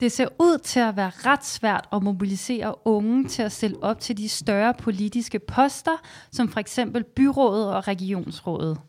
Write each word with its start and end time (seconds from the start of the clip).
Det 0.00 0.12
ser 0.12 0.28
ud 0.38 0.58
til 0.58 0.80
at 0.80 0.96
være 0.96 1.10
ret 1.14 1.44
svært 1.44 1.88
at 1.92 2.02
mobilisere 2.02 2.86
unge 2.86 3.28
til 3.28 3.42
at 3.42 3.52
stille 3.52 3.82
op 3.82 4.00
til 4.00 4.16
de 4.16 4.28
større 4.28 4.74
politiske 4.74 5.38
poster, 5.38 5.96
som 6.32 6.48
for 6.48 6.60
eksempel 6.60 7.04
byrådet 7.04 7.74
og 7.74 7.88
regionsrådet. 7.88 8.80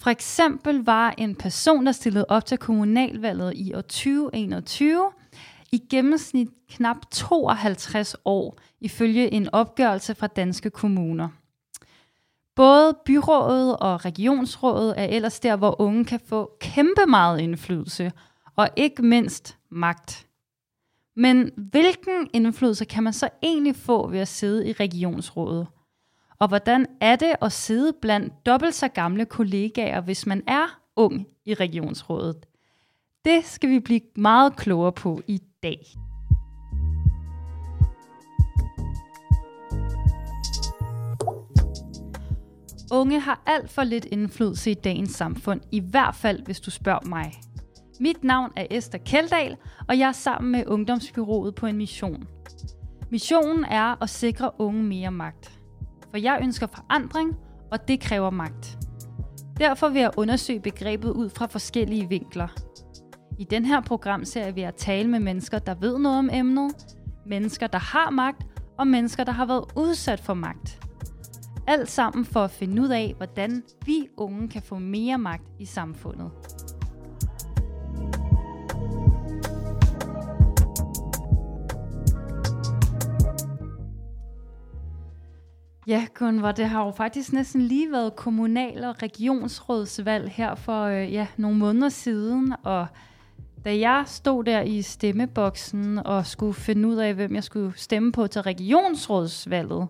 For 0.00 0.10
eksempel 0.10 0.84
var 0.84 1.14
en 1.18 1.34
person, 1.34 1.86
der 1.86 1.92
stillede 1.92 2.26
op 2.28 2.46
til 2.46 2.58
kommunalvalget 2.58 3.52
i 3.56 3.74
år 3.74 3.80
2021, 3.80 5.10
i 5.72 5.82
gennemsnit 5.90 6.48
knap 6.70 6.96
52 7.10 8.16
år, 8.24 8.58
ifølge 8.80 9.32
en 9.32 9.48
opgørelse 9.52 10.14
fra 10.14 10.26
danske 10.26 10.70
kommuner. 10.70 11.28
Både 12.56 12.98
byrådet 13.04 13.76
og 13.76 14.04
regionsrådet 14.04 14.94
er 14.96 15.04
ellers 15.04 15.40
der, 15.40 15.56
hvor 15.56 15.80
unge 15.80 16.04
kan 16.04 16.20
få 16.26 16.50
kæmpe 16.60 17.06
meget 17.08 17.40
indflydelse, 17.40 18.12
og 18.58 18.68
ikke 18.76 19.02
mindst 19.02 19.58
magt. 19.70 20.26
Men 21.16 21.50
hvilken 21.56 22.30
indflydelse 22.32 22.84
kan 22.84 23.02
man 23.02 23.12
så 23.12 23.28
egentlig 23.42 23.76
få 23.76 24.08
ved 24.08 24.18
at 24.18 24.28
sidde 24.28 24.68
i 24.68 24.72
regionsrådet? 24.72 25.66
Og 26.38 26.48
hvordan 26.48 26.86
er 27.00 27.16
det 27.16 27.34
at 27.42 27.52
sidde 27.52 27.92
blandt 28.02 28.46
dobbelt 28.46 28.74
så 28.74 28.88
gamle 28.88 29.24
kollegaer, 29.26 30.00
hvis 30.00 30.26
man 30.26 30.42
er 30.46 30.80
ung 30.96 31.26
i 31.44 31.54
regionsrådet? 31.54 32.46
Det 33.24 33.44
skal 33.44 33.70
vi 33.70 33.80
blive 33.80 34.00
meget 34.16 34.56
klogere 34.56 34.92
på 34.92 35.22
i 35.26 35.42
dag. 35.62 35.86
Unge 42.92 43.20
har 43.20 43.42
alt 43.46 43.70
for 43.70 43.82
lidt 43.82 44.04
indflydelse 44.04 44.70
i 44.70 44.74
dagens 44.74 45.10
samfund, 45.10 45.60
i 45.72 45.80
hvert 45.80 46.14
fald 46.14 46.42
hvis 46.44 46.60
du 46.60 46.70
spørger 46.70 47.08
mig. 47.08 47.32
Mit 48.00 48.24
navn 48.24 48.50
er 48.56 48.66
Esther 48.70 48.98
Keldal, 48.98 49.56
og 49.88 49.98
jeg 49.98 50.08
er 50.08 50.12
sammen 50.12 50.52
med 50.52 50.66
Ungdomsbyrået 50.66 51.54
på 51.54 51.66
en 51.66 51.76
mission. 51.76 52.28
Missionen 53.10 53.64
er 53.64 54.02
at 54.02 54.10
sikre 54.10 54.50
unge 54.58 54.82
mere 54.82 55.10
magt. 55.10 55.60
For 56.10 56.18
jeg 56.18 56.38
ønsker 56.42 56.66
forandring, 56.66 57.36
og 57.70 57.88
det 57.88 58.00
kræver 58.00 58.30
magt. 58.30 58.78
Derfor 59.58 59.88
vil 59.88 60.00
jeg 60.00 60.10
undersøge 60.16 60.60
begrebet 60.60 61.10
ud 61.10 61.30
fra 61.30 61.46
forskellige 61.46 62.08
vinkler. 62.08 62.48
I 63.38 63.44
den 63.44 63.64
her 63.64 63.80
programserie 63.80 64.54
vil 64.54 64.62
jeg 64.62 64.76
tale 64.76 65.08
med 65.08 65.20
mennesker, 65.20 65.58
der 65.58 65.74
ved 65.74 65.98
noget 65.98 66.18
om 66.18 66.30
emnet, 66.32 66.72
mennesker, 67.26 67.66
der 67.66 67.78
har 67.78 68.10
magt, 68.10 68.46
og 68.78 68.86
mennesker, 68.86 69.24
der 69.24 69.32
har 69.32 69.46
været 69.46 69.64
udsat 69.76 70.20
for 70.20 70.34
magt. 70.34 70.80
Alt 71.66 71.90
sammen 71.90 72.24
for 72.24 72.40
at 72.40 72.50
finde 72.50 72.82
ud 72.82 72.88
af, 72.88 73.14
hvordan 73.16 73.62
vi 73.86 74.08
unge 74.16 74.48
kan 74.48 74.62
få 74.62 74.78
mere 74.78 75.18
magt 75.18 75.44
i 75.58 75.64
samfundet. 75.64 76.30
Ja, 85.88 86.06
Gunvar, 86.14 86.52
det 86.52 86.68
har 86.68 86.84
jo 86.84 86.90
faktisk 86.90 87.32
næsten 87.32 87.62
lige 87.62 87.92
været 87.92 88.16
kommunal- 88.16 88.84
og 88.84 89.02
regionsrådsvalg 89.02 90.30
her 90.30 90.54
for 90.54 90.84
øh, 90.84 91.12
ja, 91.12 91.26
nogle 91.36 91.56
måneder 91.56 91.88
siden, 91.88 92.54
og 92.62 92.86
da 93.64 93.78
jeg 93.78 94.04
stod 94.06 94.44
der 94.44 94.60
i 94.60 94.82
stemmeboksen 94.82 95.98
og 95.98 96.26
skulle 96.26 96.54
finde 96.54 96.88
ud 96.88 96.96
af, 96.96 97.14
hvem 97.14 97.34
jeg 97.34 97.44
skulle 97.44 97.72
stemme 97.76 98.12
på 98.12 98.26
til 98.26 98.42
regionsrådsvalget, 98.42 99.88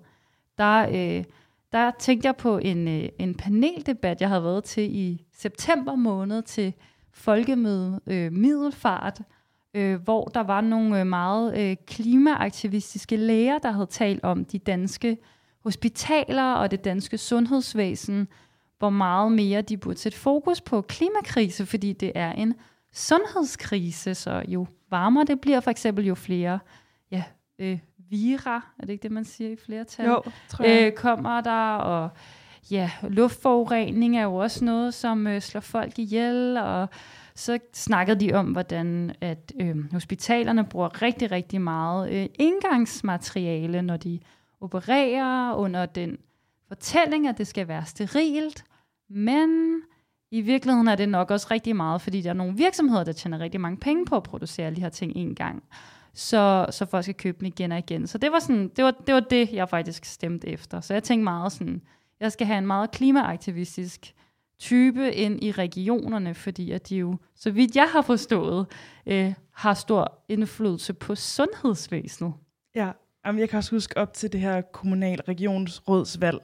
der, 0.58 0.88
øh, 0.88 1.24
der 1.72 1.91
tænkte 1.98 2.26
jeg 2.26 2.36
på 2.36 2.58
en, 2.58 2.88
øh, 2.88 3.08
en 3.19 3.34
paneldebat, 3.34 4.20
jeg 4.20 4.28
havde 4.28 4.44
været 4.44 4.64
til 4.64 4.96
i 4.96 5.24
september 5.32 5.94
måned 5.94 6.42
til 6.42 6.74
Folkemøde 7.12 8.00
øh, 8.06 8.32
Middelfart, 8.32 9.20
øh, 9.74 10.02
hvor 10.02 10.24
der 10.24 10.42
var 10.42 10.60
nogle 10.60 11.00
øh, 11.00 11.06
meget 11.06 11.58
øh, 11.58 11.76
klimaaktivistiske 11.86 13.16
læger, 13.16 13.58
der 13.58 13.70
havde 13.70 13.86
talt 13.86 14.24
om 14.24 14.44
de 14.44 14.58
danske 14.58 15.16
hospitaler 15.64 16.53
og 16.53 16.70
det 16.70 16.84
danske 16.84 17.19
sundhedsvæsen, 17.19 18.28
hvor 18.78 18.91
meget 18.91 19.32
mere 19.32 19.62
de 19.62 19.77
burde 19.77 19.99
sætte 19.99 20.19
fokus 20.19 20.60
på 20.60 20.81
klimakrise, 20.81 21.66
fordi 21.66 21.93
det 21.93 22.12
er 22.15 22.32
en 22.32 22.55
sundhedskrise, 22.93 24.15
så 24.15 24.43
jo 24.49 24.66
varmere 24.91 25.25
det 25.25 25.41
bliver, 25.41 25.60
for 25.60 25.71
eksempel 25.71 26.06
jo 26.06 26.15
flere 26.15 26.59
ja, 27.10 27.25
øh, 27.59 27.78
vira, 28.10 28.66
er 28.78 28.87
det 28.87 28.93
ikke 28.93 29.03
det, 29.03 29.12
man 29.12 29.25
siger 29.25 29.50
i 29.50 29.56
flertal? 29.56 30.06
Jo, 30.06 30.22
tror 30.49 30.65
jeg. 30.65 30.87
Øh, 30.87 30.93
kommer 30.93 31.41
der, 31.41 31.75
og 31.75 32.11
ja, 32.71 32.91
luftforurening 33.03 34.19
er 34.19 34.22
jo 34.22 34.34
også 34.34 34.65
noget, 34.65 34.94
som 34.94 35.27
øh, 35.27 35.41
slår 35.41 35.61
folk 35.61 35.99
ihjel, 35.99 36.56
og 36.56 36.88
så 37.34 37.59
snakkede 37.72 38.21
de 38.21 38.32
om, 38.32 38.47
hvordan 38.47 39.15
at 39.21 39.53
øh, 39.61 39.93
hospitalerne 39.93 40.65
bruger 40.65 41.03
rigtig, 41.03 41.31
rigtig 41.31 41.61
meget 41.61 42.12
øh, 42.12 42.27
indgangsmateriale, 42.38 43.82
når 43.82 43.97
de 43.97 44.21
opererer 44.60 45.54
under 45.54 45.86
den 45.86 46.19
fortælling, 46.69 47.28
at 47.28 47.38
det 47.38 47.46
skal 47.46 47.69
være 47.69 47.86
sterilt, 47.86 48.64
men 49.08 49.80
i 50.30 50.41
virkeligheden 50.41 50.88
er 50.88 50.96
det 50.96 51.08
nok 51.08 51.30
også 51.30 51.46
rigtig 51.50 51.76
meget, 51.76 52.00
fordi 52.00 52.20
der 52.20 52.30
er 52.30 52.34
nogle 52.34 52.56
virksomheder, 52.56 53.04
der 53.04 53.12
tjener 53.12 53.38
rigtig 53.38 53.60
mange 53.60 53.76
penge 53.76 54.06
på 54.06 54.16
at 54.16 54.22
producere 54.22 54.66
alle 54.66 54.76
de 54.76 54.80
her 54.80 54.88
ting 54.88 55.12
en 55.16 55.34
gang. 55.34 55.62
Så, 56.14 56.66
så 56.70 56.86
folk 56.86 57.04
skal 57.04 57.14
købe 57.14 57.38
dem 57.38 57.46
igen 57.46 57.72
og 57.72 57.78
igen. 57.78 58.06
Så 58.06 58.19
det 58.19 58.32
var, 58.32 58.38
sådan, 58.38 58.69
det, 58.69 58.84
var, 58.84 58.91
det 58.91 59.14
var 59.14 59.20
det, 59.20 59.52
jeg 59.52 59.69
faktisk 59.69 60.04
stemte 60.04 60.48
efter. 60.48 60.80
Så 60.80 60.94
jeg 60.94 61.02
tænkte 61.02 61.25
meget 61.25 61.52
sådan, 61.52 61.82
jeg 62.20 62.32
skal 62.32 62.46
have 62.46 62.58
en 62.58 62.66
meget 62.66 62.90
klimaaktivistisk 62.90 64.14
type 64.58 65.12
ind 65.12 65.44
i 65.44 65.52
regionerne, 65.52 66.34
fordi 66.34 66.70
at 66.70 66.88
de 66.88 66.96
jo, 66.96 67.16
så 67.34 67.50
vidt 67.50 67.76
jeg 67.76 67.88
har 67.92 68.02
forstået, 68.02 68.66
øh, 69.06 69.34
har 69.52 69.75
stor 69.75 70.25
indflydelse 70.28 70.94
på 70.94 71.14
sundhedsvæsenet. 71.14 72.32
Ja, 72.75 72.92
Jamen, 73.27 73.41
jeg 73.41 73.49
kan 73.49 73.56
også 73.56 73.71
huske 73.71 73.97
op 73.97 74.12
til 74.12 74.33
det 74.33 74.41
her 74.41 74.61
kommunal 74.61 75.21
regionsrådsvalg, 75.21 76.39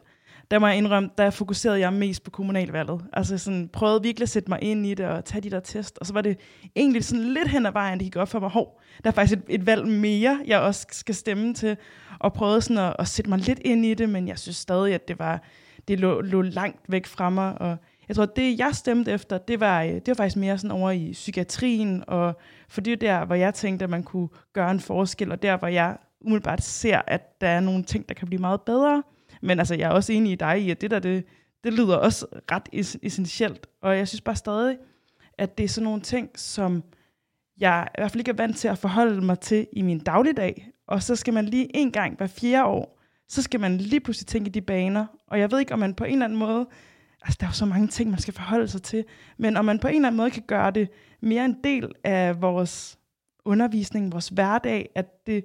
der 0.51 0.59
må 0.59 0.67
jeg 0.67 0.77
indrømme, 0.77 1.11
der 1.19 1.31
fokuserede 1.31 1.81
jeg 1.81 1.93
mest 1.93 2.25
på 2.25 2.31
kommunalvalget. 2.31 3.05
Altså 3.12 3.39
sådan, 3.39 3.69
prøvede 3.69 4.03
virkelig 4.03 4.23
at 4.23 4.29
sætte 4.29 4.51
mig 4.51 4.59
ind 4.62 4.87
i 4.87 4.95
det 4.95 5.07
og 5.07 5.25
tage 5.25 5.41
de 5.41 5.51
der 5.51 5.61
test. 5.61 5.99
Og 5.99 6.07
så 6.07 6.12
var 6.12 6.21
det 6.21 6.39
egentlig 6.77 7.05
sådan 7.05 7.25
lidt 7.25 7.49
hen 7.49 7.67
ad 7.67 7.73
vejen, 7.73 7.99
det 7.99 8.05
gik 8.05 8.17
op 8.17 8.29
for 8.29 8.41
mig. 8.41 8.51
Hov, 8.51 8.81
der 9.05 9.11
er 9.11 9.15
faktisk 9.15 9.39
et, 9.39 9.45
et 9.49 9.67
valg 9.67 9.87
mere, 9.87 10.41
jeg 10.47 10.61
også 10.61 10.87
skal 10.91 11.15
stemme 11.15 11.55
til. 11.55 11.77
Og 12.21 12.33
prøvede 12.33 12.61
sådan 12.61 12.79
at, 12.79 12.97
at 12.99 13.09
sætte 13.09 13.29
mig 13.31 13.39
lidt 13.39 13.59
ind 13.65 13.85
i 13.85 13.95
det, 13.95 14.09
men 14.09 14.29
jeg 14.29 14.39
synes 14.39 14.56
stadig, 14.56 14.95
at 14.95 15.09
det 15.09 15.19
var 15.19 15.43
det 15.89 16.01
lå, 16.01 16.21
lå 16.21 16.43
langt 16.43 16.81
væk 16.89 17.06
fra 17.06 17.31
mig. 17.31 17.61
Og 17.61 17.77
jeg 18.09 18.17
tror, 18.17 18.27
det 18.27 18.59
jeg 18.59 18.71
stemte 18.73 19.12
efter, 19.12 19.39
det 19.39 19.61
var, 19.61 19.83
øh, 19.83 19.89
det 19.89 20.09
var 20.09 20.15
faktisk 20.15 20.37
mere 20.37 20.59
sådan 20.59 20.71
over 20.71 20.91
i 20.91 21.11
psykiatrien. 21.12 22.05
Og 22.06 22.39
for 22.69 22.81
det 22.81 22.93
er 22.93 22.97
der, 22.97 23.25
hvor 23.25 23.35
jeg 23.35 23.55
tænkte, 23.55 23.85
at 23.85 23.91
man 23.91 24.03
kunne 24.03 24.29
gøre 24.53 24.71
en 24.71 24.81
forskel. 24.81 25.33
Og 25.33 25.43
der, 25.43 25.56
hvor 25.56 25.69
jeg 25.69 25.97
umiddelbart 26.25 26.62
ser, 26.62 27.03
at 27.07 27.41
der 27.41 27.49
er 27.49 27.61
nogle 27.61 27.83
ting, 27.83 28.09
der 28.09 28.15
kan 28.15 28.27
blive 28.29 28.41
meget 28.41 28.61
bedre. 28.62 29.03
Men 29.43 29.59
altså, 29.59 29.75
jeg 29.75 29.87
er 29.87 29.93
også 29.93 30.12
enig 30.12 30.33
i 30.33 30.35
dig 30.35 30.62
i, 30.62 30.71
at 30.71 30.81
det 30.81 30.91
der, 30.91 30.99
det, 30.99 31.25
det 31.65 31.73
lyder 31.73 31.97
også 31.97 32.27
ret 32.53 32.97
essentielt. 33.03 33.67
Og 33.83 33.99
jeg 33.99 34.09
synes 34.09 34.21
bare 34.21 34.37
stadig, 34.37 34.77
at 35.39 35.59
det 35.59 35.65
er 35.65 35.69
sådan 35.69 35.85
nogle 35.85 36.01
ting, 36.01 36.31
som 36.35 36.83
jeg 37.61 37.89
i 37.99 38.01
hvert 38.01 38.11
fald 38.11 38.21
ikke 38.21 38.31
er 38.31 38.37
vant 38.37 38.57
til 38.57 38.69
at 38.69 38.79
forholde 38.79 39.21
mig 39.21 39.41
til 39.41 39.67
i 39.73 39.83
min 39.83 39.99
dagligdag. 39.99 40.69
Og 40.87 41.03
så 41.03 41.17
skal 41.17 41.35
man 41.35 41.45
lige 41.45 41.77
en 41.77 41.93
gang 41.93 42.17
hver 42.17 42.27
fjerde 42.27 42.65
år, 42.65 43.01
så 43.29 43.43
skal 43.43 43.61
man 43.61 43.79
lige 43.79 44.01
pludselig 44.01 44.27
tænke 44.27 44.49
i 44.49 44.53
de 44.53 44.61
baner. 44.61 45.06
Og 45.27 45.41
jeg 45.41 45.51
ved 45.51 45.61
ikke, 45.61 45.73
om 45.73 45.79
man 45.79 45.95
på 45.95 46.05
en 46.05 46.12
eller 46.12 46.25
anden 46.25 46.39
måde, 46.39 46.67
altså 47.23 47.37
der 47.41 47.47
er 47.47 47.51
jo 47.51 47.55
så 47.55 47.67
mange 47.67 47.89
ting, 47.89 48.11
man 48.11 48.19
skal 48.19 48.35
forholde 48.35 48.69
sig 48.69 48.83
til, 48.83 49.05
men 49.39 49.56
om 49.56 49.65
man 49.65 49.79
på 49.79 49.89
en 49.89 49.95
eller 49.95 50.09
anden 50.09 50.17
måde 50.17 50.31
kan 50.31 50.43
gøre 50.47 50.71
det 50.71 50.89
mere 51.21 51.45
en 51.45 51.56
del 51.65 51.93
af 52.05 52.43
vores 52.43 52.99
undervisning, 53.45 54.12
vores 54.12 54.29
hverdag, 54.29 54.89
at 54.95 55.27
det 55.27 55.45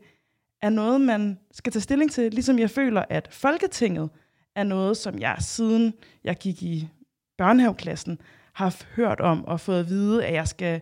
er 0.62 0.70
noget, 0.70 1.02
man 1.02 1.40
skal 1.52 1.74
tage 1.74 1.82
stilling 1.82 2.12
til, 2.12 2.32
ligesom 2.32 2.60
jeg 2.60 2.70
føler, 2.70 3.04
at 3.10 3.28
Folketinget 3.32 4.10
er 4.56 4.64
noget, 4.64 4.98
som 4.98 5.20
jeg 5.20 5.36
siden 5.40 5.94
jeg 6.24 6.36
gik 6.36 6.64
i 6.64 6.90
børnehaveklassen, 7.38 8.22
har 8.54 8.76
hørt 8.96 9.20
om 9.20 9.46
og 9.46 9.60
fået 9.60 9.80
at 9.80 9.90
vide, 9.90 10.26
at 10.26 10.34
jeg 10.34 10.48
skal, 10.48 10.82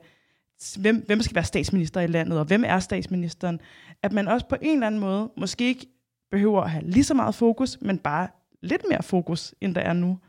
hvem, 0.79 1.03
hvem 1.05 1.21
skal 1.21 1.35
være 1.35 1.43
statsminister 1.43 2.01
i 2.01 2.07
landet, 2.07 2.39
og 2.39 2.45
hvem 2.45 2.63
er 2.65 2.79
statsministeren. 2.79 3.59
At 4.03 4.13
man 4.13 4.27
også 4.27 4.47
på 4.47 4.55
en 4.61 4.73
eller 4.73 4.87
anden 4.87 5.01
måde 5.01 5.31
måske 5.37 5.65
ikke 5.65 5.87
behøver 6.31 6.61
at 6.61 6.71
have 6.71 6.83
lige 6.83 7.03
så 7.03 7.13
meget 7.13 7.35
fokus, 7.35 7.77
men 7.81 7.97
bare 7.97 8.27
lidt 8.61 8.81
mere 8.89 9.03
fokus, 9.03 9.55
end 9.61 9.75
der 9.75 9.81
er 9.81 9.93
nu. 9.93 10.19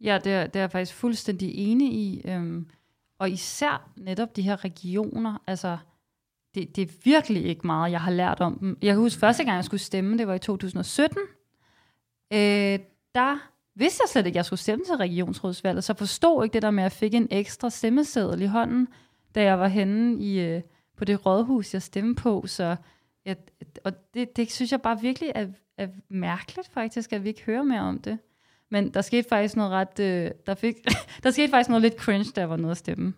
Ja, 0.00 0.18
det 0.24 0.32
er, 0.32 0.46
det 0.46 0.56
er 0.56 0.60
jeg 0.60 0.70
faktisk 0.70 0.94
fuldstændig 0.94 1.54
enig 1.54 1.92
i. 1.92 2.22
Øhm, 2.24 2.68
og 3.18 3.30
især 3.30 3.90
netop 3.96 4.36
de 4.36 4.42
her 4.42 4.64
regioner, 4.64 5.42
altså 5.46 5.78
det, 6.58 6.76
det 6.76 6.82
er 6.82 6.94
virkelig 7.04 7.44
ikke 7.44 7.66
meget, 7.66 7.92
jeg 7.92 8.00
har 8.00 8.10
lært 8.10 8.40
om 8.40 8.58
dem. 8.58 8.78
Jeg 8.82 8.94
kan 8.94 9.02
huske, 9.02 9.20
første 9.20 9.44
gang 9.44 9.56
jeg 9.56 9.64
skulle 9.64 9.80
stemme, 9.80 10.18
det 10.18 10.26
var 10.26 10.34
i 10.34 10.38
2017. 10.38 11.18
Øh, 12.32 12.38
der 13.14 13.50
vidste 13.74 14.02
jeg 14.04 14.08
slet 14.08 14.26
ikke, 14.26 14.36
at 14.36 14.36
jeg 14.36 14.44
skulle 14.44 14.60
stemme 14.60 14.84
til 14.84 14.94
regionsrådsvalget, 14.94 15.84
så 15.84 15.94
forstod 15.94 16.44
ikke 16.44 16.54
det 16.54 16.62
der 16.62 16.70
med, 16.70 16.82
at 16.82 16.84
jeg 16.84 16.92
fik 16.92 17.14
en 17.14 17.28
ekstra 17.30 17.70
stemmeseddel 17.70 18.42
i 18.42 18.46
hånden, 18.46 18.88
da 19.34 19.42
jeg 19.42 19.58
var 19.58 19.68
henne 19.68 20.22
i, 20.22 20.40
øh, 20.40 20.62
på 20.96 21.04
det 21.04 21.26
rådhus, 21.26 21.74
jeg 21.74 21.82
stemte 21.82 22.22
på. 22.22 22.46
Så 22.46 22.76
jeg, 23.24 23.36
og 23.84 23.92
det, 24.14 24.36
det 24.36 24.52
synes 24.52 24.72
jeg 24.72 24.82
bare 24.82 25.00
virkelig 25.00 25.32
er, 25.34 25.46
er 25.78 25.88
mærkeligt 26.08 26.68
faktisk, 26.72 27.12
at 27.12 27.24
vi 27.24 27.28
ikke 27.28 27.42
hører 27.42 27.62
mere 27.62 27.80
om 27.80 27.98
det. 27.98 28.18
Men 28.70 28.94
der 28.94 29.00
skete 29.00 29.28
faktisk 29.28 29.56
noget 29.56 29.72
ret, 29.72 30.00
øh, 30.00 30.30
der, 30.46 30.54
fik, 30.54 30.76
der 31.22 31.30
skete 31.30 31.50
faktisk 31.50 31.68
noget 31.68 31.82
lidt 31.82 31.94
cringe, 31.94 32.32
da 32.36 32.40
jeg 32.40 32.50
var 32.50 32.56
nede 32.56 32.70
at 32.70 32.76
stemme. 32.76 33.14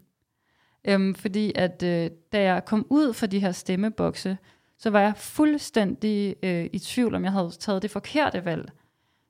Øhm, 0.85 1.15
fordi 1.15 1.53
at 1.55 1.83
øh, 1.83 2.11
da 2.33 2.43
jeg 2.43 2.65
kom 2.65 2.87
ud 2.91 3.13
for 3.13 3.27
de 3.27 3.39
her 3.39 3.53
stemmebokse, 3.53 4.39
så 4.79 4.91
var 4.91 5.01
jeg 5.01 5.13
fuldstændig 5.17 6.37
øh, 6.43 6.69
i 6.73 6.79
tvivl, 6.79 7.15
om 7.15 7.25
jeg 7.25 7.33
havde 7.33 7.51
taget 7.61 7.83
det 7.83 7.91
forkerte 7.91 8.45
valg. 8.45 8.71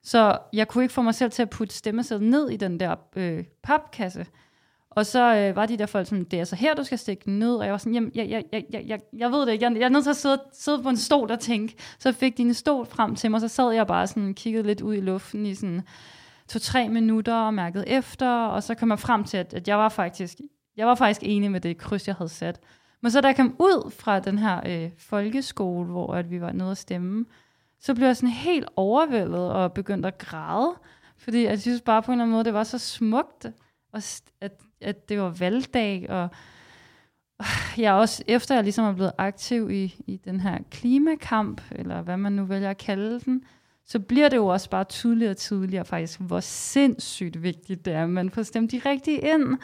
Så 0.02 0.38
jeg 0.52 0.68
kunne 0.68 0.84
ikke 0.84 0.94
få 0.94 1.02
mig 1.02 1.14
selv 1.14 1.30
til 1.30 1.42
at 1.42 1.50
putte 1.50 1.74
stemmesedlen 1.74 2.30
ned 2.30 2.50
i 2.50 2.56
den 2.56 2.80
der 2.80 2.96
øh, 3.16 3.44
papkasse. 3.62 4.26
Og 4.90 5.06
så 5.06 5.36
øh, 5.36 5.56
var 5.56 5.66
de 5.66 5.76
der 5.78 5.86
folk 5.86 6.06
sådan, 6.06 6.24
det 6.24 6.34
er 6.34 6.38
altså 6.38 6.56
her, 6.56 6.74
du 6.74 6.84
skal 6.84 6.98
stikke 6.98 7.24
den 7.24 7.38
ned. 7.38 7.54
Og 7.54 7.64
jeg 7.64 7.72
var 7.72 7.78
sådan, 7.78 7.94
jamen, 7.94 8.12
jeg, 8.14 8.28
jeg, 8.28 8.44
jeg, 8.52 8.64
jeg, 8.70 8.84
jeg, 8.86 9.00
jeg 9.12 9.32
ved 9.32 9.46
det 9.46 9.52
ikke. 9.52 9.64
Jeg, 9.64 9.76
jeg 9.76 9.84
er 9.84 9.88
nødt 9.88 10.04
til 10.04 10.10
at 10.10 10.16
sidde, 10.16 10.42
sidde 10.52 10.82
på 10.82 10.88
en 10.88 10.96
stol 10.96 11.30
og 11.30 11.40
tænke. 11.40 11.76
Så 11.98 12.12
fik 12.12 12.36
de 12.36 12.42
en 12.42 12.54
stol 12.54 12.86
frem 12.86 13.14
til 13.16 13.30
mig, 13.30 13.36
og 13.36 13.40
så 13.40 13.48
sad 13.48 13.72
jeg 13.72 13.86
bare 13.86 14.06
sådan 14.06 14.34
kiggede 14.34 14.66
lidt 14.66 14.80
ud 14.80 14.94
i 14.94 15.00
luften 15.00 15.46
i 15.46 15.54
sådan 15.54 15.82
to-tre 16.48 16.88
minutter 16.88 17.34
og 17.34 17.54
mærkede 17.54 17.88
efter. 17.88 18.44
Og 18.44 18.62
så 18.62 18.74
kom 18.74 18.90
jeg 18.90 18.98
frem 18.98 19.24
til, 19.24 19.36
at, 19.36 19.54
at 19.54 19.68
jeg 19.68 19.78
var 19.78 19.88
faktisk 19.88 20.38
jeg 20.80 20.88
var 20.88 20.94
faktisk 20.94 21.20
enig 21.24 21.50
med 21.50 21.60
det 21.60 21.78
kryds, 21.78 22.08
jeg 22.08 22.16
havde 22.16 22.28
sat. 22.28 22.60
Men 23.00 23.10
så 23.10 23.20
da 23.20 23.26
jeg 23.26 23.36
kom 23.36 23.56
ud 23.58 23.90
fra 23.90 24.20
den 24.20 24.38
her 24.38 24.60
øh, 24.66 24.90
folkeskole, 24.98 25.86
hvor 25.86 26.14
at 26.14 26.30
vi 26.30 26.40
var 26.40 26.52
nede 26.52 26.70
at 26.70 26.78
stemme, 26.78 27.26
så 27.80 27.94
blev 27.94 28.06
jeg 28.06 28.16
sådan 28.16 28.28
helt 28.28 28.68
overvældet 28.76 29.52
og 29.52 29.72
begyndte 29.72 30.06
at 30.06 30.18
græde. 30.18 30.74
Fordi 31.18 31.44
jeg 31.44 31.60
synes 31.60 31.80
bare 31.80 32.02
på 32.02 32.12
en 32.12 32.14
eller 32.14 32.24
anden 32.24 32.32
måde, 32.32 32.44
det 32.44 32.54
var 32.54 32.64
så 32.64 32.78
smukt, 32.78 33.46
og 33.92 34.02
at, 34.40 34.52
at 34.80 35.08
det 35.08 35.20
var 35.20 35.28
valgdag, 35.28 36.10
og 36.10 36.28
jeg 37.78 37.92
også, 37.92 38.24
efter 38.26 38.54
jeg 38.54 38.64
ligesom 38.64 38.84
er 38.84 38.92
blevet 38.92 39.12
aktiv 39.18 39.70
i, 39.70 39.94
i 40.06 40.16
den 40.16 40.40
her 40.40 40.58
klimakamp, 40.70 41.62
eller 41.70 42.02
hvad 42.02 42.16
man 42.16 42.32
nu 42.32 42.44
vælger 42.44 42.70
at 42.70 42.78
kalde 42.78 43.20
den, 43.20 43.44
så 43.90 43.98
bliver 43.98 44.28
det 44.28 44.36
jo 44.36 44.46
også 44.46 44.70
bare 44.70 44.84
tydeligere 44.84 45.30
og 45.30 45.36
tydeligere 45.36 45.84
faktisk, 45.84 46.20
hvor 46.20 46.40
sindssygt 46.40 47.42
vigtigt 47.42 47.84
det 47.84 47.92
er, 47.92 48.02
at 48.02 48.10
man 48.10 48.30
får 48.30 48.42
stemt 48.42 48.72
de 48.72 48.80
rigtige 48.86 49.18
ind. 49.18 49.58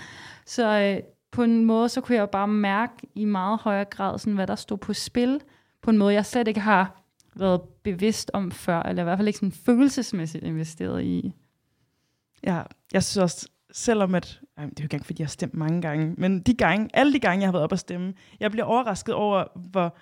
Så 0.46 0.80
øh, 0.80 1.02
på 1.30 1.42
en 1.42 1.64
måde, 1.64 1.88
så 1.88 2.00
kunne 2.00 2.14
jeg 2.14 2.20
jo 2.20 2.26
bare 2.26 2.48
mærke 2.48 2.92
i 3.14 3.24
meget 3.24 3.58
højere 3.58 3.84
grad, 3.84 4.18
sådan, 4.18 4.34
hvad 4.34 4.46
der 4.46 4.54
stod 4.54 4.78
på 4.78 4.92
spil, 4.92 5.40
på 5.82 5.90
en 5.90 5.98
måde, 5.98 6.14
jeg 6.14 6.26
slet 6.26 6.48
ikke 6.48 6.60
har 6.60 7.02
været 7.34 7.60
bevidst 7.82 8.30
om 8.34 8.50
før, 8.50 8.82
eller 8.82 9.02
i 9.02 9.04
hvert 9.04 9.18
fald 9.18 9.28
ikke 9.28 9.38
sådan 9.38 9.52
følelsesmæssigt 9.52 10.44
investeret 10.44 11.04
i. 11.04 11.32
Ja, 12.46 12.62
jeg 12.92 13.04
synes 13.04 13.16
også, 13.16 13.48
selvom 13.72 14.14
at, 14.14 14.40
det 14.56 14.64
er 14.64 14.68
jo 14.80 14.88
ikke 14.92 15.06
fordi 15.06 15.22
jeg 15.22 15.26
har 15.26 15.30
stemt 15.30 15.54
mange 15.54 15.82
gange, 15.82 16.14
men 16.18 16.40
de 16.40 16.54
gange, 16.54 16.88
alle 16.94 17.12
de 17.12 17.20
gange, 17.20 17.40
jeg 17.40 17.46
har 17.46 17.52
været 17.52 17.64
op 17.64 17.72
at 17.72 17.78
stemme, 17.78 18.14
jeg 18.40 18.50
bliver 18.50 18.64
overrasket 18.64 19.14
over, 19.14 19.44
hvor 19.70 19.96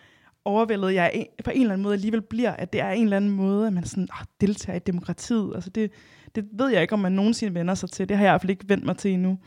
overvældet 0.44 0.94
jeg 0.94 1.26
på 1.44 1.50
en 1.50 1.60
eller 1.60 1.72
anden 1.72 1.82
måde 1.82 1.94
alligevel 1.94 2.22
bliver, 2.22 2.50
at 2.50 2.72
det 2.72 2.80
er 2.80 2.90
en 2.90 3.04
eller 3.04 3.16
anden 3.16 3.30
måde, 3.30 3.66
at 3.66 3.72
man 3.72 3.84
sådan, 3.84 4.08
oh, 4.12 4.24
deltager 4.40 4.76
i 4.76 4.82
demokratiet. 4.86 5.52
Altså 5.54 5.70
det, 5.70 5.90
det 6.34 6.44
ved 6.52 6.68
jeg 6.68 6.82
ikke, 6.82 6.92
om 6.92 6.98
man 6.98 7.12
nogensinde 7.12 7.54
vender 7.54 7.74
sig 7.74 7.90
til. 7.90 8.08
Det 8.08 8.16
har 8.16 8.24
jeg 8.24 8.30
i 8.30 8.32
hvert 8.32 8.40
fald 8.40 8.50
ikke 8.50 8.68
vendt 8.68 8.84
mig 8.84 8.96
til 8.96 9.10
endnu. 9.10 9.38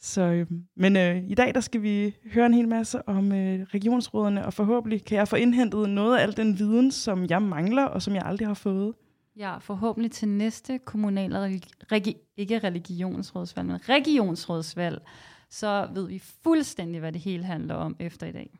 Så, 0.00 0.22
øh, 0.22 0.46
men 0.76 0.96
øh, 0.96 1.30
i 1.30 1.34
dag 1.34 1.54
der 1.54 1.60
skal 1.60 1.82
vi 1.82 2.16
høre 2.32 2.46
en 2.46 2.54
hel 2.54 2.68
masse 2.68 3.08
om 3.08 3.32
øh, 3.32 3.60
regionsrådene, 3.74 4.46
og 4.46 4.52
forhåbentlig 4.52 5.04
kan 5.04 5.18
jeg 5.18 5.28
få 5.28 5.36
indhentet 5.36 5.90
noget 5.90 6.18
af 6.18 6.22
al 6.22 6.36
den 6.36 6.58
viden, 6.58 6.90
som 6.90 7.26
jeg 7.30 7.42
mangler, 7.42 7.84
og 7.84 8.02
som 8.02 8.14
jeg 8.14 8.22
aldrig 8.26 8.48
har 8.48 8.54
fået. 8.54 8.94
Ja, 9.36 9.58
forhåbentlig 9.58 10.12
til 10.12 10.28
næste 10.28 10.78
kommunale, 10.78 11.60
regi- 11.92 12.32
ikke 12.36 12.58
religionsrådsvalg, 12.58 13.66
men 13.66 13.88
regionsrådsvalg, 13.88 15.02
så 15.50 15.88
ved 15.94 16.08
vi 16.08 16.22
fuldstændig, 16.42 17.00
hvad 17.00 17.12
det 17.12 17.20
hele 17.20 17.44
handler 17.44 17.74
om 17.74 17.96
efter 17.98 18.26
i 18.26 18.32
dag. 18.32 18.58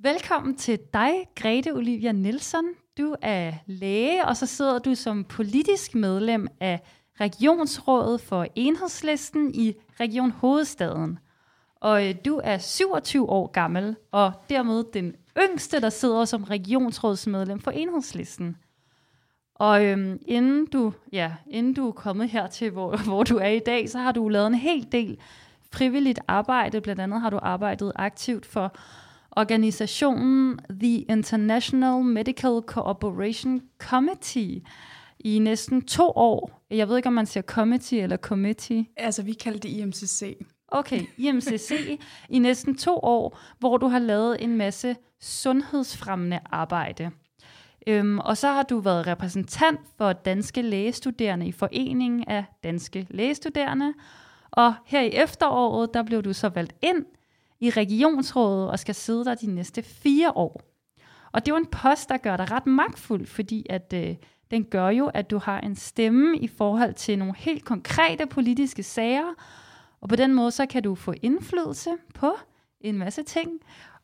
Velkommen 0.00 0.56
til 0.56 0.78
dig, 0.94 1.12
Grete 1.36 1.72
Olivia 1.74 2.12
Nielsen. 2.12 2.64
Du 2.98 3.14
er 3.22 3.52
læge, 3.66 4.24
og 4.24 4.36
så 4.36 4.46
sidder 4.46 4.78
du 4.78 4.94
som 4.94 5.24
politisk 5.24 5.94
medlem 5.94 6.48
af 6.60 6.80
Regionsrådet 7.20 8.20
for 8.20 8.46
Enhedslisten 8.54 9.54
i 9.54 9.74
Region 10.00 10.30
Hovedstaden. 10.30 11.18
Og 11.80 12.08
øh, 12.08 12.14
du 12.24 12.40
er 12.44 12.58
27 12.58 13.28
år 13.30 13.46
gammel, 13.46 13.96
og 14.10 14.32
dermed 14.48 14.84
den 14.92 15.14
yngste, 15.38 15.80
der 15.80 15.90
sidder 15.90 16.24
som 16.24 16.44
regionsrådsmedlem 16.44 17.60
for 17.60 17.70
Enhedslisten. 17.70 18.56
Og 19.54 19.84
øhm, 19.84 20.18
inden, 20.26 20.66
du, 20.66 20.92
ja, 21.12 21.32
inden 21.46 21.74
du 21.74 21.88
er 21.88 21.92
kommet 21.92 22.28
hertil, 22.28 22.70
hvor, 22.70 22.96
hvor 23.08 23.22
du 23.22 23.36
er 23.36 23.48
i 23.48 23.58
dag, 23.58 23.90
så 23.90 23.98
har 23.98 24.12
du 24.12 24.28
lavet 24.28 24.46
en 24.46 24.54
hel 24.54 24.88
del 24.92 25.18
frivilligt 25.72 26.20
arbejde. 26.28 26.80
Blandt 26.80 27.00
andet 27.00 27.20
har 27.20 27.30
du 27.30 27.38
arbejdet 27.42 27.92
aktivt 27.96 28.46
for 28.46 28.76
organisationen 29.30 30.60
The 30.80 30.98
International 30.98 32.04
Medical 32.04 32.60
Cooperation 32.66 33.60
Committee 33.78 34.60
i 35.20 35.38
næsten 35.38 35.86
to 35.86 36.12
år. 36.16 36.66
Jeg 36.70 36.88
ved 36.88 36.96
ikke, 36.96 37.06
om 37.06 37.12
man 37.12 37.26
siger 37.26 37.42
committee 37.42 38.00
eller 38.00 38.16
committee. 38.16 38.86
Altså, 38.96 39.22
vi 39.22 39.32
kalder 39.32 39.58
det 39.58 39.68
IMCC. 39.68 40.38
Okay, 40.68 41.02
IMCC 41.16 42.00
i 42.28 42.38
næsten 42.38 42.76
to 42.76 42.98
år, 43.02 43.38
hvor 43.58 43.76
du 43.76 43.86
har 43.86 43.98
lavet 43.98 44.44
en 44.44 44.56
masse 44.56 44.96
sundhedsfremmende 45.20 46.40
arbejde. 46.50 47.10
Øhm, 47.86 48.18
og 48.18 48.36
så 48.36 48.48
har 48.48 48.62
du 48.62 48.78
været 48.78 49.06
repræsentant 49.06 49.80
for 49.98 50.12
danske 50.12 50.62
lægestuderende 50.62 51.46
i 51.46 51.52
Foreningen 51.52 52.24
af 52.28 52.44
Danske 52.64 53.06
Lægestuderende. 53.10 53.94
Og 54.50 54.74
her 54.86 55.00
i 55.00 55.08
efteråret, 55.08 55.94
der 55.94 56.02
blev 56.02 56.22
du 56.22 56.32
så 56.32 56.48
valgt 56.48 56.74
ind 56.82 57.04
i 57.60 57.70
regionsrådet 57.70 58.70
og 58.70 58.78
skal 58.78 58.94
sidde 58.94 59.24
der 59.24 59.34
de 59.34 59.46
næste 59.46 59.82
fire 59.82 60.30
år. 60.30 60.62
Og 61.32 61.46
det 61.46 61.52
er 61.52 61.56
jo 61.56 61.60
en 61.60 61.70
post, 61.70 62.08
der 62.08 62.16
gør 62.16 62.36
dig 62.36 62.50
ret 62.50 62.66
magtfuld, 62.66 63.26
fordi 63.26 63.66
at 63.70 63.92
øh, 63.94 64.16
den 64.50 64.64
gør 64.64 64.88
jo, 64.88 65.06
at 65.06 65.30
du 65.30 65.38
har 65.38 65.60
en 65.60 65.76
stemme 65.76 66.38
i 66.38 66.48
forhold 66.48 66.94
til 66.94 67.18
nogle 67.18 67.34
helt 67.36 67.64
konkrete 67.64 68.26
politiske 68.26 68.82
sager, 68.82 69.34
og 70.00 70.08
på 70.08 70.16
den 70.16 70.34
måde 70.34 70.50
så 70.50 70.66
kan 70.66 70.82
du 70.82 70.94
få 70.94 71.14
indflydelse 71.22 71.90
på 72.14 72.36
en 72.80 72.98
masse 72.98 73.22
ting. 73.22 73.50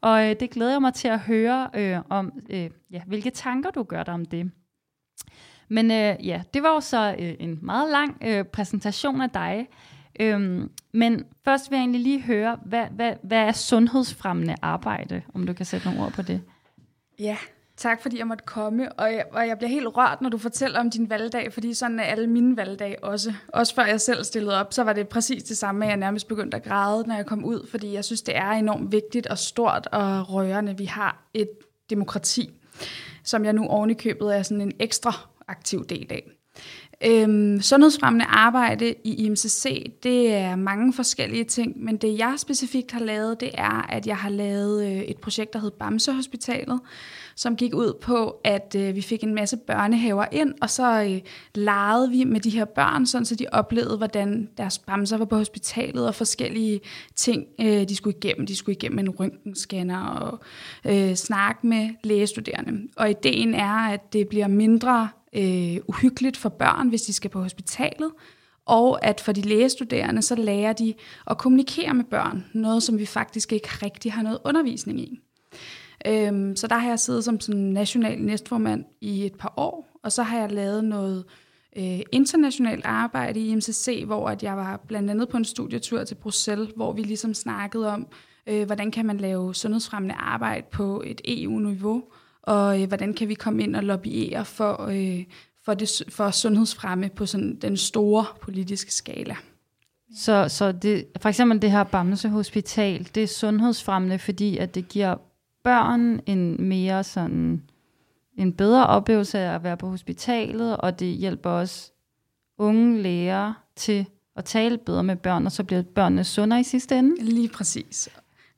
Og 0.00 0.31
øh, 0.31 0.37
det 0.41 0.50
glæder 0.50 0.70
jeg 0.70 0.81
mig 0.81 0.94
til 0.94 1.08
at 1.08 1.20
høre 1.20 1.70
øh, 1.75 1.99
om, 2.08 2.32
øh, 2.50 2.70
ja, 2.91 3.02
hvilke 3.06 3.31
tanker 3.31 3.70
du 3.70 3.82
gør 3.82 4.02
dig 4.02 4.14
om 4.14 4.25
det. 4.25 4.50
Men 5.69 5.91
øh, 5.91 6.26
ja, 6.26 6.43
det 6.55 6.62
var 6.62 6.69
jo 6.69 6.81
så 6.81 7.17
øh, 7.19 7.35
en 7.41 7.58
meget 7.62 7.91
lang 7.91 8.19
øh, 8.23 8.44
præsentation 8.44 9.20
af 9.20 9.31
dig. 9.31 9.69
Øhm, 10.21 10.71
men 10.93 11.25
først 11.45 11.71
vil 11.71 11.77
jeg 11.77 11.83
egentlig 11.83 12.01
lige 12.01 12.23
høre, 12.23 12.59
hvad, 12.65 12.85
hvad, 12.91 13.15
hvad 13.23 13.39
er 13.39 13.53
sundhedsfremmende 13.53 14.55
arbejde, 14.63 15.23
om 15.35 15.47
du 15.47 15.53
kan 15.53 15.67
sætte 15.67 15.87
nogle 15.87 16.03
ord 16.03 16.13
på 16.13 16.23
det? 16.23 16.43
Ja, 17.19 17.37
tak 17.77 18.03
fordi 18.03 18.19
jeg 18.19 18.27
måtte 18.27 18.45
komme, 18.45 18.93
og 18.93 19.13
jeg, 19.13 19.25
og 19.33 19.49
jeg 19.49 19.59
bliver 19.59 19.71
helt 19.71 19.87
rørt, 19.87 20.21
når 20.21 20.29
du 20.29 20.39
fortæller 20.39 20.81
om 20.81 20.91
din 20.91 21.11
valgdag, 21.11 21.53
fordi 21.53 21.75
sådan 21.75 22.01
er 22.01 22.05
alle 22.05 22.27
mine 22.27 22.57
valgdage 22.57 23.05
også. 23.05 23.33
Også 23.49 23.75
før 23.75 23.85
jeg 23.85 24.01
selv 24.01 24.25
stillede 24.25 24.61
op, 24.61 24.73
så 24.73 24.85
var 24.85 24.93
det 24.93 25.09
præcis 25.09 25.43
det 25.43 25.57
samme, 25.57 25.85
at 25.85 25.89
jeg 25.89 25.97
nærmest 25.97 26.29
begyndte 26.29 26.57
at 26.57 26.63
græde, 26.63 27.07
når 27.07 27.15
jeg 27.15 27.27
kom 27.27 27.45
ud, 27.45 27.67
fordi 27.71 27.93
jeg 27.93 28.05
synes, 28.05 28.23
det 28.23 28.37
er 28.37 28.51
enormt 28.51 28.93
vigtigt 28.93 29.27
og 29.27 29.39
stort 29.39 29.89
og 29.93 30.33
rørende. 30.33 30.79
Vi 30.79 30.85
har 30.85 31.29
et 31.35 31.51
demokrati, 31.91 32.51
som 33.25 33.44
jeg 33.44 33.53
nu 33.53 33.67
ovenikøbet 33.67 34.37
er 34.37 34.43
sådan 34.43 34.61
en 34.61 34.73
ekstra 34.81 35.13
aktiv 35.49 35.87
del 35.87 36.06
af. 36.11 36.31
Øhm, 37.06 37.61
sundhedsfremmende 37.61 38.25
arbejde 38.25 38.94
i 39.05 39.15
IMCC, 39.15 39.93
det 40.03 40.32
er 40.32 40.56
mange 40.56 40.93
forskellige 40.93 41.44
ting, 41.44 41.84
men 41.84 41.96
det 41.96 42.19
jeg 42.19 42.34
specifikt 42.37 42.93
har 42.93 43.01
lavet, 43.01 43.41
det 43.41 43.51
er, 43.55 43.87
at 43.93 44.06
jeg 44.06 44.17
har 44.17 44.29
lavet 44.29 44.87
øh, 44.87 44.99
et 44.99 45.17
projekt, 45.17 45.53
der 45.53 45.58
hed 45.58 45.70
Bamse 45.70 46.13
Hospitalet, 46.13 46.81
som 47.37 47.56
gik 47.56 47.75
ud 47.75 47.93
på, 48.01 48.41
at 48.44 48.77
øh, 48.79 48.94
vi 48.94 49.01
fik 49.01 49.23
en 49.23 49.34
masse 49.34 49.56
børnehaver 49.56 50.25
ind, 50.32 50.55
og 50.63 50.70
så 50.70 51.03
øh, 51.03 51.20
legede 51.55 52.11
vi 52.11 52.25
med 52.25 52.41
de 52.41 52.51
her 52.51 52.65
børn, 52.65 53.06
sådan 53.06 53.25
så 53.25 53.34
de 53.34 53.46
oplevede, 53.53 53.96
hvordan 53.96 54.49
deres 54.56 54.79
bamser 54.79 55.17
var 55.17 55.25
på 55.25 55.37
hospitalet, 55.37 56.06
og 56.06 56.15
forskellige 56.15 56.81
ting, 57.17 57.46
øh, 57.61 57.89
de 57.89 57.96
skulle 57.96 58.17
igennem. 58.17 58.46
De 58.46 58.56
skulle 58.56 58.77
igennem 58.77 58.99
en 58.99 59.11
røntgenscanner 59.11 60.06
og 60.06 60.39
øh, 60.84 61.15
snakke 61.15 61.67
med 61.67 61.89
lægestuderende. 62.05 62.89
Og 62.96 63.11
ideen 63.11 63.55
er, 63.55 63.75
at 63.75 64.13
det 64.13 64.29
bliver 64.29 64.49
mindre 64.49 65.08
øh, 65.34 65.76
uhyggeligt 65.88 66.36
for 66.36 66.48
børn, 66.48 66.88
hvis 66.88 67.03
de 67.03 67.12
skal 67.12 67.31
på 67.31 67.43
hospitalet, 67.43 68.10
og 68.67 69.05
at 69.05 69.20
for 69.20 69.32
de 69.32 69.41
lægestuderende, 69.41 70.22
så 70.22 70.34
lærer 70.34 70.72
de 70.72 70.94
at 71.31 71.38
kommunikere 71.38 71.94
med 71.94 72.05
børn, 72.05 72.44
noget 72.55 72.82
som 72.82 72.98
vi 72.98 73.06
faktisk 73.06 73.53
ikke 73.53 73.69
rigtig 73.82 74.12
har 74.12 74.22
noget 74.22 74.38
undervisning 74.44 75.00
i. 75.00 75.20
Øhm, 76.06 76.56
så 76.56 76.67
der 76.67 76.76
har 76.76 76.88
jeg 76.88 76.98
siddet 76.98 77.24
som 77.24 77.41
sådan 77.41 77.60
national 77.60 78.19
næstformand 78.19 78.84
i 79.00 79.26
et 79.26 79.34
par 79.34 79.55
år, 79.56 80.00
og 80.03 80.12
så 80.12 80.22
har 80.22 80.38
jeg 80.38 80.53
lavet 80.53 80.84
noget 80.84 81.24
øh, 81.76 82.00
internationalt 82.12 82.84
arbejde 82.84 83.41
i 83.41 83.55
MCC, 83.55 84.03
hvor 84.06 84.29
at 84.29 84.43
jeg 84.43 84.56
var 84.56 84.82
blandt 84.88 85.10
andet 85.10 85.29
på 85.29 85.36
en 85.36 85.44
studietur 85.44 86.05
til 86.05 86.14
Bruxelles, 86.14 86.69
hvor 86.76 86.93
vi 86.93 87.03
ligesom 87.03 87.34
snakkede 87.34 87.88
om, 87.88 88.06
øh, 88.46 88.67
hvordan 88.67 88.91
kan 88.91 89.06
man 89.06 89.17
lave 89.17 89.55
sundhedsfremmende 89.55 90.14
arbejde 90.14 90.67
på 90.72 91.03
et 91.06 91.20
EU-niveau, 91.24 92.03
og 92.46 92.82
øh, 92.82 92.89
hvordan 92.89 93.15
kan 93.15 93.29
vi 93.29 93.34
komme 93.34 93.63
ind 93.63 93.77
og 93.77 93.82
lobbyere 93.82 94.44
for, 94.44 94.82
øh, 94.82 95.24
for, 95.65 95.74
det, 95.74 96.03
for 96.08 96.31
sundhedsfremme 96.31 97.08
på 97.08 97.27
sådan 97.27 97.58
den 97.63 97.77
store 97.77 98.24
politiske 98.41 98.94
skala. 98.94 99.36
Så, 100.17 100.48
så 100.48 100.72
det, 100.72 101.06
for 101.20 101.29
eksempel 101.29 101.63
det 101.63 101.70
her 101.70 101.84
Bamse 101.84 102.29
Hospital, 102.29 103.08
det 103.15 103.22
er 103.22 103.27
sundhedsfremmende, 103.27 104.19
fordi 104.19 104.58
at 104.58 104.74
det 104.74 104.89
giver 104.89 105.17
børn 105.65 106.20
en 106.27 106.69
mere 106.69 107.05
sådan 107.05 107.63
en 108.39 108.53
bedre 108.53 108.86
oplevelse 108.86 109.39
af 109.39 109.55
at 109.55 109.63
være 109.63 109.77
på 109.77 109.89
hospitalet, 109.89 110.77
og 110.77 111.01
det 111.01 111.08
hjælper 111.08 111.51
også 111.51 111.93
unge 112.58 113.03
læger 113.03 113.53
til 113.77 114.06
at 114.36 114.44
tale 114.44 114.79
bedre 114.79 115.03
med 115.03 115.17
børn, 115.17 115.46
og 115.46 115.53
så 115.53 115.65
bliver 115.65 115.82
børnene 115.82 116.24
sundere 116.24 116.60
i 116.60 116.63
sidste 116.63 116.98
ende? 116.98 117.24
Lige 117.24 117.48
præcis. 117.48 118.08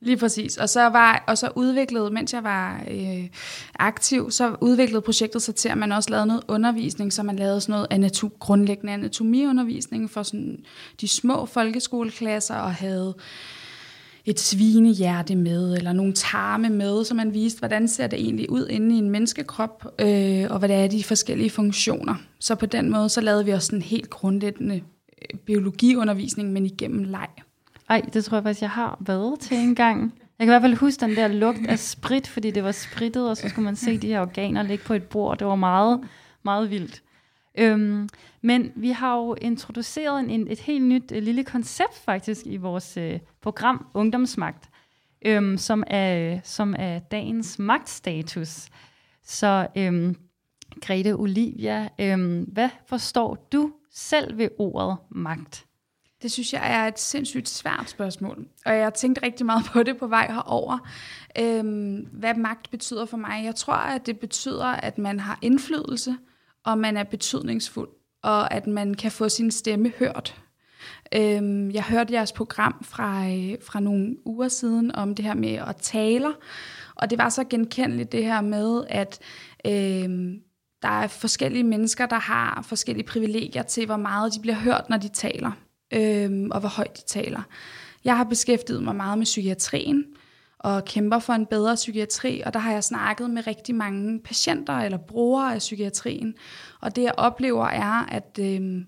Lige 0.01 0.17
præcis. 0.17 0.57
Og 0.57 0.69
så, 0.69 0.81
var, 0.81 1.23
og 1.27 1.37
så 1.37 1.49
udviklede, 1.55 2.11
mens 2.11 2.33
jeg 2.33 2.43
var 2.43 2.83
øh, 2.91 3.27
aktiv, 3.79 4.31
så 4.31 4.55
udviklede 4.61 5.01
projektet 5.01 5.41
sig 5.41 5.55
til, 5.55 5.69
at 5.69 5.77
man 5.77 5.91
også 5.91 6.09
lavede 6.09 6.25
noget 6.25 6.43
undervisning, 6.47 7.13
så 7.13 7.23
man 7.23 7.35
lavede 7.35 7.61
sådan 7.61 7.73
noget 7.73 7.87
anatom, 7.89 8.31
grundlæggende 8.39 8.93
anatomiundervisning 8.93 10.09
for 10.09 10.23
sådan 10.23 10.59
de 11.01 11.07
små 11.07 11.45
folkeskoleklasser, 11.45 12.55
og 12.55 12.73
havde 12.73 13.15
et 14.25 14.39
svinehjerte 14.39 15.35
med, 15.35 15.73
eller 15.77 15.93
nogle 15.93 16.13
tarme 16.13 16.69
med, 16.69 17.03
så 17.03 17.13
man 17.13 17.33
viste, 17.33 17.59
hvordan 17.59 17.87
ser 17.87 18.07
det 18.07 18.19
egentlig 18.19 18.49
ud 18.49 18.67
inde 18.67 18.95
i 18.95 18.97
en 18.97 19.09
menneskekrop, 19.09 19.85
øh, 20.01 20.45
og 20.49 20.59
hvad 20.59 20.69
det 20.69 20.75
er 20.75 20.87
de 20.87 21.03
forskellige 21.03 21.49
funktioner. 21.49 22.15
Så 22.39 22.55
på 22.55 22.65
den 22.65 22.89
måde, 22.89 23.09
så 23.09 23.21
lavede 23.21 23.45
vi 23.45 23.51
også 23.51 23.75
en 23.75 23.81
helt 23.81 24.09
grundlæggende 24.09 24.75
øh, 24.75 25.39
biologiundervisning, 25.39 26.53
men 26.53 26.65
igennem 26.65 27.03
leg. 27.03 27.27
Ej, 27.89 28.01
det 28.13 28.25
tror 28.25 28.37
jeg 28.37 28.43
faktisk, 28.43 28.61
jeg 28.61 28.69
har 28.69 28.97
været 28.99 29.39
til 29.39 29.57
en 29.57 29.75
gang. 29.75 30.13
Jeg 30.39 30.47
kan 30.47 30.47
i 30.47 30.51
hvert 30.51 30.61
fald 30.61 30.75
huske 30.75 31.01
den 31.01 31.15
der 31.15 31.27
lugt 31.27 31.67
af 31.67 31.79
sprit, 31.79 32.27
fordi 32.27 32.51
det 32.51 32.63
var 32.63 32.71
spritet, 32.71 33.29
og 33.29 33.37
så 33.37 33.49
skulle 33.49 33.65
man 33.65 33.75
se 33.75 33.97
de 33.97 34.07
her 34.07 34.21
organer 34.21 34.63
ligge 34.63 34.83
på 34.83 34.93
et 34.93 35.03
bord. 35.03 35.37
Det 35.37 35.47
var 35.47 35.55
meget, 35.55 36.03
meget 36.43 36.69
vildt. 36.69 37.03
Øhm, 37.57 38.09
men 38.41 38.71
vi 38.75 38.89
har 38.89 39.15
jo 39.15 39.35
introduceret 39.41 40.19
en, 40.29 40.47
et 40.47 40.59
helt 40.59 40.85
nyt 40.85 41.11
et 41.11 41.23
lille 41.23 41.43
koncept 41.43 41.95
faktisk 42.05 42.45
i 42.45 42.57
vores 42.57 42.97
øh, 42.97 43.19
program 43.41 43.87
Ungdomsmagt, 43.93 44.69
øhm, 45.25 45.57
som, 45.57 45.83
er, 45.87 46.39
som 46.43 46.75
er 46.79 46.99
dagens 46.99 47.59
magtstatus. 47.59 48.67
Så 49.23 49.67
øhm, 49.77 50.15
Grete 50.81 51.15
Olivia, 51.15 51.89
øhm, 51.99 52.41
hvad 52.41 52.69
forstår 52.87 53.47
du 53.51 53.71
selv 53.91 54.37
ved 54.37 54.49
ordet 54.59 54.97
magt? 55.09 55.66
Det 56.21 56.31
synes 56.31 56.53
jeg 56.53 56.61
er 56.73 56.87
et 56.87 56.99
sindssygt 56.99 57.49
svært 57.49 57.89
spørgsmål, 57.89 58.47
og 58.65 58.75
jeg 58.75 58.83
har 58.83 58.89
tænkt 58.89 59.19
rigtig 59.23 59.45
meget 59.45 59.65
på 59.65 59.83
det 59.83 59.97
på 59.97 60.07
vej 60.07 60.27
herover. 60.31 60.77
Øhm, 61.39 62.07
hvad 62.11 62.33
magt 62.33 62.71
betyder 62.71 63.05
for 63.05 63.17
mig? 63.17 63.45
Jeg 63.45 63.55
tror, 63.55 63.73
at 63.73 64.05
det 64.05 64.19
betyder, 64.19 64.65
at 64.65 64.97
man 64.97 65.19
har 65.19 65.39
indflydelse, 65.41 66.17
og 66.65 66.77
man 66.77 66.97
er 66.97 67.03
betydningsfuld, 67.03 67.89
og 68.23 68.53
at 68.53 68.67
man 68.67 68.93
kan 68.93 69.11
få 69.11 69.29
sin 69.29 69.51
stemme 69.51 69.91
hørt. 69.99 70.41
Øhm, 71.15 71.71
jeg 71.71 71.83
hørte 71.83 72.13
jeres 72.13 72.31
program 72.31 72.83
fra, 72.83 73.27
øh, 73.27 73.57
fra 73.61 73.79
nogle 73.79 74.15
uger 74.25 74.47
siden 74.47 74.95
om 74.95 75.15
det 75.15 75.25
her 75.25 75.33
med 75.33 75.53
at 75.53 75.75
tale, 75.75 76.33
og 76.95 77.09
det 77.09 77.17
var 77.17 77.29
så 77.29 77.43
genkendeligt 77.43 78.11
det 78.11 78.23
her 78.23 78.41
med, 78.41 78.83
at 78.89 79.19
øhm, 79.65 80.41
der 80.81 80.89
er 80.89 81.07
forskellige 81.07 81.63
mennesker, 81.63 82.05
der 82.05 82.19
har 82.19 82.61
forskellige 82.61 83.07
privilegier 83.07 83.63
til, 83.63 83.85
hvor 83.85 83.97
meget 83.97 84.33
de 84.33 84.39
bliver 84.41 84.55
hørt, 84.55 84.89
når 84.89 84.97
de 84.97 85.07
taler 85.07 85.51
øhm, 85.91 86.51
og 86.51 86.59
hvor 86.59 86.69
højt 86.69 86.97
de 86.97 87.01
taler. 87.07 87.41
Jeg 88.05 88.17
har 88.17 88.23
beskæftiget 88.23 88.83
mig 88.83 88.95
meget 88.95 89.17
med 89.17 89.25
psykiatrien, 89.25 90.05
og 90.59 90.85
kæmper 90.85 91.19
for 91.19 91.33
en 91.33 91.45
bedre 91.45 91.75
psykiatri, 91.75 92.41
og 92.45 92.53
der 92.53 92.59
har 92.59 92.71
jeg 92.71 92.83
snakket 92.83 93.29
med 93.29 93.47
rigtig 93.47 93.75
mange 93.75 94.19
patienter 94.19 94.73
eller 94.73 94.97
brugere 94.97 95.53
af 95.53 95.59
psykiatrien, 95.59 96.33
og 96.81 96.95
det 96.95 97.03
jeg 97.03 97.13
oplever 97.17 97.65
er, 97.65 98.05
at 98.05 98.39
øhm, 98.39 98.85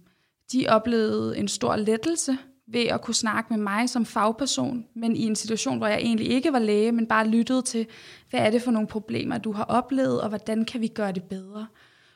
de 0.51 0.65
oplevede 0.70 1.38
en 1.38 1.48
stor 1.48 1.75
lettelse 1.75 2.38
ved 2.68 2.82
at 2.82 3.01
kunne 3.01 3.15
snakke 3.15 3.53
med 3.53 3.63
mig 3.63 3.89
som 3.89 4.06
fagperson, 4.06 4.86
men 4.96 5.15
i 5.15 5.24
en 5.24 5.36
situation, 5.36 5.77
hvor 5.77 5.88
jeg 5.88 5.98
egentlig 5.98 6.29
ikke 6.29 6.53
var 6.53 6.60
læge, 6.60 6.91
men 6.91 7.08
bare 7.08 7.27
lyttede 7.27 7.62
til, 7.62 7.88
hvad 8.29 8.39
er 8.39 8.50
det 8.50 8.62
for 8.62 8.72
nogle 8.72 8.88
problemer, 8.88 9.38
du 9.38 9.51
har 9.51 9.63
oplevet, 9.63 10.22
og 10.22 10.29
hvordan 10.29 10.65
kan 10.65 10.82
vi 10.82 10.88
gøre 10.88 11.12
det 11.12 11.24
bedre? 11.24 11.68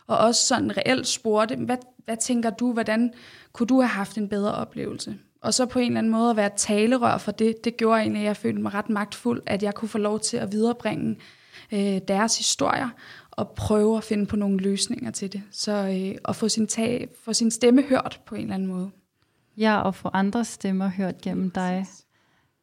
Og 0.07 0.17
også 0.17 0.47
sådan 0.47 0.77
reelt 0.77 1.07
spurgte, 1.07 1.55
hvad, 1.55 1.77
hvad 2.05 2.17
tænker 2.17 2.49
du, 2.49 2.73
hvordan 2.73 3.13
kunne 3.53 3.67
du 3.67 3.79
have 3.79 3.87
haft 3.87 4.17
en 4.17 4.29
bedre 4.29 4.55
oplevelse? 4.55 5.17
Og 5.41 5.53
så 5.53 5.65
på 5.65 5.79
en 5.79 5.85
eller 5.85 5.97
anden 5.97 6.11
måde 6.11 6.29
at 6.29 6.35
være 6.35 6.51
talerør 6.55 7.17
for 7.17 7.31
det, 7.31 7.63
det 7.63 7.77
gjorde 7.77 8.01
egentlig, 8.01 8.19
at 8.19 8.25
jeg 8.25 8.37
følte 8.37 8.61
mig 8.61 8.73
ret 8.73 8.89
magtfuld, 8.89 9.41
at 9.45 9.63
jeg 9.63 9.73
kunne 9.73 9.89
få 9.89 9.97
lov 9.97 10.19
til 10.19 10.37
at 10.37 10.51
viderebringe 10.51 11.17
øh, 11.71 11.99
deres 12.07 12.37
historier 12.37 12.89
og 13.31 13.49
prøve 13.49 13.97
at 13.97 14.03
finde 14.03 14.25
på 14.25 14.35
nogle 14.35 14.57
løsninger 14.57 15.11
til 15.11 15.33
det. 15.33 15.43
Så 15.51 15.71
øh, 15.71 16.17
at 16.25 16.35
få 16.35 16.49
sin, 16.49 16.67
tag, 16.67 17.09
få 17.23 17.33
sin 17.33 17.51
stemme 17.51 17.81
hørt 17.81 18.21
på 18.25 18.35
en 18.35 18.41
eller 18.41 18.53
anden 18.53 18.67
måde. 18.67 18.91
Ja, 19.57 19.81
og 19.81 19.95
få 19.95 20.09
andre 20.13 20.45
stemmer 20.45 20.87
hørt 20.87 21.21
gennem 21.21 21.51
dig. 21.51 21.85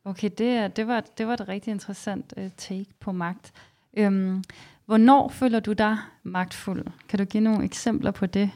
Okay, 0.04 0.30
det, 0.38 0.76
det, 0.76 0.86
var, 0.86 1.00
det 1.00 1.26
var 1.26 1.34
et 1.34 1.48
rigtig 1.48 1.70
interessant 1.70 2.34
uh, 2.36 2.48
take 2.56 2.86
på 3.00 3.12
magt. 3.12 3.52
Øhm, 3.96 4.44
hvornår 4.86 5.28
føler 5.28 5.60
du 5.60 5.72
dig 5.72 5.98
magtfuld? 6.22 6.86
Kan 7.08 7.18
du 7.18 7.24
give 7.24 7.40
nogle 7.42 7.64
eksempler 7.64 8.10
på 8.10 8.26
det? 8.26 8.50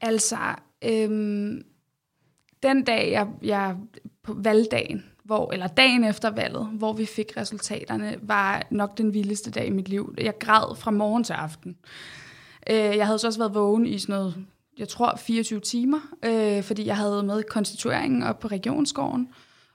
Altså, 0.00 0.36
øhm, 0.84 1.62
den 2.62 2.84
dag, 2.84 3.12
jeg, 3.12 3.28
jeg 3.42 3.76
på 4.22 4.34
valgdagen, 4.36 5.04
hvor, 5.24 5.52
eller 5.52 5.66
dagen 5.66 6.04
efter 6.04 6.30
valget, 6.30 6.66
hvor 6.66 6.92
vi 6.92 7.06
fik 7.06 7.36
resultaterne, 7.36 8.16
var 8.22 8.66
nok 8.70 8.98
den 8.98 9.14
vildeste 9.14 9.50
dag 9.50 9.66
i 9.66 9.70
mit 9.70 9.88
liv. 9.88 10.14
Jeg 10.18 10.38
græd 10.38 10.76
fra 10.76 10.90
morgen 10.90 11.24
til 11.24 11.32
aften. 11.32 11.76
Øh, 12.70 12.76
jeg 12.76 13.06
havde 13.06 13.18
så 13.18 13.26
også 13.26 13.38
været 13.38 13.54
vågen 13.54 13.86
i 13.86 13.98
sådan 13.98 14.12
noget, 14.12 14.34
jeg 14.78 14.88
tror 14.88 15.16
24 15.16 15.60
timer, 15.60 16.00
øh, 16.24 16.62
fordi 16.62 16.86
jeg 16.86 16.96
havde 16.96 17.22
med 17.22 17.42
konstitueringen 17.42 18.22
op 18.22 18.38
på 18.38 18.48
regionsgården, 18.48 19.28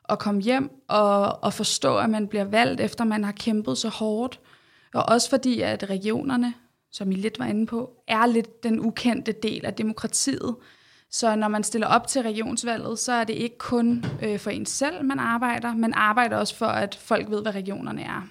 og 0.03 0.20
komme 0.20 0.42
hjem 0.42 0.70
og, 0.88 1.44
og 1.44 1.53
forstå, 1.53 1.98
at 1.98 2.10
man 2.10 2.27
bliver 2.27 2.44
valgt, 2.44 2.82
efter 2.82 3.03
man 3.03 3.24
har 3.24 3.32
kæmpet 3.32 3.77
så 3.77 3.89
hårdt. 3.89 4.39
Og 4.94 5.03
også 5.10 5.30
fordi, 5.30 5.62
at 5.62 5.89
regionerne, 5.89 6.53
som 6.93 7.12
I 7.12 7.15
lidt 7.15 7.39
var 7.39 7.45
inde 7.45 7.65
på, 7.65 7.91
er 8.07 8.25
lidt 8.25 8.63
den 8.63 8.85
ukendte 8.85 9.31
del 9.31 9.65
af 9.65 9.73
demokratiet. 9.73 10.55
Så 11.09 11.35
når 11.35 11.47
man 11.47 11.63
stiller 11.63 11.88
op 11.88 12.07
til 12.07 12.21
regionsvalget, 12.21 13.00
så 13.00 13.12
er 13.12 13.23
det 13.23 13.33
ikke 13.33 13.57
kun 13.57 14.05
øh, 14.21 14.39
for 14.39 14.50
en 14.50 14.65
selv, 14.65 15.05
man 15.05 15.19
arbejder, 15.19 15.75
man 15.75 15.93
arbejder 15.93 16.38
også 16.38 16.55
for, 16.55 16.65
at 16.65 16.95
folk 16.95 17.29
ved, 17.29 17.41
hvad 17.41 17.55
regionerne 17.55 18.01
er. 18.01 18.27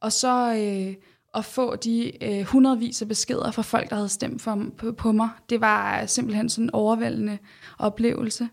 Og 0.00 0.12
så 0.12 0.54
øh, 0.54 0.94
at 1.34 1.44
få 1.44 1.76
de 1.76 2.24
øh, 2.24 2.42
hundredvis 2.44 3.02
af 3.02 3.08
beskeder 3.08 3.50
fra 3.50 3.62
folk, 3.62 3.90
der 3.90 3.96
havde 3.96 4.08
stemt 4.08 4.42
for, 4.42 4.64
på, 4.78 4.92
på 4.92 5.12
mig, 5.12 5.28
det 5.50 5.60
var 5.60 6.06
simpelthen 6.06 6.48
sådan 6.48 6.64
en 6.64 6.70
overvældende 6.70 7.38
oplevelse. 7.78 8.48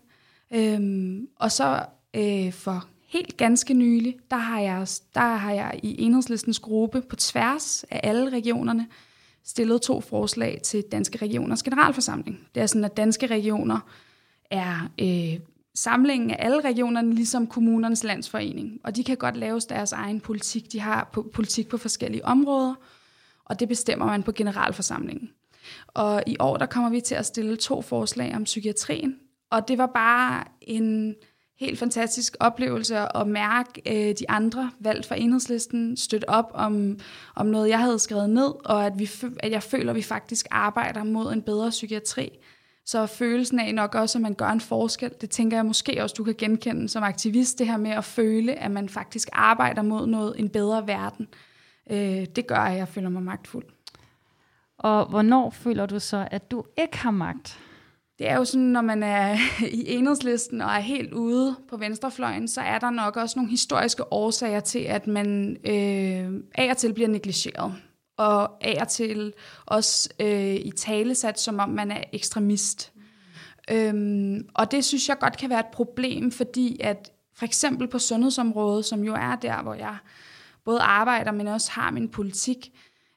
Øhm, 0.54 1.28
og 1.36 1.52
så 1.52 1.84
øh, 2.16 2.52
for 2.52 2.84
helt 3.08 3.36
ganske 3.36 3.74
nylig, 3.74 4.16
der 4.30 4.36
har, 4.36 4.60
jeg, 4.60 4.86
der 5.14 5.20
har 5.20 5.52
jeg 5.52 5.80
i 5.82 6.02
enhedslistens 6.02 6.58
gruppe 6.58 7.02
på 7.02 7.16
tværs 7.16 7.84
af 7.90 8.00
alle 8.02 8.30
regionerne 8.30 8.86
stillet 9.44 9.82
to 9.82 10.00
forslag 10.00 10.60
til 10.64 10.84
Danske 10.92 11.18
Regioners 11.18 11.62
Generalforsamling. 11.62 12.48
Det 12.54 12.62
er 12.62 12.66
sådan, 12.66 12.84
at 12.84 12.96
Danske 12.96 13.26
Regioner 13.26 13.78
er 14.50 14.90
øh, 15.00 15.40
samlingen 15.74 16.30
af 16.30 16.36
alle 16.38 16.60
regionerne, 16.60 17.14
ligesom 17.14 17.46
kommunernes 17.46 18.04
landsforening. 18.04 18.80
Og 18.84 18.96
de 18.96 19.04
kan 19.04 19.16
godt 19.16 19.36
lave 19.36 19.60
deres 19.68 19.92
egen 19.92 20.20
politik. 20.20 20.72
De 20.72 20.80
har 20.80 21.10
po- 21.16 21.30
politik 21.30 21.68
på 21.68 21.78
forskellige 21.78 22.24
områder, 22.24 22.74
og 23.44 23.60
det 23.60 23.68
bestemmer 23.68 24.06
man 24.06 24.22
på 24.22 24.32
generalforsamlingen. 24.32 25.30
Og 25.86 26.22
i 26.26 26.36
år, 26.40 26.56
der 26.56 26.66
kommer 26.66 26.90
vi 26.90 27.00
til 27.00 27.14
at 27.14 27.26
stille 27.26 27.56
to 27.56 27.82
forslag 27.82 28.36
om 28.36 28.44
psykiatrien, 28.44 29.16
og 29.50 29.68
det 29.68 29.78
var 29.78 29.86
bare 29.86 30.44
en 30.60 31.14
helt 31.60 31.78
fantastisk 31.78 32.36
oplevelse 32.40 33.16
at 33.16 33.26
mærke 33.26 33.82
øh, 33.86 34.14
de 34.18 34.30
andre 34.30 34.70
valgt 34.78 35.06
fra 35.06 35.16
enhedslisten 35.18 35.96
støtte 35.96 36.28
op 36.28 36.50
om, 36.54 36.98
om 37.34 37.46
noget, 37.46 37.68
jeg 37.68 37.78
havde 37.78 37.98
skrevet 37.98 38.30
ned, 38.30 38.52
og 38.64 38.86
at, 38.86 38.98
vi, 38.98 39.10
at 39.40 39.52
jeg 39.52 39.62
føler, 39.62 39.90
at 39.90 39.96
vi 39.96 40.02
faktisk 40.02 40.46
arbejder 40.50 41.04
mod 41.04 41.32
en 41.32 41.42
bedre 41.42 41.70
psykiatri. 41.70 42.30
Så 42.86 43.06
følelsen 43.06 43.58
af 43.58 43.74
nok 43.74 43.94
også, 43.94 44.18
at 44.18 44.22
man 44.22 44.34
gør 44.34 44.48
en 44.48 44.60
forskel, 44.60 45.12
det 45.20 45.30
tænker 45.30 45.56
jeg 45.56 45.66
måske 45.66 46.02
også, 46.02 46.14
du 46.18 46.24
kan 46.24 46.34
genkende 46.38 46.88
som 46.88 47.02
aktivist, 47.02 47.58
det 47.58 47.66
her 47.66 47.76
med 47.76 47.90
at 47.90 48.04
føle, 48.04 48.54
at 48.54 48.70
man 48.70 48.88
faktisk 48.88 49.28
arbejder 49.32 49.82
mod 49.82 50.06
noget, 50.06 50.34
en 50.38 50.48
bedre 50.48 50.86
verden. 50.86 51.28
Øh, 51.90 52.26
det 52.36 52.46
gør, 52.46 52.56
at 52.56 52.76
jeg 52.76 52.88
føler 52.88 53.08
mig 53.08 53.22
magtfuld. 53.22 53.64
Og 54.78 55.06
hvornår 55.06 55.50
føler 55.50 55.86
du 55.86 55.98
så, 55.98 56.28
at 56.30 56.50
du 56.50 56.64
ikke 56.78 56.98
har 56.98 57.10
magt? 57.10 57.58
Det 58.20 58.28
er 58.28 58.36
jo 58.36 58.44
sådan, 58.44 58.66
når 58.66 58.80
man 58.80 59.02
er 59.02 59.36
i 59.80 59.94
enhedslisten 59.94 60.60
og 60.60 60.70
er 60.70 60.80
helt 60.80 61.12
ude 61.12 61.56
på 61.68 61.76
venstrefløjen, 61.76 62.48
så 62.48 62.60
er 62.60 62.78
der 62.78 62.90
nok 62.90 63.16
også 63.16 63.38
nogle 63.38 63.50
historiske 63.50 64.12
årsager 64.12 64.60
til, 64.60 64.78
at 64.78 65.06
man 65.06 65.56
øh, 65.64 66.42
af 66.54 66.70
og 66.70 66.76
til 66.76 66.94
bliver 66.94 67.08
negligeret. 67.08 67.74
Og 68.16 68.64
af 68.64 68.78
og 68.80 68.88
til 68.88 69.32
også 69.66 70.08
øh, 70.20 70.54
i 70.54 70.72
tale 70.76 71.14
sat, 71.14 71.40
som 71.40 71.58
om 71.58 71.68
man 71.68 71.90
er 71.90 72.04
ekstremist. 72.12 72.92
Mm. 72.94 73.74
Øhm, 73.74 74.48
og 74.54 74.70
det 74.70 74.84
synes 74.84 75.08
jeg 75.08 75.18
godt 75.18 75.36
kan 75.36 75.50
være 75.50 75.60
et 75.60 75.72
problem, 75.72 76.32
fordi 76.32 76.80
at 76.80 77.10
for 77.34 77.44
eksempel 77.44 77.88
på 77.88 77.98
sundhedsområdet, 77.98 78.84
som 78.84 79.04
jo 79.04 79.14
er 79.14 79.36
der, 79.36 79.62
hvor 79.62 79.74
jeg 79.74 79.96
både 80.64 80.80
arbejder, 80.80 81.32
men 81.32 81.46
også 81.46 81.70
har 81.70 81.90
min 81.90 82.08
politik, 82.08 82.72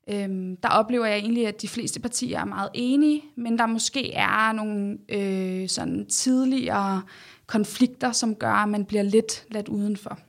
Øhm, 0.10 0.58
der 0.58 0.70
oplever 0.70 1.06
jeg 1.06 1.18
egentlig, 1.18 1.48
at 1.48 1.62
de 1.62 1.68
fleste 1.68 2.00
partier 2.00 2.40
er 2.40 2.46
meget 2.46 2.70
enige, 2.74 3.24
men 3.36 3.58
der 3.58 3.66
måske 3.66 4.14
er 4.14 4.52
nogle 4.52 4.98
øh, 5.10 5.70
sådan 5.70 6.06
tidligere 6.06 7.02
konflikter, 7.48 8.12
som 8.12 8.36
gør, 8.36 8.54
at 8.54 8.70
man 8.70 8.86
bliver 8.86 9.04
lidt 9.04 9.46
ladt 9.52 9.68
udenfor. 9.68 10.20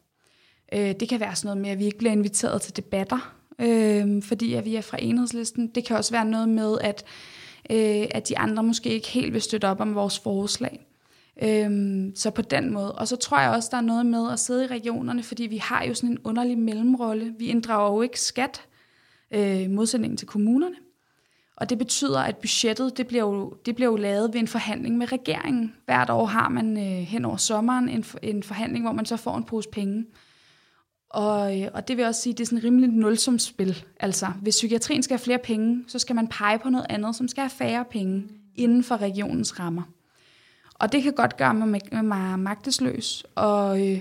Øh, 0.73 0.95
det 1.00 1.09
kan 1.09 1.21
være 1.21 1.35
sådan 1.35 1.49
noget 1.49 1.62
med, 1.62 1.71
at 1.71 1.78
vi 1.78 1.85
ikke 1.85 1.99
bliver 1.99 2.12
inviteret 2.12 2.62
til 2.62 2.76
debatter, 2.76 3.35
øh, 3.59 4.23
fordi 4.23 4.54
at 4.54 4.64
vi 4.64 4.76
er 4.76 4.81
fra 4.81 4.99
enhedslisten. 5.00 5.66
Det 5.66 5.85
kan 5.85 5.97
også 5.97 6.12
være 6.12 6.25
noget 6.25 6.49
med, 6.49 6.78
at 6.81 7.04
øh, 7.71 8.07
at 8.11 8.28
de 8.28 8.38
andre 8.38 8.62
måske 8.62 8.90
ikke 8.90 9.09
helt 9.09 9.33
vil 9.33 9.43
støtte 9.43 9.69
op 9.69 9.81
om 9.81 9.95
vores 9.95 10.19
forslag. 10.19 10.87
Øhm, 11.43 12.12
så 12.16 12.31
på 12.31 12.43
den 12.43 12.73
måde. 12.73 12.93
Og 12.93 13.09
så 13.09 13.16
tror 13.16 13.40
jeg 13.40 13.50
også, 13.50 13.69
der 13.73 13.76
er 13.76 13.83
noget 13.83 14.07
med 14.07 14.33
at 14.33 14.40
sidde 14.40 14.64
i 14.64 14.66
regionerne, 14.66 15.23
fordi 15.23 15.43
vi 15.43 15.57
har 15.57 15.85
jo 15.85 15.95
sådan 15.95 16.11
en 16.11 16.19
underlig 16.25 16.59
mellemrolle. 16.59 17.35
Vi 17.38 17.47
inddrager 17.47 17.93
jo 17.93 18.02
ikke 18.02 18.21
skat, 18.21 18.61
øh, 19.35 19.71
modsætningen 19.71 20.17
til 20.17 20.26
kommunerne. 20.26 20.76
Og 21.57 21.71
det 21.71 21.79
betyder, 21.79 22.21
at 22.21 22.37
budgettet 22.37 22.97
det 22.97 23.07
bliver, 23.07 23.23
jo, 23.23 23.57
det 23.67 23.75
bliver 23.75 23.91
jo 23.91 23.97
lavet 23.97 24.35
ved 24.35 24.41
en 24.41 24.49
forhandling 24.49 24.99
med 24.99 25.12
regeringen. 25.12 25.75
Hvert 25.85 26.11
år 26.11 26.26
har 26.26 26.49
man 26.49 26.76
øh, 26.76 27.03
hen 27.03 27.25
over 27.25 27.37
sommeren 27.37 27.88
en, 27.88 28.05
en 28.23 28.43
forhandling, 28.43 28.85
hvor 28.85 28.93
man 28.93 29.07
så 29.07 29.17
får 29.17 29.37
en 29.37 29.45
pose 29.45 29.69
penge. 29.69 30.07
Og, 31.11 31.61
øh, 31.61 31.69
og 31.75 31.88
det 31.88 31.97
vil 31.97 32.05
også 32.05 32.21
sige, 32.21 32.33
at 32.33 32.38
det 32.38 32.45
er 32.45 32.47
sådan 32.47 32.59
et 32.59 32.64
rimeligt 32.64 32.95
nulsumsspil. 32.95 33.85
Altså, 34.00 34.26
hvis 34.43 34.55
psykiatrien 34.55 35.03
skal 35.03 35.14
have 35.14 35.25
flere 35.25 35.38
penge, 35.38 35.85
så 35.87 35.99
skal 35.99 36.17
man 36.17 36.29
pege 36.29 36.59
på 36.59 36.71
noget 36.71 36.87
andet, 36.88 37.17
som 37.17 37.29
skal 37.29 37.41
have 37.41 37.50
færre 37.50 37.85
penge 37.91 38.25
inden 38.55 38.85
for 38.85 38.97
regionens 38.97 39.61
rammer. 39.61 39.83
Og 40.75 40.93
det 40.93 41.03
kan 41.03 41.12
godt 41.12 41.37
gøre 41.37 41.55
mig, 41.55 41.81
mig 42.05 42.38
magtesløs. 42.38 43.26
Og 43.35 43.88
øh, 43.88 44.00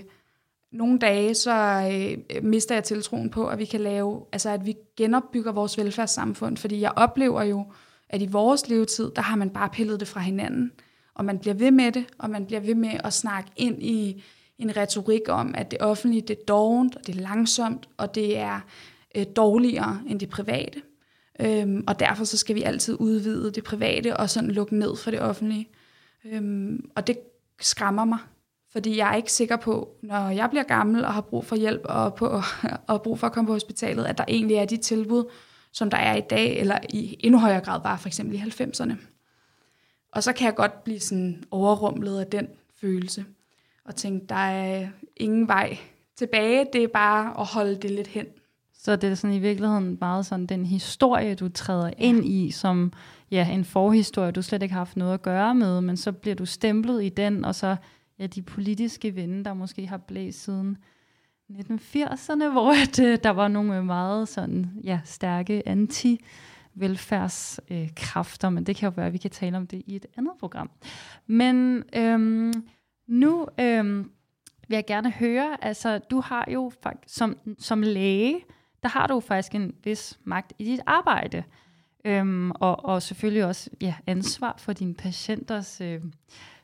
nogle 0.73 0.99
dage, 0.99 1.33
så 1.33 1.53
øh, 1.91 2.43
mister 2.43 2.75
jeg 2.75 2.83
tiltroen 2.83 3.29
på, 3.29 3.47
at 3.47 3.59
vi 3.59 3.65
kan 3.65 3.81
lave, 3.81 4.25
altså 4.31 4.49
at 4.49 4.65
vi 4.65 4.75
genopbygger 4.97 5.51
vores 5.51 5.77
velfærdssamfund. 5.77 6.57
Fordi 6.57 6.81
jeg 6.81 6.91
oplever 6.95 7.43
jo, 7.43 7.65
at 8.09 8.21
i 8.21 8.25
vores 8.25 8.69
levetid, 8.69 9.11
der 9.15 9.21
har 9.21 9.35
man 9.35 9.49
bare 9.49 9.69
pillet 9.69 9.99
det 9.99 10.07
fra 10.07 10.19
hinanden. 10.19 10.71
Og 11.15 11.25
man 11.25 11.39
bliver 11.39 11.53
ved 11.53 11.71
med 11.71 11.91
det, 11.91 12.05
og 12.17 12.29
man 12.29 12.45
bliver 12.45 12.59
ved 12.59 12.75
med 12.75 12.99
at 13.03 13.13
snakke 13.13 13.49
ind 13.55 13.83
i 13.83 14.23
en 14.59 14.77
retorik 14.77 15.21
om, 15.29 15.55
at 15.57 15.71
det 15.71 15.81
offentlige 15.81 16.21
det 16.21 16.37
er 16.39 16.43
dovent, 16.47 16.95
og 16.95 17.07
det 17.07 17.15
er 17.15 17.21
langsomt, 17.21 17.89
og 17.97 18.15
det 18.15 18.37
er 18.37 18.59
øh, 19.15 19.25
dårligere 19.35 20.01
end 20.07 20.19
det 20.19 20.29
private. 20.29 20.81
Øhm, 21.39 21.83
og 21.87 21.99
derfor 21.99 22.23
så 22.23 22.37
skal 22.37 22.55
vi 22.55 22.61
altid 22.61 22.97
udvide 22.99 23.51
det 23.51 23.63
private 23.63 24.17
og 24.17 24.29
sådan 24.29 24.51
lukke 24.51 24.75
ned 24.75 24.95
for 24.95 25.11
det 25.11 25.21
offentlige. 25.21 25.69
Øhm, 26.25 26.89
og 26.95 27.07
det 27.07 27.17
skræmmer 27.59 28.05
mig, 28.05 28.19
fordi 28.73 28.97
jeg 28.97 29.11
er 29.11 29.15
ikke 29.15 29.31
sikker 29.31 29.55
på, 29.55 29.95
når 30.01 30.29
jeg 30.29 30.49
bliver 30.49 30.63
gammel 30.63 31.05
og 31.05 31.13
har 31.13 31.21
brug 31.21 31.45
for 31.45 31.55
hjælp 31.55 31.81
og, 31.85 32.15
på, 32.15 32.41
og 32.87 33.01
brug 33.01 33.19
for 33.19 33.27
at 33.27 33.33
komme 33.33 33.47
på 33.47 33.53
hospitalet, 33.53 34.05
at 34.05 34.17
der 34.17 34.25
egentlig 34.27 34.57
er 34.57 34.65
de 34.65 34.77
tilbud, 34.77 35.25
som 35.71 35.89
der 35.89 35.97
er 35.97 36.15
i 36.15 36.21
dag, 36.29 36.59
eller 36.59 36.79
i 36.89 37.17
endnu 37.19 37.39
højere 37.39 37.61
grad 37.61 37.81
var 37.83 37.97
for 37.97 38.07
eksempel 38.07 38.35
i 38.35 38.39
90'erne. 38.39 38.93
Og 40.11 40.23
så 40.23 40.33
kan 40.33 40.45
jeg 40.45 40.55
godt 40.55 40.83
blive 40.83 40.99
sådan 40.99 41.43
overrumlet 41.51 42.19
af 42.19 42.27
den 42.27 42.47
følelse, 42.81 43.25
og 43.85 43.95
tænke, 43.95 44.25
der 44.29 44.35
er 44.35 44.87
ingen 45.17 45.47
vej 45.47 45.77
tilbage, 46.15 46.67
det 46.73 46.83
er 46.83 46.87
bare 46.87 47.39
at 47.39 47.45
holde 47.45 47.75
det 47.75 47.91
lidt 47.91 48.07
hen. 48.07 48.25
Så 48.73 48.95
det 48.95 49.11
er 49.11 49.15
sådan 49.15 49.35
i 49.35 49.39
virkeligheden 49.39 49.97
meget 50.01 50.25
sådan 50.25 50.45
den 50.45 50.65
historie, 50.65 51.35
du 51.35 51.49
træder 51.49 51.85
ja. 51.85 51.91
ind 51.97 52.25
i, 52.25 52.51
som 52.51 52.93
ja, 53.31 53.49
en 53.51 53.65
forhistorie, 53.65 54.31
du 54.31 54.41
slet 54.41 54.63
ikke 54.63 54.73
har 54.73 54.79
haft 54.79 54.97
noget 54.97 55.13
at 55.13 55.21
gøre 55.21 55.55
med, 55.55 55.81
men 55.81 55.97
så 55.97 56.11
bliver 56.11 56.35
du 56.35 56.45
stemplet 56.45 57.03
i 57.03 57.09
den, 57.09 57.45
og 57.45 57.55
så 57.55 57.75
ja, 58.19 58.27
de 58.27 58.41
politiske 58.41 59.11
vinde, 59.11 59.43
der 59.43 59.53
måske 59.53 59.87
har 59.87 59.97
blæst 59.97 60.43
siden 60.43 60.77
1980'erne, 61.51 62.49
hvor 62.51 62.81
at, 62.83 62.99
øh, 62.99 63.17
der 63.23 63.29
var 63.29 63.47
nogle 63.47 63.77
øh, 63.77 63.85
meget 63.85 64.27
sådan, 64.27 64.71
ja, 64.83 64.99
stærke 65.03 65.67
anti 65.67 66.19
velfærdskræfter, 66.73 68.47
øh, 68.47 68.53
men 68.53 68.63
det 68.63 68.75
kan 68.75 68.87
jo 68.87 68.93
være, 68.95 69.05
at 69.07 69.13
vi 69.13 69.17
kan 69.17 69.31
tale 69.31 69.57
om 69.57 69.67
det 69.67 69.81
i 69.85 69.95
et 69.95 70.05
andet 70.17 70.33
program. 70.39 70.71
Men 71.27 71.83
øhm, 71.95 72.53
nu 73.07 73.47
øhm, 73.59 74.11
vil 74.67 74.75
jeg 74.75 74.85
gerne 74.87 75.11
høre, 75.11 75.57
altså 75.61 75.97
du 75.97 76.19
har 76.19 76.45
jo 76.51 76.71
som, 77.07 77.37
som 77.59 77.81
læge, 77.81 78.39
der 78.83 78.89
har 78.89 79.07
du 79.07 79.19
faktisk 79.19 79.55
en 79.55 79.75
vis 79.83 80.19
magt 80.23 80.53
i 80.59 80.65
dit 80.65 80.79
arbejde. 80.85 81.43
Øhm, 82.05 82.51
og, 82.51 82.85
og 82.85 83.01
selvfølgelig 83.01 83.45
også 83.45 83.69
ja, 83.81 83.95
ansvar 84.07 84.55
for 84.57 84.73
dine 84.73 84.93
patienters 84.93 85.81
øh, 85.81 86.01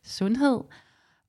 sundhed 0.03 0.62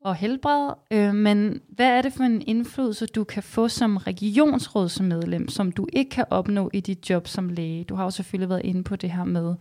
og 0.00 0.14
helbred. 0.14 0.72
Øh, 0.90 1.14
men 1.14 1.60
hvad 1.68 1.88
er 1.88 2.02
det 2.02 2.12
for 2.12 2.24
en 2.24 2.42
indflydelse, 2.46 3.06
du 3.06 3.24
kan 3.24 3.42
få 3.42 3.68
som 3.68 3.96
regionsrådsmedlem, 3.96 5.48
som 5.48 5.72
du 5.72 5.86
ikke 5.92 6.10
kan 6.10 6.24
opnå 6.30 6.70
i 6.72 6.80
dit 6.80 7.10
job 7.10 7.28
som 7.28 7.48
læge? 7.48 7.84
Du 7.84 7.94
har 7.94 8.04
jo 8.04 8.10
selvfølgelig 8.10 8.48
været 8.48 8.64
inde 8.64 8.84
på 8.84 8.96
det 8.96 9.10
her 9.10 9.24
med 9.24 9.54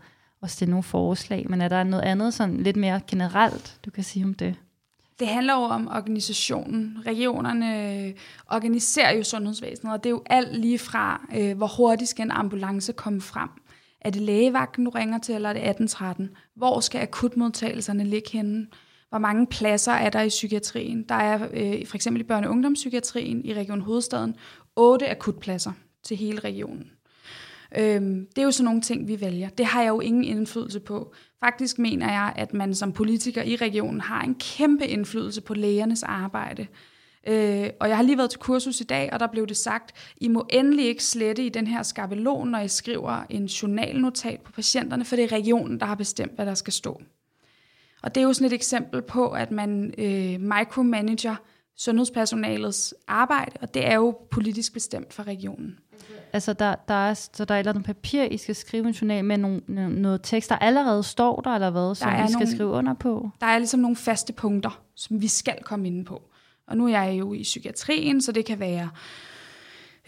at 0.44 0.50
stille 0.50 0.70
nogle 0.70 0.84
forslag, 0.84 1.46
men 1.50 1.62
er 1.62 1.68
der 1.68 1.84
noget 1.84 2.04
andet 2.04 2.34
sådan 2.34 2.58
lidt 2.58 2.76
mere 2.76 3.02
generelt, 3.08 3.80
du 3.86 3.92
kan 3.92 4.04
sige 4.04 4.26
om 4.26 4.34
det? 4.34 4.56
Det 5.20 5.28
handler 5.28 5.54
jo 5.54 5.62
om 5.62 5.88
organisationen. 5.88 6.98
Regionerne 7.06 7.94
øh, 8.06 8.14
organiserer 8.52 9.18
jo 9.18 9.24
sundhedsvæsenet, 9.24 9.94
og 9.94 10.04
det 10.04 10.10
er 10.10 10.12
jo 10.12 10.24
alt 10.26 10.58
lige 10.58 10.80
fra, 10.80 11.22
øh, 11.36 11.58
hvor 11.58 11.78
hurtigt 11.78 12.10
skal 12.10 12.26
en 12.26 12.32
ambulance 12.32 12.94
komme 12.94 13.22
frem. 13.22 13.50
Er 14.02 14.10
det 14.10 14.22
lægevagten, 14.22 14.86
du 14.86 14.90
ringer 14.90 15.18
til, 15.18 15.36
eller 15.36 15.50
er 15.50 15.54
det 15.54 15.60
1813? 15.60 16.30
Hvor 16.56 16.80
skal 16.80 17.02
akutmodtagelserne 17.02 18.04
ligge 18.04 18.30
henne? 18.34 18.68
Hvor 19.10 19.18
mange 19.20 19.48
pladser 19.48 19.92
er 19.92 20.10
der 20.10 20.22
i 20.22 20.30
psykiatrien? 20.30 21.04
Der 21.10 21.16
er 21.16 21.48
øh, 21.54 21.88
for 21.88 21.96
eksempel 21.96 22.22
i 22.22 22.26
børne- 22.32 22.46
og 22.46 22.52
ungdomspsykiatrien 22.52 23.46
i 23.46 23.54
Region 23.54 23.82
Hovedstaden 23.82 24.36
otte 24.76 25.10
akutpladser 25.10 25.72
til 26.04 26.18
hele 26.18 26.40
regionen. 26.40 26.92
Øhm, 27.78 28.28
det 28.36 28.42
er 28.42 28.46
jo 28.46 28.52
sådan 28.52 28.66
nogle 28.66 28.82
ting, 28.82 29.08
vi 29.08 29.22
vælger. 29.22 29.50
Det 29.50 29.66
har 29.66 29.82
jeg 29.82 29.90
jo 29.90 30.00
ingen 30.00 30.24
indflydelse 30.24 30.80
på. 30.80 31.14
Faktisk 31.40 31.80
mener 31.80 32.12
jeg, 32.12 32.34
at 32.36 32.54
man 32.54 32.76
som 32.76 32.94
politiker 32.94 33.44
i 33.44 33.56
regionen 33.56 34.02
har 34.02 34.22
en 34.22 34.36
kæmpe 34.36 34.88
indflydelse 34.88 35.42
på 35.42 35.54
lægernes 35.54 36.04
arbejde. 36.04 36.68
Øh, 37.28 37.70
og 37.80 37.90
jeg 37.90 37.98
har 37.98 38.04
lige 38.04 38.18
været 38.18 38.30
til 38.30 38.40
kursus 38.40 38.82
i 38.82 38.84
dag, 38.84 39.14
og 39.14 39.20
der 39.20 39.28
blev 39.28 39.48
det 39.48 39.58
sagt, 39.58 40.14
I 40.18 40.28
må 40.28 40.46
endelig 40.50 40.86
ikke 40.86 41.04
slette 41.04 41.46
i 41.46 41.50
den 41.50 41.68
her 41.68 41.84
skabelon, 41.84 42.48
når 42.48 42.60
I 42.60 42.68
skriver 42.68 43.24
en 43.30 43.46
journalnotat 43.46 44.42
på 44.42 44.52
patienterne, 44.52 45.06
for 45.06 45.16
det 45.16 45.26
er 45.26 45.32
regionen, 45.32 45.80
der 45.80 45.86
har 45.86 45.96
bestemt, 45.96 46.36
hvad 46.36 46.46
der 46.46 46.54
skal 46.54 46.74
stå. 46.74 47.02
Og 48.02 48.16
det 48.16 48.22
er 48.22 48.26
jo 48.26 48.34
sådan 48.34 48.48
et 48.48 48.54
eksempel 48.54 49.02
på, 49.02 49.30
at 49.30 49.52
man 49.52 49.94
øh, 49.98 50.40
micromanager 50.42 51.36
sundhedspersonalets 51.78 52.94
arbejde, 53.08 53.52
og 53.62 53.74
det 53.74 53.88
er 53.88 53.96
jo 53.96 54.18
politisk 54.32 54.74
bestemt 54.74 55.14
for 55.14 55.24
regionen. 55.24 55.80
Altså, 56.34 56.54
der, 56.54 56.76
der 56.88 56.94
er, 56.94 57.14
så 57.14 57.46
der 57.46 57.54
er 57.54 57.58
et 57.58 57.60
eller 57.60 57.72
andet 57.72 57.86
papir, 57.86 58.24
I 58.24 58.38
skal 58.38 58.56
skrive 58.56 58.88
en 58.88 58.94
journal 58.94 59.26
med 59.26 59.38
nogle, 59.38 59.62
noget 59.90 60.20
tekst, 60.24 60.50
der 60.50 60.56
allerede 60.56 61.04
står 61.04 61.42
der, 61.42 61.52
eller 61.52 61.70
hvad, 61.70 61.96
som 61.96 62.10
I 62.10 62.14
skal 62.16 62.32
nogle, 62.32 62.56
skrive 62.56 62.70
under 62.70 62.94
på? 62.94 63.30
Der 63.42 63.48
er 63.48 63.58
ligesom 63.58 63.80
nogle 63.80 63.96
faste 63.96 64.34
punkter, 64.34 64.82
som 64.96 65.22
vi 65.22 65.28
skal 65.28 65.64
komme 65.64 65.88
ind 65.88 66.06
på. 66.06 66.22
Og 66.68 66.78
nu 66.78 66.88
er 66.88 67.02
jeg 67.02 67.20
jo 67.20 67.34
i 67.34 67.44
psykiatrien, 67.44 68.22
så 68.22 68.32
det 68.32 68.46
kan 68.46 68.60
være 68.60 68.84
Øh, 68.84 69.29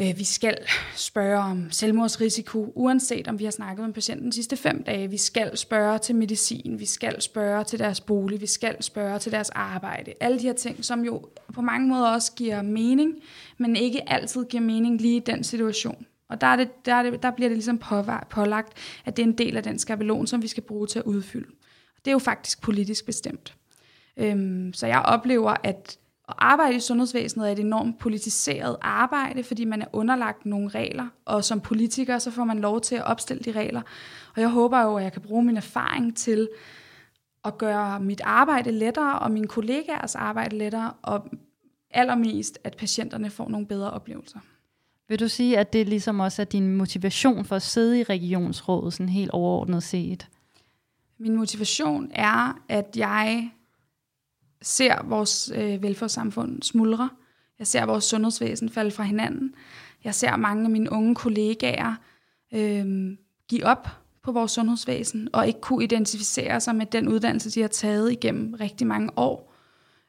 Øh, 0.02 0.18
vi 0.18 0.24
skal 0.24 0.58
spørge 0.96 1.38
om 1.38 1.72
selvmordsrisiko, 1.72 2.72
uanset 2.76 3.28
om 3.28 3.40
vi 3.40 3.44
har 3.44 3.52
snakket 3.52 3.86
med 3.86 3.94
patienten 3.94 4.28
de 4.28 4.34
sidste 4.34 4.58
fem 4.58 4.84
dage. 4.84 5.10
Vi 5.10 5.18
skal 5.18 5.58
spørge 5.58 6.00
til 6.00 6.16
medicin, 6.16 6.80
vi 6.80 6.86
skal 6.86 7.22
spørge 7.22 7.64
til 7.64 7.80
deres 7.80 8.02
bolig, 8.02 8.42
vi 8.42 8.48
skal 8.48 8.84
spørge 8.84 9.20
til 9.20 9.32
deres 9.32 9.50
arbejde. 9.50 10.14
Alle 10.20 10.40
de 10.40 10.44
her 10.44 10.54
ting, 10.54 10.86
som 10.86 11.06
jo 11.06 11.30
på 11.54 11.62
mange 11.62 11.88
måder 11.88 12.08
også 12.08 12.32
giver 12.36 12.62
mening, 12.62 13.16
men 13.58 13.76
ikke 13.76 14.10
altid 14.10 14.46
giver 14.46 14.64
mening 14.64 15.02
lige 15.02 15.16
i 15.16 15.24
den 15.26 15.44
situation. 15.44 16.06
Og 16.30 16.42
der, 16.42 16.48
er 16.48 16.56
det, 16.56 16.86
der, 16.86 16.94
er 16.96 17.04
det, 17.04 17.24
der 17.24 17.32
bliver 17.32 17.50
det 17.50 17.58
ligesom 17.58 17.82
pålagt, 18.30 18.74
at 19.06 19.18
det 19.18 19.24
er 19.24 19.28
en 19.28 19.38
del 19.38 19.58
af 19.58 19.64
den 19.64 19.80
skabelon, 19.80 20.28
som 20.28 20.42
vi 20.42 20.48
skal 20.48 20.64
bruge 20.64 20.88
til 20.88 21.00
at 21.00 21.06
udfylde. 21.06 21.52
Det 22.06 22.08
er 22.08 22.12
jo 22.12 22.20
faktisk 22.20 22.62
politisk 22.62 23.06
bestemt. 23.06 23.56
Øhm, 24.18 24.74
så 24.74 24.88
jeg 24.88 25.02
oplever, 25.02 25.56
at 25.64 25.98
at 26.32 26.36
arbejde 26.38 26.76
i 26.76 26.80
sundhedsvæsenet 26.80 27.48
er 27.48 27.52
et 27.52 27.60
enormt 27.60 28.00
politiseret 28.00 28.78
arbejde, 28.82 29.44
fordi 29.44 29.66
man 29.66 29.82
er 29.82 29.86
underlagt 29.94 30.46
nogle 30.46 30.70
regler, 30.70 31.08
og 31.26 31.44
som 31.44 31.62
politiker, 31.62 32.20
så 32.20 32.32
får 32.32 32.44
man 32.44 32.60
lov 32.60 32.82
til 32.82 32.96
at 32.96 33.04
opstille 33.04 33.44
de 33.44 33.52
regler. 33.52 33.82
Og 34.36 34.42
jeg 34.42 34.50
håber 34.50 34.82
jo, 34.82 34.98
at 34.98 35.04
jeg 35.04 35.14
kan 35.14 35.22
bruge 35.22 35.44
min 35.44 35.58
erfaring 35.58 36.18
til 36.18 36.50
at 37.46 37.58
gøre 37.58 38.00
mit 38.00 38.22
arbejde 38.24 38.72
lettere, 38.72 39.20
og 39.20 39.32
mine 39.32 39.48
kollegaers 39.48 40.16
arbejde 40.16 40.58
lettere, 40.58 40.94
og 41.02 41.30
allermest, 41.92 42.60
at 42.64 42.78
patienterne 42.78 43.30
får 43.30 43.50
nogle 43.50 43.68
bedre 43.68 43.92
oplevelser. 43.92 44.40
Vil 45.10 45.20
du 45.20 45.28
sige, 45.28 45.58
at 45.58 45.74
det 45.74 45.90
ligesom 45.90 46.20
også 46.20 46.42
er 46.42 46.46
din 46.46 46.76
motivation 46.76 47.46
for 47.46 47.56
at 47.56 47.62
sidde 47.62 48.00
i 48.00 48.04
regionsrådet, 48.04 48.94
sådan 48.94 49.10
helt 49.10 49.32
overordnet 49.32 49.84
set? 49.84 50.28
Min 51.18 51.36
motivation 51.36 52.12
er, 52.16 52.60
at 52.70 52.98
jeg 52.98 53.52
ser 54.62 55.04
vores 55.04 55.52
øh, 55.56 55.84
velfærdssamfund 55.84 56.64
smuldre. 56.64 57.10
Jeg 57.60 57.68
ser 57.68 57.86
vores 57.86 58.04
sundhedsvæsen 58.04 58.70
falde 58.70 58.92
fra 58.92 59.04
hinanden. 59.04 59.54
Jeg 60.04 60.16
ser 60.16 60.36
mange 60.36 60.64
af 60.64 60.70
mine 60.70 60.92
unge 60.92 61.16
kollegaer 61.16 61.96
øh, 62.54 63.18
give 63.48 63.66
op 63.66 63.88
på 64.24 64.32
vores 64.32 64.52
sundhedsvæsen, 64.52 65.30
og 65.34 65.48
ikke 65.48 65.62
kunne 65.62 65.84
identificere 65.84 66.62
sig 66.62 66.76
med 66.76 66.86
den 66.86 67.08
uddannelse, 67.08 67.52
de 67.52 67.62
har 67.62 67.68
taget 67.68 68.12
igennem 68.12 68.54
rigtig 68.54 68.88
mange 68.88 69.10
år. 69.16 69.54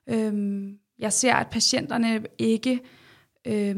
Øh, 0.07 0.63
jeg 0.99 1.13
ser, 1.13 1.35
at 1.35 1.51
patienterne 1.51 2.27
ikke 2.39 2.81
øh, 3.45 3.77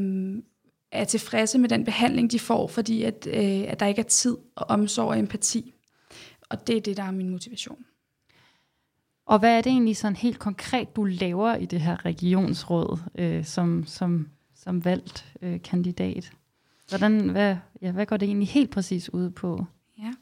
er 0.93 1.05
tilfredse 1.05 1.59
med 1.59 1.69
den 1.69 1.85
behandling, 1.85 2.31
de 2.31 2.39
får, 2.39 2.67
fordi 2.67 3.03
at, 3.03 3.27
øh, 3.27 3.65
at 3.69 3.81
der 3.81 3.87
ikke 3.87 4.01
er 4.01 4.05
tid 4.05 4.37
og 4.57 4.67
omsorg 4.69 5.09
og 5.09 5.19
empati. 5.19 5.75
Og 6.49 6.67
det 6.67 6.77
er 6.77 6.81
det, 6.81 6.97
der 6.97 7.03
er 7.03 7.11
min 7.11 7.31
motivation. 7.31 7.85
Og 9.27 9.39
hvad 9.39 9.59
er 9.59 9.61
det 9.61 9.71
egentlig 9.71 9.97
sådan 9.97 10.17
helt 10.17 10.39
konkret, 10.39 10.97
du 10.97 11.05
laver 11.05 11.57
i 11.57 11.67
det 11.67 11.81
her 11.81 12.05
regionsråd 12.05 12.99
øh, 13.19 13.45
som, 13.45 13.85
som, 13.87 14.29
som 14.55 14.85
valgt 14.85 15.25
øh, 15.43 15.63
kandidat? 15.63 16.33
Hvordan, 16.89 17.29
hvad, 17.29 17.57
ja, 17.83 17.91
hvad 17.91 18.07
går 18.07 18.17
det 18.17 18.27
egentlig 18.27 18.49
helt 18.49 18.71
præcis 18.71 19.15
ud 19.15 19.31
på? 19.31 19.67
Ja, 19.99 20.13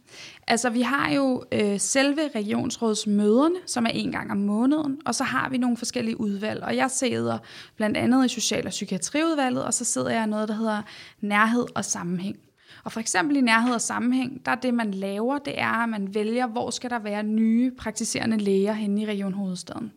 altså 0.46 0.70
vi 0.70 0.82
har 0.82 1.12
jo 1.12 1.44
øh, 1.52 1.80
selve 1.80 2.28
regionsrådsmøderne, 2.34 3.56
som 3.66 3.86
er 3.86 3.90
en 3.90 4.12
gang 4.12 4.30
om 4.30 4.36
måneden, 4.36 5.00
og 5.06 5.14
så 5.14 5.24
har 5.24 5.48
vi 5.48 5.58
nogle 5.58 5.76
forskellige 5.76 6.20
udvalg, 6.20 6.62
og 6.62 6.76
jeg 6.76 6.90
sidder 6.90 7.38
blandt 7.76 7.96
andet 7.96 8.24
i 8.24 8.28
Social- 8.28 8.66
og 8.66 8.70
Psykiatriudvalget, 8.70 9.64
og 9.64 9.74
så 9.74 9.84
sidder 9.84 10.10
jeg 10.10 10.24
i 10.24 10.30
noget, 10.30 10.48
der 10.48 10.54
hedder 10.54 10.82
nærhed 11.20 11.66
og 11.74 11.84
sammenhæng. 11.84 12.36
Og 12.85 12.92
for 12.92 13.01
eksempel 13.01 13.37
i 13.37 13.40
nærhed 13.40 13.75
og 13.75 13.81
sammenhæng, 13.81 14.47
der 14.47 14.53
er 14.53 14.57
det, 14.57 14.75
man 14.75 14.90
laver, 14.90 15.38
det 15.38 15.61
er, 15.61 15.83
at 15.83 15.88
man 15.88 16.14
vælger, 16.14 16.47
hvor 16.47 16.71
skal 16.71 16.90
der 16.90 16.99
være 16.99 17.23
nye 17.23 17.71
praktiserende 17.71 18.37
læger 18.37 18.73
henne 18.73 19.03
i 19.03 19.07
Region 19.07 19.33
Hovedstaden. 19.33 19.92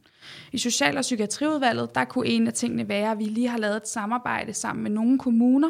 I 0.52 0.58
Social- 0.58 0.98
og 0.98 1.02
Psykiatriudvalget, 1.02 1.96
der 1.96 2.06
kunne 2.06 2.28
en 2.28 2.48
af 2.48 2.54
tingene 2.54 2.90
være, 2.90 3.12
at 3.12 3.20
vi 3.20 3.24
lige 3.24 3.50
har 3.50 3.58
lavet 3.58 3.76
et 3.76 3.88
samarbejde 3.88 4.54
sammen 4.54 4.84
med 4.84 4.92
nogle 4.92 5.20
kommuner, 5.20 5.70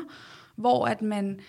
hvor 0.55 0.87
at 0.87 1.01
man 1.01 1.39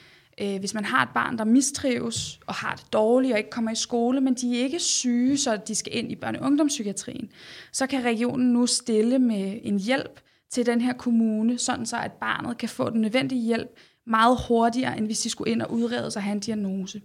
øh, 0.40 0.58
hvis 0.58 0.74
man 0.74 0.84
har 0.84 1.02
et 1.02 1.08
barn, 1.14 1.38
der 1.38 1.44
mistrives 1.44 2.40
og 2.46 2.54
har 2.54 2.74
det 2.74 2.92
dårligt 2.92 3.32
og 3.32 3.38
ikke 3.38 3.50
kommer 3.50 3.70
i 3.70 3.74
skole, 3.74 4.20
men 4.20 4.34
de 4.34 4.58
er 4.58 4.64
ikke 4.64 4.78
syge, 4.78 5.38
så 5.38 5.56
de 5.56 5.74
skal 5.74 5.96
ind 5.96 6.12
i 6.12 6.16
børne- 6.24 6.38
og 6.38 6.46
ungdomspsykiatrien, 6.46 7.28
så 7.72 7.86
kan 7.86 8.04
regionen 8.04 8.52
nu 8.52 8.66
stille 8.66 9.18
med 9.18 9.58
en 9.62 9.78
hjælp 9.78 10.20
til 10.50 10.66
den 10.66 10.80
her 10.80 10.92
kommune, 10.92 11.58
sådan 11.58 11.86
så 11.86 11.96
at 11.96 12.12
barnet 12.12 12.58
kan 12.58 12.68
få 12.68 12.90
den 12.90 13.00
nødvendige 13.00 13.42
hjælp 13.42 13.78
meget 14.06 14.38
hurtigere, 14.48 14.98
end 14.98 15.06
hvis 15.06 15.20
de 15.20 15.30
skulle 15.30 15.52
ind 15.52 15.62
og 15.62 15.72
udrede 15.72 16.10
sig 16.10 16.20
og 16.20 16.24
have 16.24 16.34
en 16.34 16.40
diagnose. 16.40 17.00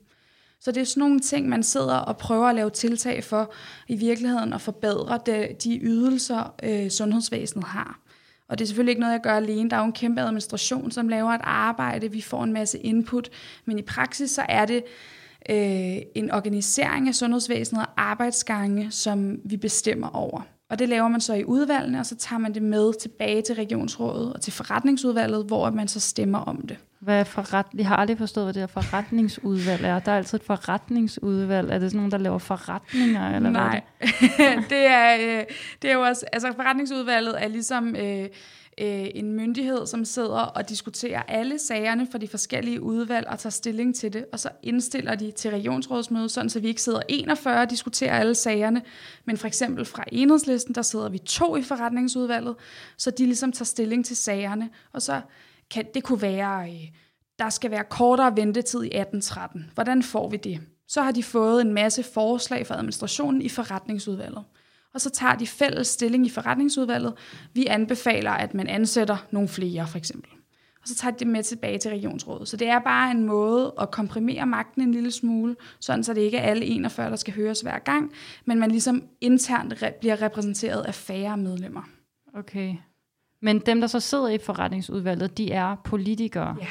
Så 0.60 0.72
det 0.72 0.82
er 0.82 0.86
sådan 0.86 1.02
nogle 1.02 1.20
ting, 1.20 1.50
man 1.50 1.64
sidder 1.64 1.96
og 1.96 2.18
prøver 2.18 2.48
at 2.48 2.56
lave 2.56 2.70
tiltag 2.70 3.24
for 3.24 3.54
i 3.88 3.96
virkeligheden 3.96 4.54
at 4.54 4.62
forbedre 4.62 5.20
de, 5.26 5.56
de 5.64 5.80
ydelser, 5.82 6.56
øh, 6.64 6.90
sundhedsvæsenet 6.90 7.66
har. 7.66 8.00
Og 8.50 8.60
det 8.60 8.66
er 8.66 8.68
selvfølgelig 8.68 8.92
ikke 8.92 9.00
noget, 9.00 9.14
jeg 9.14 9.22
gør 9.22 9.34
alene. 9.36 9.70
Der 9.70 9.76
er 9.76 9.80
jo 9.80 9.86
en 9.86 9.94
kæmpe 9.94 10.22
administration, 10.22 10.92
som 10.92 11.10
laver 11.10 11.32
et 11.32 11.42
arbejde. 11.44 12.12
Vi 12.12 12.22
får 12.22 12.44
en 12.44 12.54
masse 12.54 12.80
input. 12.80 13.30
Men 13.66 13.80
i 13.80 13.82
praksis 13.82 14.32
så 14.32 14.46
er 14.50 14.66
det 14.66 14.84
øh, 15.50 15.98
en 16.16 16.32
organisering 16.32 17.08
af 17.08 17.16
sundhedsvæsenet 17.16 17.86
og 17.86 17.92
arbejdsgange, 17.98 18.92
som 18.92 19.40
vi 19.46 19.58
bestemmer 19.58 20.08
over. 20.08 20.42
Og 20.72 20.80
det 20.80 20.90
laver 20.90 21.08
man 21.08 21.22
så 21.22 21.34
i 21.34 21.44
udvalgene, 21.44 22.00
og 22.00 22.06
så 22.06 22.16
tager 22.16 22.40
man 22.40 22.54
det 22.54 22.62
med 22.62 23.00
tilbage 23.02 23.42
til 23.42 23.56
regionsrådet 23.56 24.34
og 24.34 24.42
til 24.42 24.54
forretningsudvalget, 24.54 25.46
hvor 25.46 25.70
man 25.70 25.88
så 25.88 26.00
stemmer 26.00 26.40
om 26.40 26.62
det. 26.62 26.78
Hvad 27.00 27.20
er 27.20 27.24
forret... 27.24 27.66
Jeg 27.78 27.88
har 27.88 27.96
aldrig 27.96 28.18
forstået, 28.18 28.46
hvad 28.46 28.54
det 28.54 28.62
her 28.62 28.68
forretningsudvalg 28.68 29.86
er. 29.86 30.00
Der 30.00 30.12
er 30.12 30.18
altid 30.18 30.40
et 30.40 30.46
forretningsudvalg. 30.46 31.72
Er 31.72 31.80
det 31.80 31.92
sådan 31.92 31.98
nogen, 31.98 32.12
der 32.12 32.18
laver 32.18 32.38
forretninger? 32.38 33.36
Eller 33.36 33.50
Nej, 33.50 33.82
hvad 34.00 34.10
er 34.40 34.56
det? 34.56 34.70
det, 34.70 34.86
er, 34.86 35.16
øh, 35.16 35.46
det 35.82 35.90
er 35.90 35.94
jo 35.94 36.02
også, 36.02 36.26
altså 36.34 36.54
forretningsudvalget 36.56 37.44
er 37.44 37.48
ligesom 37.48 37.96
øh, 37.96 38.28
øh, 38.78 39.08
en 39.16 39.34
myndighed, 39.34 39.88
som 39.88 40.06
sidder 40.06 40.40
og 40.40 40.70
diskuterer 40.70 41.24
alle 41.24 41.60
sagerne 41.60 42.08
fra 42.12 42.18
de 42.18 42.28
forskellige 42.28 42.82
udvalg 42.82 43.28
og 43.28 43.40
tager 43.40 43.52
stilling 43.52 43.96
til 43.96 44.14
det, 44.14 44.26
og 44.32 44.40
så 44.40 44.50
indstiller 44.64 45.16
de 45.16 45.32
til 45.32 45.52
regionsrådsmødet, 45.52 46.32
sådan 46.32 46.50
så 46.50 46.60
vi 46.60 46.68
ikke 46.68 46.82
sidder 46.82 47.02
41 47.10 47.62
og 47.62 47.70
diskuterer 47.70 48.20
alle 48.20 48.36
sagerne, 48.36 48.82
men 49.26 49.38
for 49.38 49.48
eksempel 49.48 49.86
fra 49.86 50.04
enhedslisten, 50.12 50.76
der 50.76 50.82
sidder 50.82 51.10
vi 51.10 51.18
to 51.18 51.56
i 51.56 51.62
forretningsudvalget, 51.62 52.56
så 52.98 53.12
de 53.12 53.26
ligesom 53.26 53.52
tager 53.52 53.66
stilling 53.66 54.06
til 54.06 54.18
sagerne, 54.18 54.70
og 54.94 55.02
så 55.02 55.22
kan, 55.72 55.86
det 55.94 56.04
kunne 56.04 56.22
være, 56.22 56.70
øh, 56.70 56.88
der 57.40 57.50
skal 57.50 57.72
være 57.72 57.84
kortere 57.84 58.36
ventetid 58.36 58.84
i 58.84 58.86
1813. 58.86 59.72
Hvordan 59.74 60.04
får 60.04 60.30
vi 60.30 60.38
det? 60.38 60.62
Så 60.88 61.02
har 61.02 61.12
de 61.12 61.24
fået 61.24 61.62
en 61.62 61.74
masse 61.74 62.04
forslag 62.04 62.68
fra 62.68 62.76
administrationen 62.76 63.42
i 63.42 63.50
forretningsudvalget. 63.50 64.44
Og 64.94 65.02
så 65.02 65.10
tager 65.10 65.36
de 65.36 65.48
fælles 65.48 65.88
stilling 65.88 66.26
i 66.26 66.30
forretningsudvalget. 66.30 67.14
Vi 67.54 67.66
anbefaler, 67.66 68.32
at 68.32 68.54
man 68.54 68.68
ansætter 68.68 69.18
nogle 69.32 69.50
flere, 69.50 69.88
for 69.88 69.98
eksempel. 69.98 70.30
Og 70.82 70.88
så 70.88 70.96
tager 70.96 71.12
de 71.12 71.20
det 71.20 71.28
med 71.28 71.44
tilbage 71.44 71.78
til 71.78 71.92
regionsrådet. 71.92 72.48
Så 72.48 72.58
det 72.58 72.68
er 72.68 72.80
bare 72.80 73.12
en 73.12 73.26
måde 73.26 73.74
at 73.82 73.92
komprimere 73.92 74.46
magten 74.46 74.82
en 74.82 74.92
lille 74.92 75.12
smule, 75.12 75.56
sådan 75.80 76.04
så 76.04 76.14
det 76.14 76.22
ikke 76.22 76.38
er 76.38 76.50
alle 76.50 76.66
41, 76.66 77.10
der 77.10 77.16
skal 77.16 77.34
høres 77.34 77.62
hver 77.62 77.80
gang, 77.80 78.12
men 78.46 78.60
man 78.60 78.72
ligesom 78.72 79.04
internt 79.22 79.84
bliver 80.00 80.22
repræsenteret 80.22 80.82
af 80.82 80.96
færre 80.96 81.38
medlemmer. 81.38 81.82
Okay. 82.34 82.76
Men 83.42 83.60
dem, 83.60 83.82
der 83.82 83.88
så 83.88 84.00
sidder 84.00 84.28
i 84.28 84.38
forretningsudvalget, 84.38 85.38
de 85.38 85.52
er 85.52 85.76
politikere? 85.84 86.56
Ja. 86.60 86.68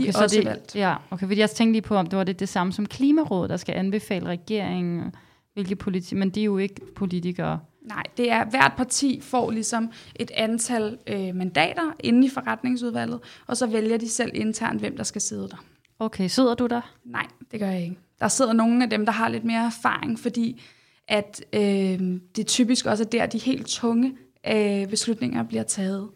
De 0.00 0.08
er 0.08 0.12
så 0.12 0.22
også 0.22 0.36
det, 0.36 0.44
valgt. 0.44 0.76
Ja, 0.76 0.96
okay, 1.10 1.26
fordi 1.26 1.40
jeg 1.40 1.50
tænkte 1.50 1.72
lige 1.72 1.82
på, 1.82 1.96
om 1.96 2.06
det 2.06 2.16
var 2.16 2.24
det, 2.24 2.40
det 2.40 2.48
samme 2.48 2.72
som 2.72 2.86
Klimarådet, 2.86 3.50
der 3.50 3.56
skal 3.56 3.74
anbefale 3.74 4.26
regeringen, 4.26 5.14
hvilke 5.54 5.76
politi- 5.76 6.14
men 6.14 6.30
de 6.30 6.40
er 6.40 6.44
jo 6.44 6.58
ikke 6.58 6.94
politikere. 6.94 7.60
Nej, 7.82 8.02
det 8.16 8.30
er, 8.30 8.44
hvert 8.44 8.72
parti 8.76 9.20
får 9.22 9.50
ligesom 9.50 9.90
et 10.16 10.30
antal 10.34 10.98
øh, 11.06 11.34
mandater 11.34 11.92
inde 12.00 12.26
i 12.26 12.30
forretningsudvalget, 12.30 13.20
og 13.46 13.56
så 13.56 13.66
vælger 13.66 13.96
de 13.96 14.08
selv 14.08 14.30
internt, 14.34 14.80
hvem 14.80 14.96
der 14.96 15.04
skal 15.04 15.20
sidde 15.20 15.48
der. 15.48 15.64
Okay, 15.98 16.28
sidder 16.28 16.54
du 16.54 16.66
der? 16.66 16.94
Nej, 17.04 17.26
det 17.52 17.60
gør 17.60 17.70
jeg 17.70 17.82
ikke. 17.82 17.98
Der 18.20 18.28
sidder 18.28 18.52
nogle 18.52 18.84
af 18.84 18.90
dem, 18.90 19.06
der 19.06 19.12
har 19.12 19.28
lidt 19.28 19.44
mere 19.44 19.66
erfaring, 19.66 20.18
fordi 20.18 20.62
at 21.08 21.44
øh, 21.52 22.20
det 22.36 22.46
typisk 22.46 22.86
også 22.86 23.04
er 23.04 23.08
der, 23.08 23.26
de 23.26 23.38
helt 23.38 23.66
tunge 23.66 24.16
øh, 24.46 24.88
beslutninger 24.88 25.42
bliver 25.42 25.62
taget. 25.62 26.08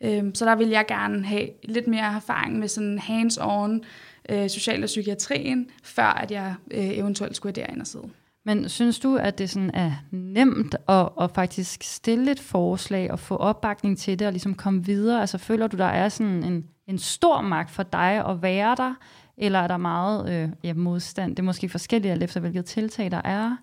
Øh, 0.00 0.24
så 0.34 0.44
der 0.44 0.56
vil 0.56 0.68
jeg 0.68 0.84
gerne 0.88 1.24
have 1.24 1.48
lidt 1.64 1.86
mere 1.86 2.16
erfaring 2.16 2.58
med 2.58 2.68
sådan 2.68 2.98
hands-on 2.98 3.80
øh, 4.28 4.50
social- 4.50 4.82
og 4.82 4.86
psykiatrien, 4.86 5.70
før 5.82 6.02
at 6.02 6.30
jeg 6.30 6.54
øh, 6.70 6.98
eventuelt 6.98 7.36
skulle 7.36 7.52
derind 7.52 7.80
og 7.80 7.86
sidde. 7.86 8.08
Men 8.48 8.68
synes 8.68 8.98
du, 8.98 9.16
at 9.16 9.38
det 9.38 9.50
sådan 9.50 9.70
er 9.74 9.92
nemt 10.10 10.74
at, 10.88 11.08
at 11.20 11.30
faktisk 11.30 11.82
stille 11.82 12.30
et 12.30 12.40
forslag 12.40 13.10
og 13.10 13.18
få 13.18 13.36
opbakning 13.36 13.98
til 13.98 14.18
det 14.18 14.26
og 14.26 14.32
ligesom 14.32 14.54
komme 14.54 14.84
videre? 14.84 15.20
Altså 15.20 15.38
føler 15.38 15.66
du, 15.66 15.76
der 15.76 15.84
er 15.84 16.08
sådan 16.08 16.44
en, 16.44 16.64
en 16.86 16.98
stor 16.98 17.40
magt 17.40 17.70
for 17.70 17.82
dig 17.82 18.26
at 18.28 18.42
være 18.42 18.74
der, 18.76 18.94
eller 19.36 19.58
er 19.58 19.66
der 19.66 19.76
meget 19.76 20.32
øh, 20.32 20.48
ja, 20.64 20.74
modstand? 20.74 21.30
Det 21.36 21.38
er 21.38 21.44
måske 21.44 21.68
forskelligt 21.68 22.12
alt 22.12 22.22
efter, 22.22 22.40
hvilket 22.40 22.64
tiltag 22.64 23.10
der 23.10 23.20
er. 23.24 23.56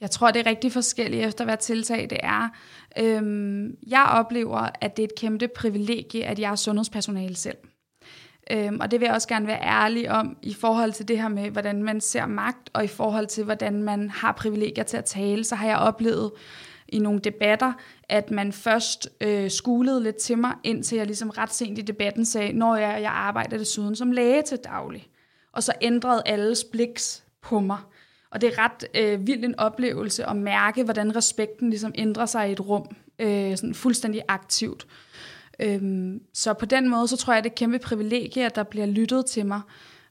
Jeg 0.00 0.10
tror, 0.10 0.30
det 0.30 0.46
er 0.46 0.50
rigtig 0.50 0.72
forskelligt 0.72 1.26
efter, 1.26 1.44
hvad 1.44 1.56
tiltag 1.56 2.10
det 2.10 2.18
er. 2.22 2.48
Øhm, 2.98 3.76
jeg 3.86 4.04
oplever, 4.10 4.68
at 4.80 4.96
det 4.96 5.02
er 5.02 5.06
et 5.06 5.14
kæmpe 5.20 5.48
privilegie, 5.56 6.24
at 6.24 6.38
jeg 6.38 6.50
er 6.52 6.56
sundhedspersonale 6.56 7.36
selv. 7.36 7.56
Øhm, 8.50 8.80
og 8.80 8.90
det 8.90 9.00
vil 9.00 9.06
jeg 9.06 9.14
også 9.14 9.28
gerne 9.28 9.46
være 9.46 9.62
ærlig 9.62 10.10
om 10.10 10.36
i 10.42 10.54
forhold 10.54 10.92
til 10.92 11.08
det 11.08 11.18
her 11.18 11.28
med, 11.28 11.50
hvordan 11.50 11.82
man 11.82 12.00
ser 12.00 12.26
magt, 12.26 12.70
og 12.72 12.84
i 12.84 12.88
forhold 12.88 13.26
til, 13.26 13.44
hvordan 13.44 13.82
man 13.82 14.10
har 14.10 14.32
privilegier 14.32 14.84
til 14.84 14.96
at 14.96 15.04
tale, 15.04 15.44
så 15.44 15.54
har 15.54 15.66
jeg 15.66 15.76
oplevet 15.76 16.30
i 16.88 16.98
nogle 16.98 17.20
debatter, 17.20 17.72
at 18.08 18.30
man 18.30 18.52
først 18.52 19.08
øh, 19.20 19.50
skulede 19.50 20.02
lidt 20.02 20.16
til 20.16 20.38
mig, 20.38 20.54
indtil 20.64 20.96
jeg 20.96 21.06
ligesom 21.06 21.30
ret 21.30 21.52
sent 21.52 21.78
i 21.78 21.82
debatten 21.82 22.24
sagde, 22.24 22.52
når 22.52 22.76
jeg, 22.76 23.02
jeg 23.02 23.10
arbejder 23.10 23.58
desuden 23.58 23.96
som 23.96 24.12
læge 24.12 24.42
til 24.42 24.58
daglig. 24.64 25.08
Og 25.52 25.62
så 25.62 25.72
ændrede 25.80 26.22
alles 26.26 26.64
bliks 26.64 27.24
på 27.42 27.60
mig. 27.60 27.78
Og 28.30 28.40
det 28.40 28.48
er 28.48 28.64
ret 28.64 28.84
øh, 28.94 29.26
vild 29.26 29.44
en 29.44 29.58
oplevelse 29.58 30.24
at 30.26 30.36
mærke, 30.36 30.84
hvordan 30.84 31.16
respekten 31.16 31.70
ligesom 31.70 31.92
ændrer 31.94 32.26
sig 32.26 32.48
i 32.48 32.52
et 32.52 32.60
rum, 32.60 32.96
øh, 33.18 33.56
sådan 33.56 33.74
fuldstændig 33.74 34.22
aktivt. 34.28 34.86
Øhm, 35.60 36.20
så 36.34 36.52
på 36.52 36.66
den 36.66 36.88
måde, 36.88 37.08
så 37.08 37.16
tror 37.16 37.32
jeg, 37.32 37.44
det 37.44 37.50
er 37.50 37.52
et 37.52 37.58
kæmpe 37.58 37.78
privilegie, 37.78 38.46
at 38.46 38.56
der 38.56 38.62
bliver 38.62 38.86
lyttet 38.86 39.26
til 39.26 39.46
mig. 39.46 39.60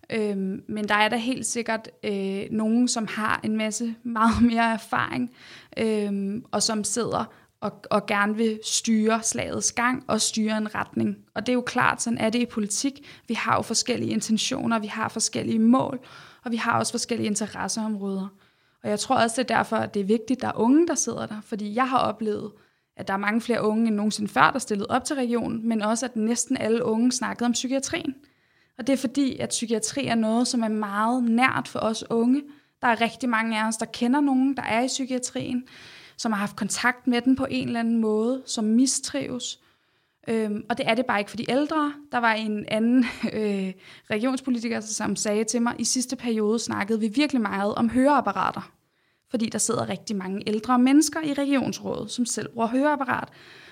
Øhm, 0.09 0.63
men 0.67 0.87
der 0.87 0.95
er 0.95 1.09
da 1.09 1.15
helt 1.15 1.45
sikkert 1.45 1.89
øh, 2.03 2.43
nogen, 2.51 2.87
som 2.87 3.07
har 3.07 3.39
en 3.43 3.57
masse 3.57 3.95
meget 4.03 4.41
mere 4.41 4.73
erfaring, 4.73 5.31
øhm, 5.77 6.45
og 6.51 6.63
som 6.63 6.83
sidder 6.83 7.25
og, 7.61 7.73
og 7.89 8.05
gerne 8.05 8.35
vil 8.35 8.59
styre 8.63 9.23
slagets 9.23 9.71
gang 9.71 10.03
og 10.07 10.21
styre 10.21 10.57
en 10.57 10.75
retning. 10.75 11.17
Og 11.33 11.45
det 11.45 11.51
er 11.51 11.53
jo 11.53 11.61
klart, 11.61 12.01
sådan 12.01 12.17
er 12.17 12.29
det 12.29 12.39
i 12.39 12.45
politik. 12.45 13.21
Vi 13.27 13.33
har 13.33 13.55
jo 13.55 13.61
forskellige 13.61 14.11
intentioner, 14.11 14.79
vi 14.79 14.87
har 14.87 15.09
forskellige 15.09 15.59
mål, 15.59 15.99
og 16.43 16.51
vi 16.51 16.57
har 16.57 16.79
også 16.79 16.93
forskellige 16.93 17.27
interesseområder. 17.27 18.27
Og 18.83 18.89
jeg 18.89 18.99
tror 18.99 19.15
også, 19.15 19.41
det 19.41 19.51
er 19.51 19.55
derfor, 19.57 19.75
at 19.75 19.93
det 19.93 19.99
er 19.99 20.03
vigtigt, 20.03 20.37
at 20.37 20.41
der 20.41 20.47
er 20.47 20.59
unge, 20.59 20.87
der 20.87 20.95
sidder 20.95 21.25
der. 21.25 21.41
Fordi 21.45 21.75
jeg 21.75 21.89
har 21.89 21.97
oplevet, 21.97 22.51
at 22.97 23.07
der 23.07 23.13
er 23.13 23.17
mange 23.17 23.41
flere 23.41 23.63
unge 23.63 23.87
end 23.87 23.95
nogensinde 23.95 24.31
før, 24.31 24.51
der 24.51 24.59
stillede 24.59 24.87
op 24.89 25.03
til 25.03 25.15
regionen, 25.15 25.67
men 25.67 25.81
også 25.81 26.05
at 26.05 26.15
næsten 26.15 26.57
alle 26.57 26.83
unge 26.83 27.11
snakkede 27.11 27.45
om 27.45 27.51
psykiatrien. 27.51 28.15
Og 28.77 28.87
det 28.87 28.93
er 28.93 28.97
fordi, 28.97 29.37
at 29.37 29.49
psykiatri 29.49 30.07
er 30.07 30.15
noget, 30.15 30.47
som 30.47 30.63
er 30.63 30.67
meget 30.67 31.23
nært 31.23 31.67
for 31.67 31.79
os 31.79 32.03
unge. 32.09 32.43
Der 32.81 32.87
er 32.87 33.01
rigtig 33.01 33.29
mange 33.29 33.59
af 33.59 33.67
os, 33.67 33.77
der 33.77 33.85
kender 33.85 34.21
nogen, 34.21 34.57
der 34.57 34.63
er 34.63 34.81
i 34.81 34.87
psykiatrien, 34.87 35.63
som 36.17 36.31
har 36.31 36.39
haft 36.39 36.55
kontakt 36.55 37.07
med 37.07 37.21
den 37.21 37.35
på 37.35 37.47
en 37.49 37.67
eller 37.67 37.79
anden 37.79 37.97
måde, 37.97 38.43
som 38.45 38.63
mistrives. 38.63 39.59
Øhm, 40.27 40.65
og 40.69 40.77
det 40.77 40.89
er 40.89 40.95
det 40.95 41.05
bare 41.05 41.19
ikke 41.19 41.29
for 41.29 41.37
de 41.37 41.51
ældre. 41.51 41.93
Der 42.11 42.17
var 42.17 42.33
en 42.33 42.65
anden 42.67 43.05
øh, 43.33 43.73
regionspolitiker, 44.09 44.79
som 44.79 45.15
sagde 45.15 45.43
til 45.43 45.61
mig, 45.61 45.75
i 45.79 45.83
sidste 45.83 46.15
periode 46.15 46.59
snakkede 46.59 46.99
vi 46.99 47.07
virkelig 47.07 47.41
meget 47.41 47.75
om 47.75 47.89
høreapparater. 47.89 48.71
Fordi 49.31 49.49
der 49.49 49.57
sidder 49.57 49.89
rigtig 49.89 50.15
mange 50.15 50.43
ældre 50.47 50.79
mennesker 50.79 51.19
i 51.21 51.33
regionsrådet, 51.33 52.11
som 52.11 52.25
selv 52.25 52.49
bruger 52.53 52.67
høreapparat. 52.67 53.29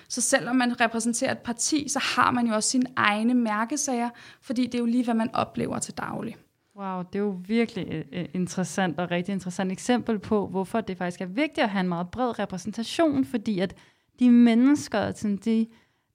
Så 0.08 0.20
selvom 0.20 0.56
man 0.56 0.80
repræsenterer 0.80 1.32
et 1.32 1.38
parti, 1.38 1.88
så 1.88 1.98
har 1.98 2.30
man 2.30 2.46
jo 2.46 2.54
også 2.54 2.68
sine 2.68 2.86
egne 2.96 3.34
mærkesager, 3.34 4.10
fordi 4.40 4.66
det 4.66 4.74
er 4.74 4.78
jo 4.78 4.86
lige, 4.86 5.04
hvad 5.04 5.14
man 5.14 5.34
oplever 5.34 5.78
til 5.78 5.94
daglig. 5.94 6.36
Wow, 6.76 7.02
det 7.02 7.18
er 7.18 7.22
jo 7.22 7.40
virkelig 7.46 7.86
øh, 7.90 8.04
øh, 8.12 8.24
interessant 8.34 8.98
og 8.98 9.10
rigtig 9.10 9.32
interessant 9.32 9.72
eksempel 9.72 10.18
på, 10.18 10.46
hvorfor 10.46 10.80
det 10.80 10.98
faktisk 10.98 11.20
er 11.20 11.26
vigtigt 11.26 11.58
at 11.58 11.68
have 11.68 11.80
en 11.80 11.88
meget 11.88 12.10
bred 12.10 12.38
repræsentation, 12.38 13.24
fordi 13.24 13.58
at 13.58 13.74
de 14.18 14.30
mennesker, 14.30 15.12
sådan 15.12 15.36
de, 15.36 15.66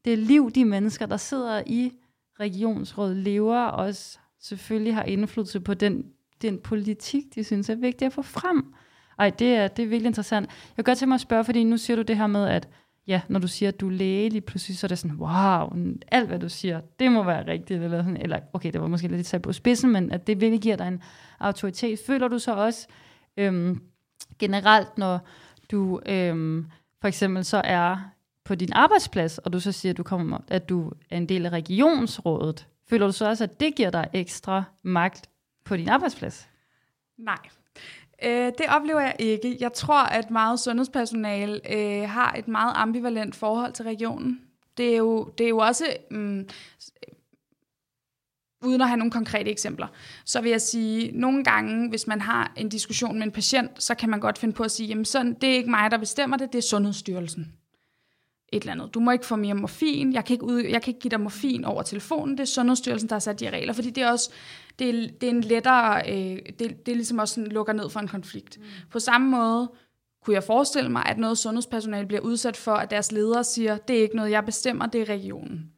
det 0.05 0.19
liv, 0.19 0.51
de 0.51 0.65
mennesker, 0.65 1.05
der 1.05 1.17
sidder 1.17 1.63
i 1.65 1.91
regionsrådet, 2.39 3.17
lever 3.17 3.59
også 3.59 4.19
selvfølgelig 4.39 4.95
har 4.95 5.03
indflydelse 5.03 5.59
på 5.59 5.73
den 5.73 6.05
den 6.41 6.59
politik, 6.59 7.35
de 7.35 7.43
synes 7.43 7.69
er 7.69 7.75
vigtig 7.75 8.05
at 8.05 8.13
få 8.13 8.21
frem. 8.21 8.73
Ej, 9.19 9.29
det 9.29 9.55
er, 9.55 9.67
det 9.67 9.83
er 9.83 9.87
virkelig 9.87 10.09
interessant. 10.09 10.47
Jeg 10.47 10.85
kan 10.85 10.91
godt 10.91 10.97
tænke 10.97 11.09
mig 11.09 11.15
at 11.15 11.21
spørge, 11.21 11.43
fordi 11.43 11.63
nu 11.63 11.77
siger 11.77 11.97
du 11.97 12.01
det 12.03 12.17
her 12.17 12.27
med, 12.27 12.47
at 12.47 12.67
ja, 13.07 13.21
når 13.27 13.39
du 13.39 13.47
siger, 13.47 13.69
at 13.69 13.79
du 13.79 13.87
er 13.87 13.91
læge, 13.91 14.29
lige 14.29 14.41
pludselig 14.41 14.77
så 14.77 14.85
er 14.85 14.89
det 14.89 14.99
sådan, 14.99 15.17
wow, 15.17 15.69
alt 16.07 16.27
hvad 16.27 16.39
du 16.39 16.49
siger, 16.49 16.81
det 16.99 17.11
må 17.11 17.23
være 17.23 17.47
rigtigt, 17.47 17.83
eller, 17.83 18.03
sådan, 18.03 18.21
eller 18.21 18.39
okay, 18.53 18.71
det 18.73 18.81
var 18.81 18.87
måske 18.87 19.07
lidt 19.07 19.27
sat 19.27 19.41
på 19.41 19.53
spidsen, 19.53 19.91
men 19.91 20.11
at 20.11 20.27
det 20.27 20.41
virkelig 20.41 20.61
giver 20.61 20.75
dig 20.75 20.87
en 20.87 21.01
autoritet. 21.39 21.99
Føler 22.07 22.27
du 22.27 22.39
så 22.39 22.53
også 22.55 22.87
øhm, 23.37 23.81
generelt, 24.39 24.97
når 24.97 25.19
du 25.71 25.99
øhm, 26.05 26.65
for 27.01 27.07
eksempel 27.07 27.45
så 27.45 27.61
er 27.63 27.97
på 28.43 28.55
din 28.55 28.73
arbejdsplads, 28.73 29.37
og 29.37 29.53
du 29.53 29.59
så 29.59 29.71
siger, 29.71 29.93
at 29.93 29.97
du, 29.97 30.03
kommer, 30.03 30.37
at 30.47 30.69
du 30.69 30.91
er 31.09 31.17
en 31.17 31.29
del 31.29 31.45
af 31.45 31.49
regionsrådet, 31.49 32.67
føler 32.89 33.05
du 33.05 33.11
så 33.11 33.29
også, 33.29 33.43
at 33.43 33.59
det 33.59 33.75
giver 33.75 33.89
dig 33.89 34.07
ekstra 34.13 34.63
magt 34.83 35.29
på 35.65 35.77
din 35.77 35.89
arbejdsplads? 35.89 36.49
Nej, 37.17 37.37
Øh, 38.23 38.51
det 38.57 38.65
oplever 38.69 38.99
jeg 38.99 39.15
ikke. 39.19 39.57
Jeg 39.59 39.73
tror, 39.73 40.03
at 40.03 40.31
meget 40.31 40.59
sundhedspersonale 40.59 41.61
øh, 41.73 42.09
har 42.09 42.33
et 42.33 42.47
meget 42.47 42.73
ambivalent 42.75 43.35
forhold 43.35 43.73
til 43.73 43.85
regionen. 43.85 44.41
Det 44.77 44.93
er 44.93 44.97
jo, 44.97 45.29
det 45.37 45.43
er 45.43 45.49
jo 45.49 45.57
også, 45.57 45.85
mm, 46.11 46.49
uden 48.61 48.81
at 48.81 48.87
have 48.87 48.97
nogle 48.97 49.11
konkrete 49.11 49.51
eksempler, 49.51 49.87
så 50.25 50.41
vil 50.41 50.51
jeg 50.51 50.61
sige, 50.61 51.11
nogle 51.11 51.43
gange, 51.43 51.89
hvis 51.89 52.07
man 52.07 52.21
har 52.21 52.53
en 52.57 52.69
diskussion 52.69 53.17
med 53.17 53.23
en 53.23 53.31
patient, 53.31 53.83
så 53.83 53.95
kan 53.95 54.09
man 54.09 54.19
godt 54.19 54.37
finde 54.37 54.53
på 54.53 54.63
at 54.63 54.71
sige, 54.71 54.87
jamen 54.87 55.05
sådan, 55.05 55.33
det 55.33 55.49
er 55.49 55.53
ikke 55.53 55.69
mig, 55.69 55.91
der 55.91 55.97
bestemmer 55.97 56.37
det, 56.37 56.53
det 56.53 56.57
er 56.57 56.67
Sundhedsstyrelsen 56.67 57.53
et 58.51 58.61
eller 58.61 58.71
andet. 58.71 58.93
Du 58.93 58.99
må 58.99 59.11
ikke 59.11 59.25
få 59.25 59.35
mere 59.35 59.53
morfin, 59.53 60.13
jeg 60.13 60.25
kan 60.25 60.33
ikke, 60.33 60.45
ud, 60.45 60.61
jeg 60.61 60.81
kan 60.81 60.91
ikke 60.91 60.99
give 60.99 61.09
dig 61.09 61.21
morfin 61.21 61.65
over 61.65 61.83
telefonen, 61.83 62.37
det 62.37 62.39
er 62.39 62.45
Sundhedsstyrelsen, 62.45 63.09
der 63.09 63.15
har 63.15 63.19
sat 63.19 63.39
de 63.39 63.49
regler, 63.49 63.73
fordi 63.73 63.89
det 63.89 64.03
er 64.03 64.11
også 64.11 64.31
det 64.79 64.89
er, 64.89 65.07
det 65.21 65.27
er 65.27 65.31
en 65.31 65.41
lettere, 65.41 66.09
øh, 66.09 66.39
det, 66.59 66.85
det 66.85 66.91
er 66.91 66.95
ligesom 66.95 67.19
også 67.19 67.33
sådan, 67.33 67.51
lukker 67.51 67.73
ned 67.73 67.89
for 67.89 67.99
en 67.99 68.07
konflikt. 68.07 68.57
Mm. 68.57 68.63
På 68.91 68.99
samme 68.99 69.29
måde 69.29 69.71
kunne 70.25 70.33
jeg 70.33 70.43
forestille 70.43 70.91
mig, 70.91 71.03
at 71.05 71.17
noget 71.17 71.37
sundhedspersonale 71.37 72.07
bliver 72.07 72.21
udsat 72.21 72.57
for, 72.57 72.71
at 72.71 72.91
deres 72.91 73.11
ledere 73.11 73.43
siger, 73.43 73.77
det 73.77 73.97
er 73.97 74.01
ikke 74.01 74.15
noget, 74.15 74.31
jeg 74.31 74.45
bestemmer, 74.45 74.85
det 74.85 75.01
er 75.01 75.09
regionen. 75.09 75.71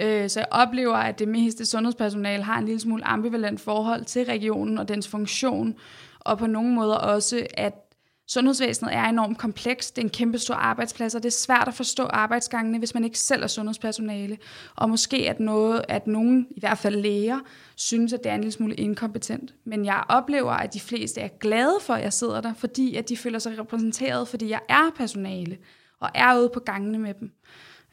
Øh, 0.00 0.28
så 0.28 0.40
jeg 0.40 0.48
oplever, 0.50 0.96
at 0.96 1.18
det 1.18 1.28
meste 1.28 1.66
sundhedspersonale 1.66 2.42
har 2.42 2.58
en 2.58 2.64
lille 2.64 2.80
smule 2.80 3.04
ambivalent 3.04 3.60
forhold 3.60 4.04
til 4.04 4.24
regionen 4.24 4.78
og 4.78 4.88
dens 4.88 5.08
funktion, 5.08 5.74
og 6.20 6.38
på 6.38 6.46
nogle 6.46 6.70
måder 6.70 6.94
også, 6.94 7.46
at 7.54 7.83
Sundhedsvæsenet 8.28 8.94
er 8.94 9.04
enormt 9.04 9.38
komplekst. 9.38 9.96
Det 9.96 10.02
er 10.02 10.06
en 10.06 10.10
kæmpe 10.10 10.38
stor 10.38 10.54
arbejdsplads, 10.54 11.14
og 11.14 11.22
det 11.22 11.28
er 11.28 11.32
svært 11.32 11.68
at 11.68 11.74
forstå 11.74 12.02
arbejdsgangene, 12.02 12.78
hvis 12.78 12.94
man 12.94 13.04
ikke 13.04 13.18
selv 13.18 13.42
er 13.42 13.46
sundhedspersonale. 13.46 14.38
Og 14.76 14.90
måske 14.90 15.30
at, 15.30 15.40
noget, 15.40 15.84
at 15.88 16.06
nogen, 16.06 16.46
i 16.50 16.60
hvert 16.60 16.78
fald 16.78 16.96
læger, 16.96 17.38
synes, 17.76 18.12
at 18.12 18.20
det 18.24 18.30
er 18.30 18.34
en 18.34 18.40
lille 18.40 18.52
smule 18.52 18.74
inkompetent. 18.74 19.54
Men 19.64 19.84
jeg 19.84 20.04
oplever, 20.08 20.52
at 20.52 20.74
de 20.74 20.80
fleste 20.80 21.20
er 21.20 21.28
glade 21.28 21.78
for, 21.80 21.94
at 21.94 22.02
jeg 22.02 22.12
sidder 22.12 22.40
der, 22.40 22.54
fordi 22.54 22.96
at 22.96 23.08
de 23.08 23.16
føler 23.16 23.38
sig 23.38 23.58
repræsenteret, 23.58 24.28
fordi 24.28 24.48
jeg 24.48 24.60
er 24.68 24.90
personale, 24.96 25.58
og 26.00 26.10
er 26.14 26.38
ude 26.38 26.50
på 26.54 26.60
gangene 26.60 26.98
med 26.98 27.14
dem. 27.14 27.32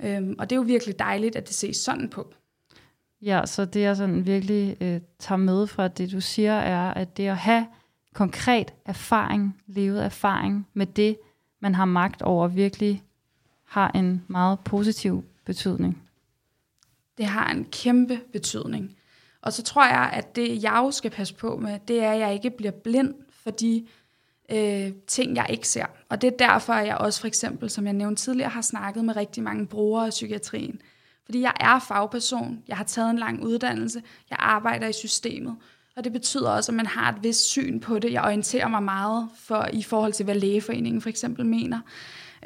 Øhm, 0.04 0.36
og 0.40 0.50
det 0.50 0.56
er 0.56 0.58
jo 0.58 0.64
virkelig 0.64 1.00
dejligt, 1.00 1.36
at 1.36 1.48
det 1.48 1.56
ses 1.56 1.78
sådan 1.78 2.10
på. 2.10 2.34
Ja, 3.22 3.42
så 3.46 3.66
det 3.66 3.82
jeg 3.82 3.96
sådan 3.96 4.26
virkelig 4.26 4.78
øh, 4.82 5.02
tager 5.20 5.40
med 5.40 5.68
fra 5.68 5.88
det, 5.88 6.12
du 6.12 6.22
siger, 6.22 6.54
er, 6.54 6.94
at 6.94 7.18
det 7.18 7.28
at 7.28 7.38
have 7.38 7.66
konkret 8.14 8.74
erfaring, 8.86 9.62
levet 9.68 10.06
erfaring 10.06 10.68
med 10.74 10.86
det, 10.86 11.18
man 11.60 11.76
har 11.76 11.86
magt 11.86 12.22
over, 12.22 12.48
virkelig 12.48 13.04
har 13.64 13.92
en 13.92 14.26
meget 14.28 14.60
positiv 14.60 15.24
betydning. 15.46 16.04
Det 17.18 17.26
har 17.26 17.52
en 17.52 17.66
kæmpe 17.66 18.20
betydning. 18.34 18.96
Og 19.42 19.54
så 19.54 19.64
tror 19.64 19.86
jeg, 19.86 20.10
at 20.14 20.36
det, 20.36 20.64
jeg 20.64 20.76
jo 20.76 20.92
skal 20.92 21.12
passe 21.12 21.36
på 21.36 21.58
med, 21.58 21.80
det 21.88 22.04
er, 22.04 22.12
at 22.12 22.20
jeg 22.20 22.34
ikke 22.34 22.50
bliver 22.50 22.72
blind 22.72 23.14
for 23.44 23.52
de 23.52 23.88
øh, 24.52 24.92
ting, 25.08 25.36
jeg 25.36 25.46
ikke 25.50 25.68
ser. 25.68 25.86
Og 26.10 26.22
det 26.22 26.28
er 26.28 26.38
derfor, 26.38 26.74
at 26.74 26.88
jeg 26.88 26.98
også 26.98 27.20
for 27.20 27.28
eksempel, 27.28 27.70
som 27.70 27.86
jeg 27.86 27.94
nævnte 27.94 28.22
tidligere, 28.22 28.50
har 28.50 28.62
snakket 28.62 29.06
med 29.06 29.16
rigtig 29.16 29.44
mange 29.44 29.68
brugere 29.68 30.06
af 30.06 30.10
psykiatrien. 30.10 30.82
Fordi 31.26 31.42
jeg 31.42 31.54
er 31.60 31.80
fagperson, 31.80 32.64
jeg 32.68 32.78
har 32.78 32.84
taget 32.84 33.10
en 33.10 33.20
lang 33.20 33.44
uddannelse, 33.44 34.04
jeg 34.30 34.38
arbejder 34.42 34.88
i 34.88 34.94
systemet, 34.94 35.56
og 35.98 36.04
det 36.04 36.14
betyder 36.14 36.50
også, 36.50 36.72
at 36.72 36.76
man 36.76 36.86
har 36.86 37.12
et 37.12 37.24
vist 37.24 37.50
syn 37.50 37.80
på 37.80 38.00
det. 38.00 38.12
Jeg 38.12 38.24
orienterer 38.24 38.68
mig 38.68 38.84
meget 38.84 39.30
for, 39.36 39.68
i 39.74 39.84
forhold 39.84 40.14
til, 40.14 40.24
hvad 40.24 40.36
lægeforeningen 40.36 41.02
for 41.02 41.10
eksempel 41.10 41.46
mener. 41.46 41.80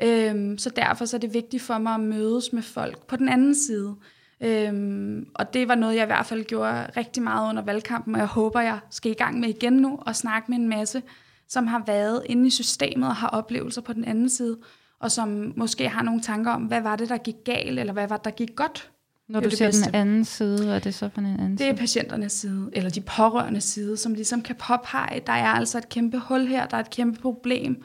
Øhm, 0.04 0.58
så 0.58 0.70
derfor 0.70 1.06
så 1.06 1.18
er 1.18 1.20
det 1.20 1.34
vigtigt 1.34 1.64
for 1.64 1.78
mig 1.78 1.94
at 1.94 2.00
mødes 2.00 2.54
med 2.54 2.62
folk 2.62 3.08
på 3.08 3.16
den 3.16 3.30
anden 3.30 3.56
side. 3.56 3.96
Øhm, 4.42 5.28
og 5.34 5.54
det 5.54 5.68
var 5.68 5.76
noget, 5.76 5.96
jeg 5.96 6.04
i 6.04 6.06
hvert 6.06 6.26
fald 6.26 6.44
gjorde 6.44 6.88
rigtig 6.98 7.24
meget 7.24 7.50
under 7.50 7.64
valgkampen, 7.64 8.16
og 8.16 8.20
jeg 8.20 8.28
håber, 8.28 8.62
jeg 8.62 8.80
skal 8.90 9.12
i 9.12 9.16
gang 9.16 9.40
med 9.40 9.50
igen 9.50 9.74
nu 9.74 10.00
og 10.02 10.16
snakke 10.16 10.52
med 10.52 10.58
en 10.58 10.70
masse, 10.70 11.04
som 11.48 11.68
har 11.68 11.84
været 11.86 12.22
inde 12.26 12.48
i 12.48 12.50
systemet 12.50 13.10
og 13.10 13.16
har 13.16 13.28
oplevelser 13.28 13.82
på 13.82 13.94
den 13.94 14.06
anden 14.06 14.30
side, 14.30 14.58
og 15.00 15.12
som 15.12 15.54
måske 15.56 15.90
har 15.90 16.04
nogle 16.04 16.22
tanker 16.22 16.52
om, 16.52 16.62
hvad 16.62 16.82
var 16.82 16.96
det, 16.96 17.10
der 17.10 17.18
gik 17.18 17.36
galt, 17.46 17.80
eller 17.80 17.94
hvad 17.94 18.08
var 18.08 18.18
det, 18.18 18.26
der 18.26 18.32
gik 18.32 18.56
godt 18.56 18.92
når 19.28 19.40
du 19.40 19.50
ser 19.50 19.72
den 19.72 19.96
anden 19.96 20.26
side, 20.26 20.66
hvad 20.66 20.76
er 20.76 20.80
det 20.80 20.94
så 20.94 21.10
på 21.10 21.22
den 21.22 21.26
anden 21.26 21.58
side? 21.58 21.68
Det 21.68 21.76
er 21.76 21.80
patienternes 21.80 22.32
side, 22.32 22.70
eller 22.74 22.90
de 22.90 23.02
pårørende 23.02 23.62
side, 23.62 23.98
som 23.98 24.14
ligesom 24.14 24.42
kan 24.42 24.56
påpege, 24.56 25.22
der 25.28 25.34
er 25.34 25.48
altså 25.48 25.78
et 25.78 25.90
kæmpe 25.90 26.20
hul 26.20 26.48
her, 26.48 26.66
der 26.66 26.78
er 26.78 26.82
et 26.82 26.90
kæmpe 26.90 27.22
problem. 27.22 27.84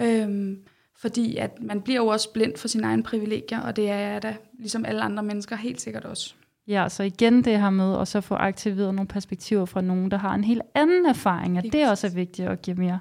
Øhm, 0.00 0.56
fordi 0.96 1.36
at 1.36 1.50
man 1.60 1.80
bliver 1.80 1.96
jo 1.96 2.06
også 2.06 2.32
blind 2.32 2.56
for 2.56 2.68
sine 2.68 2.86
egne 2.86 3.02
privilegier, 3.02 3.60
og 3.60 3.76
det 3.76 3.90
er 3.90 4.18
da 4.18 4.36
ligesom 4.58 4.84
alle 4.84 5.02
andre 5.02 5.22
mennesker 5.22 5.56
helt 5.56 5.80
sikkert 5.80 6.04
også. 6.04 6.34
Ja, 6.66 6.88
så 6.88 7.02
igen 7.02 7.44
det 7.44 7.60
her 7.60 7.70
med 7.70 8.00
at 8.00 8.08
så 8.08 8.20
få 8.20 8.34
aktiveret 8.34 8.94
nogle 8.94 9.08
perspektiver 9.08 9.64
fra 9.64 9.80
nogen, 9.80 10.10
der 10.10 10.16
har 10.16 10.34
en 10.34 10.44
helt 10.44 10.62
anden 10.74 11.06
erfaring, 11.06 11.58
at 11.58 11.64
det, 11.64 11.72
det 11.72 11.90
også 11.90 12.06
er 12.06 12.10
vigtigt 12.10 12.48
at 12.48 12.62
give 12.62 12.76
mere 12.76 12.98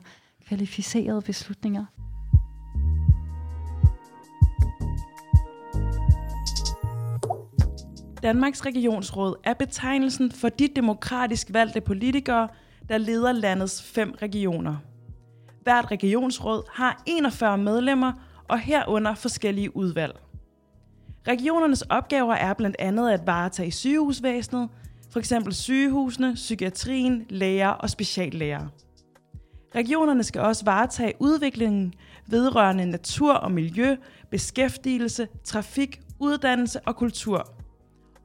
kvalificerede 0.48 1.22
beslutninger. 1.22 1.86
Danmarks 8.24 8.66
Regionsråd 8.66 9.36
er 9.44 9.54
betegnelsen 9.54 10.32
for 10.32 10.50
de 10.50 10.68
demokratisk 10.68 11.48
valgte 11.54 11.82
politikere, 11.82 12.48
der 12.90 12.98
leder 12.98 13.32
landets 13.32 13.84
fem 13.84 14.12
regioner. 14.22 14.76
Hvert 15.64 15.92
regionsråd 15.92 16.64
har 16.72 17.04
41 17.06 17.58
medlemmer 17.58 18.14
og 18.48 18.60
herunder 18.60 19.16
forskellige 19.16 19.78
udvalg. 19.78 20.20
Regionernes 21.28 21.82
opgaver 21.82 22.34
er 22.34 22.54
blandt 22.54 22.76
andet 22.80 23.10
at 23.10 23.28
varetage 23.28 23.72
sygehusvæsenet, 23.72 24.70
f.eks. 25.14 25.34
sygehusene, 25.50 26.34
psykiatrien, 26.34 27.26
læger 27.30 27.70
og 27.70 27.90
speciallæger. 27.90 28.68
Regionerne 29.76 30.24
skal 30.24 30.42
også 30.42 30.66
varetage 30.66 31.14
udviklingen 31.20 31.94
vedrørende 32.28 32.86
natur 32.86 33.34
og 33.34 33.52
miljø, 33.52 33.96
beskæftigelse, 34.32 35.28
trafik, 35.44 36.02
uddannelse 36.20 36.80
og 36.80 36.96
kultur– 36.96 37.48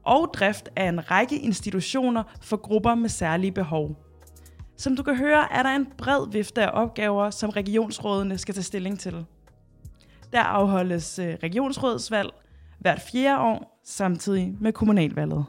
og 0.07 0.31
drift 0.35 0.69
af 0.77 0.89
en 0.89 1.11
række 1.11 1.39
institutioner 1.39 2.23
for 2.43 2.57
grupper 2.57 2.95
med 2.95 3.09
særlige 3.09 3.53
behov. 3.53 3.97
Som 4.77 4.97
du 4.97 5.03
kan 5.03 5.17
høre, 5.17 5.53
er 5.53 5.63
der 5.63 5.71
en 5.71 5.87
bred 5.99 6.31
vifte 6.33 6.63
af 6.63 6.83
opgaver, 6.83 7.31
som 7.31 7.51
regionsrådene 7.51 8.39
skal 8.39 8.55
tage 8.55 8.65
stilling 8.65 8.99
til. 8.99 9.27
Der 10.33 10.41
afholdes 10.41 11.19
øh, 11.19 11.37
regionsrådsvalg 11.43 12.31
hvert 12.79 13.01
fjerde 13.01 13.41
år, 13.41 13.81
samtidig 13.85 14.57
med 14.61 14.73
kommunalvalget. 14.73 15.45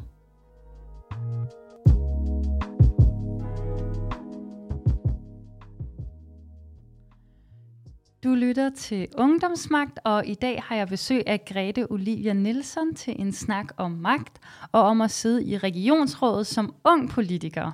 Du 8.27 8.35
lytter 8.35 8.69
til 8.69 9.07
Ungdomsmagt, 9.17 9.99
og 10.03 10.27
i 10.27 10.33
dag 10.33 10.63
har 10.63 10.75
jeg 10.75 10.87
besøg 10.87 11.23
af 11.27 11.45
Grete 11.45 11.91
Olivia 11.91 12.33
Nielsen 12.33 12.95
til 12.95 13.21
en 13.21 13.31
snak 13.31 13.65
om 13.77 13.91
magt 13.91 14.39
og 14.71 14.81
om 14.81 15.01
at 15.01 15.11
sidde 15.11 15.45
i 15.45 15.57
regionsrådet 15.57 16.47
som 16.47 16.75
ung 16.83 17.09
politiker. 17.09 17.71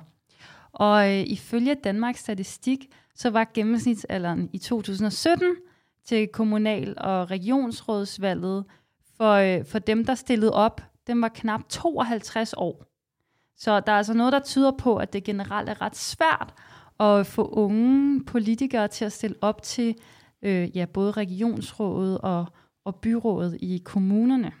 Og 0.72 1.10
øh, 1.10 1.24
ifølge 1.26 1.74
Danmarks 1.74 2.20
Statistik, 2.20 2.78
så 3.14 3.30
var 3.30 3.50
gennemsnitsalderen 3.54 4.50
i 4.52 4.58
2017 4.58 5.56
til 6.04 6.28
kommunal- 6.28 6.94
og 6.96 7.30
regionsrådsvalget 7.30 8.64
for, 9.16 9.32
øh, 9.32 9.64
for 9.64 9.78
dem, 9.78 10.04
der 10.04 10.14
stillede 10.14 10.52
op, 10.52 10.80
den 11.06 11.22
var 11.22 11.28
knap 11.28 11.60
52 11.68 12.54
år. 12.56 12.84
Så 13.56 13.80
der 13.80 13.92
er 13.92 13.96
altså 13.96 14.14
noget, 14.14 14.32
der 14.32 14.40
tyder 14.40 14.70
på, 14.70 14.96
at 14.96 15.12
det 15.12 15.24
generelt 15.24 15.68
er 15.68 15.82
ret 15.82 15.96
svært 15.96 16.54
at 17.00 17.26
få 17.26 17.48
unge 17.48 18.24
politikere 18.24 18.88
til 18.88 19.04
at 19.04 19.12
stille 19.12 19.36
op 19.40 19.62
til 19.62 19.94
øh, 20.44 20.76
ja, 20.76 20.84
både 20.84 21.12
regionsrådet 21.12 22.18
og, 22.18 22.46
og 22.84 22.96
byrådet 22.96 23.58
i 23.60 23.82
kommunerne. 23.84 24.52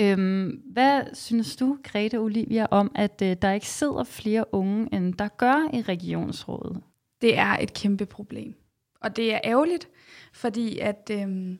Øhm, 0.00 0.62
hvad 0.72 1.02
synes 1.12 1.56
du, 1.56 1.78
Grete 1.82 2.18
Olivia, 2.18 2.66
om 2.70 2.90
at 2.94 3.22
øh, 3.22 3.36
der 3.42 3.52
ikke 3.52 3.68
sidder 3.68 4.04
flere 4.04 4.54
unge, 4.54 4.88
end 4.94 5.14
der 5.14 5.28
gør 5.28 5.68
i 5.72 5.82
regionsrådet? 5.82 6.82
Det 7.20 7.38
er 7.38 7.56
et 7.60 7.74
kæmpe 7.74 8.06
problem. 8.06 8.54
Og 9.00 9.16
det 9.16 9.34
er 9.34 9.40
ærgerligt, 9.44 9.88
fordi 10.32 10.78
at, 10.78 11.10
øhm, 11.12 11.58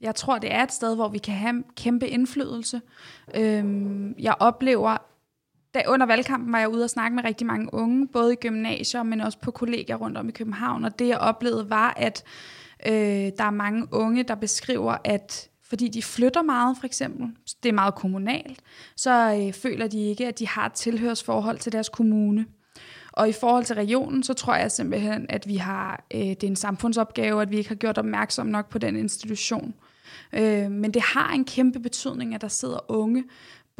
jeg 0.00 0.14
tror, 0.14 0.38
det 0.38 0.52
er 0.52 0.62
et 0.62 0.72
sted, 0.72 0.94
hvor 0.94 1.08
vi 1.08 1.18
kan 1.18 1.34
have 1.34 1.64
kæmpe 1.76 2.08
indflydelse. 2.08 2.80
Øhm, 3.34 4.14
jeg 4.18 4.34
oplever 4.40 4.96
da 5.74 5.82
under 5.88 6.06
valgkampen 6.06 6.52
var 6.52 6.58
jeg 6.58 6.68
ude 6.68 6.84
og 6.84 6.90
snakke 6.90 7.14
med 7.14 7.24
rigtig 7.24 7.46
mange 7.46 7.74
unge, 7.74 8.08
både 8.08 8.32
i 8.32 8.36
gymnasier, 8.36 9.02
men 9.02 9.20
også 9.20 9.38
på 9.38 9.50
kolleger 9.50 9.96
rundt 9.96 10.18
om 10.18 10.28
i 10.28 10.32
København, 10.32 10.84
og 10.84 10.98
det 10.98 11.08
jeg 11.08 11.18
oplevede 11.18 11.70
var, 11.70 11.94
at 11.96 12.24
øh, 12.86 12.92
der 13.38 13.44
er 13.44 13.50
mange 13.50 13.86
unge, 13.92 14.22
der 14.22 14.34
beskriver, 14.34 14.96
at 15.04 15.50
fordi 15.68 15.88
de 15.88 16.02
flytter 16.02 16.42
meget 16.42 16.76
for 16.80 16.86
eksempel, 16.86 17.26
det 17.62 17.68
er 17.68 17.72
meget 17.72 17.94
kommunalt, 17.94 18.60
så 18.96 19.40
øh, 19.40 19.52
føler 19.52 19.86
de 19.86 19.98
ikke, 19.98 20.26
at 20.26 20.38
de 20.38 20.48
har 20.48 20.66
et 20.66 20.72
tilhørsforhold 20.72 21.58
til 21.58 21.72
deres 21.72 21.88
kommune. 21.88 22.46
Og 23.12 23.28
i 23.28 23.32
forhold 23.32 23.64
til 23.64 23.76
regionen, 23.76 24.22
så 24.22 24.34
tror 24.34 24.54
jeg 24.54 24.70
simpelthen, 24.70 25.26
at 25.28 25.48
vi 25.48 25.56
har, 25.56 26.04
øh, 26.14 26.20
det 26.20 26.44
er 26.44 26.48
en 26.48 26.56
samfundsopgave, 26.56 27.42
at 27.42 27.50
vi 27.50 27.56
ikke 27.56 27.68
har 27.68 27.74
gjort 27.74 27.98
opmærksom 27.98 28.46
nok 28.46 28.68
på 28.68 28.78
den 28.78 28.96
institution. 28.96 29.74
Øh, 30.32 30.70
men 30.70 30.94
det 30.94 31.02
har 31.02 31.32
en 31.32 31.44
kæmpe 31.44 31.80
betydning, 31.80 32.34
at 32.34 32.40
der 32.40 32.48
sidder 32.48 32.90
unge, 32.90 33.24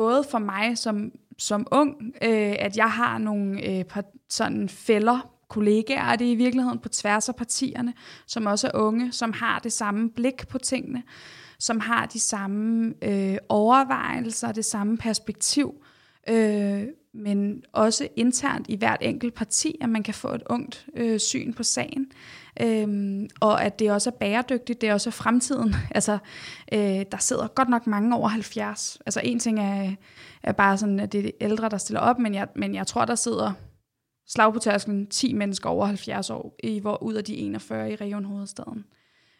både 0.00 0.24
for 0.30 0.38
mig 0.38 0.78
som, 0.78 1.12
som 1.38 1.66
ung, 1.70 1.96
øh, 2.22 2.56
at 2.58 2.76
jeg 2.76 2.90
har 2.90 3.18
nogle 3.18 3.68
øh, 3.68 3.84
sådan 4.28 4.68
fælder, 4.68 5.30
kollegaer 5.48 6.16
det 6.16 6.24
i 6.24 6.34
virkeligheden 6.34 6.78
på 6.78 6.88
tværs 6.88 7.28
af 7.28 7.36
partierne, 7.36 7.94
som 8.26 8.46
også 8.46 8.66
er 8.66 8.78
unge, 8.78 9.12
som 9.12 9.32
har 9.32 9.58
det 9.58 9.72
samme 9.72 10.10
blik 10.10 10.48
på 10.48 10.58
tingene, 10.58 11.02
som 11.58 11.80
har 11.80 12.06
de 12.06 12.20
samme 12.20 12.94
øh, 13.02 13.36
overvejelser, 13.48 14.52
det 14.52 14.64
samme 14.64 14.98
perspektiv, 14.98 15.74
øh, 16.28 16.82
men 17.14 17.62
også 17.72 18.08
internt 18.16 18.66
i 18.68 18.76
hvert 18.76 19.00
enkelt 19.00 19.34
parti, 19.34 19.76
at 19.80 19.88
man 19.88 20.02
kan 20.02 20.14
få 20.14 20.28
et 20.28 20.42
ungt 20.50 20.86
øh, 20.96 21.18
syn 21.20 21.52
på 21.52 21.62
sagen. 21.62 22.06
Øhm, 22.62 23.28
og 23.40 23.64
at 23.64 23.78
det 23.78 23.90
også 23.90 24.10
er 24.10 24.14
bæredygtigt, 24.14 24.80
det 24.80 24.88
er 24.88 24.94
også 24.94 25.10
fremtiden. 25.10 25.74
Altså, 25.94 26.18
øh, 26.72 27.04
der 27.12 27.18
sidder 27.18 27.46
godt 27.46 27.68
nok 27.68 27.86
mange 27.86 28.16
over 28.16 28.28
70. 28.28 28.98
Altså 29.06 29.20
en 29.24 29.38
ting 29.38 29.60
er, 29.60 29.92
er 30.42 30.52
bare 30.52 30.78
sådan, 30.78 31.00
at 31.00 31.12
det 31.12 31.18
er 31.18 31.22
de 31.22 31.32
ældre, 31.40 31.68
der 31.68 31.78
stiller 31.78 32.00
op, 32.00 32.18
men 32.18 32.34
jeg, 32.34 32.48
men 32.56 32.74
jeg 32.74 32.86
tror, 32.86 33.04
der 33.04 33.14
sidder 33.14 33.52
slag 34.28 34.52
på 34.52 34.58
tærsklen 34.58 35.06
10 35.06 35.32
mennesker 35.32 35.70
over 35.70 35.86
70 35.86 36.30
år, 36.30 36.56
i, 36.62 36.78
hvor 36.78 37.02
ud 37.02 37.14
af 37.14 37.24
de 37.24 37.36
41 37.36 37.92
i 37.92 37.96
Region 37.96 38.24
Hovedstaden. 38.24 38.84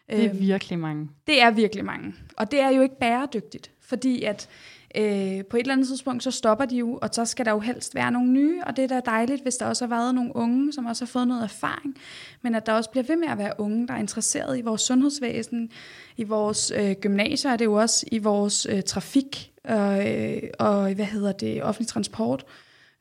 Det 0.09 0.25
er 0.25 0.29
øhm, 0.29 0.39
virkelig 0.39 0.79
mange. 0.79 1.09
Det 1.27 1.41
er 1.41 1.51
virkelig 1.51 1.85
mange. 1.85 2.13
Og 2.37 2.51
det 2.51 2.59
er 2.59 2.69
jo 2.69 2.81
ikke 2.81 2.99
bæredygtigt, 2.99 3.71
fordi 3.81 4.23
at 4.23 4.49
øh, 4.95 5.45
på 5.45 5.57
et 5.57 5.61
eller 5.61 5.73
andet 5.73 5.87
tidspunkt, 5.87 6.23
så 6.23 6.31
stopper 6.31 6.65
de 6.65 6.75
jo, 6.77 6.99
og 7.01 7.09
så 7.11 7.25
skal 7.25 7.45
der 7.45 7.51
jo 7.51 7.59
helst 7.59 7.95
være 7.95 8.11
nogle 8.11 8.31
nye, 8.31 8.61
og 8.63 8.75
det 8.75 8.83
er 8.83 8.87
da 8.87 8.99
dejligt, 9.05 9.41
hvis 9.41 9.55
der 9.55 9.65
også 9.65 9.87
har 9.87 9.95
været 9.95 10.15
nogle 10.15 10.35
unge, 10.35 10.73
som 10.73 10.85
også 10.85 11.05
har 11.05 11.07
fået 11.07 11.27
noget 11.27 11.43
erfaring, 11.43 11.97
men 12.41 12.55
at 12.55 12.65
der 12.65 12.73
også 12.73 12.89
bliver 12.89 13.03
ved 13.03 13.15
med 13.15 13.27
at 13.27 13.37
være 13.37 13.53
unge, 13.57 13.87
der 13.87 13.93
er 13.93 13.99
interesseret 13.99 14.57
i 14.57 14.61
vores 14.61 14.81
sundhedsvæsen, 14.81 15.71
i 16.17 16.23
vores 16.23 16.71
øh, 16.75 16.95
gymnasier, 17.01 17.51
og 17.51 17.59
det 17.59 17.65
jo 17.65 17.73
også 17.73 18.05
i 18.11 18.17
vores 18.17 18.67
øh, 18.69 18.83
trafik, 18.83 19.51
øh, 19.69 20.41
og 20.59 20.93
hvad 20.93 21.05
hedder 21.05 21.31
det, 21.31 21.63
offentlig 21.63 21.87
transport. 21.87 22.45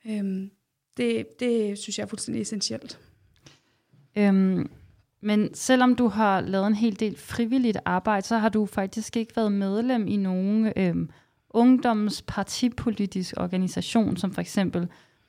Øh, 0.06 0.48
det, 0.96 1.40
det 1.40 1.78
synes 1.78 1.98
jeg 1.98 2.04
er 2.04 2.08
fuldstændig 2.08 2.42
essentielt. 2.42 2.98
Øhm, 4.16 4.70
men 5.20 5.54
selvom 5.54 5.94
du 5.94 6.08
har 6.08 6.40
lavet 6.40 6.66
en 6.66 6.74
hel 6.74 7.00
del 7.00 7.16
frivilligt 7.16 7.78
arbejde, 7.84 8.26
så 8.26 8.38
har 8.38 8.48
du 8.48 8.66
faktisk 8.66 9.16
ikke 9.16 9.36
været 9.36 9.52
medlem 9.52 10.06
i 10.06 10.16
nogen 10.16 10.72
øhm, 10.76 11.10
ungdommens 11.50 12.22
partipolitisk 12.22 13.34
organisation, 13.36 14.16
som 14.16 14.32
for 14.32 14.40
eksempel 14.40 14.88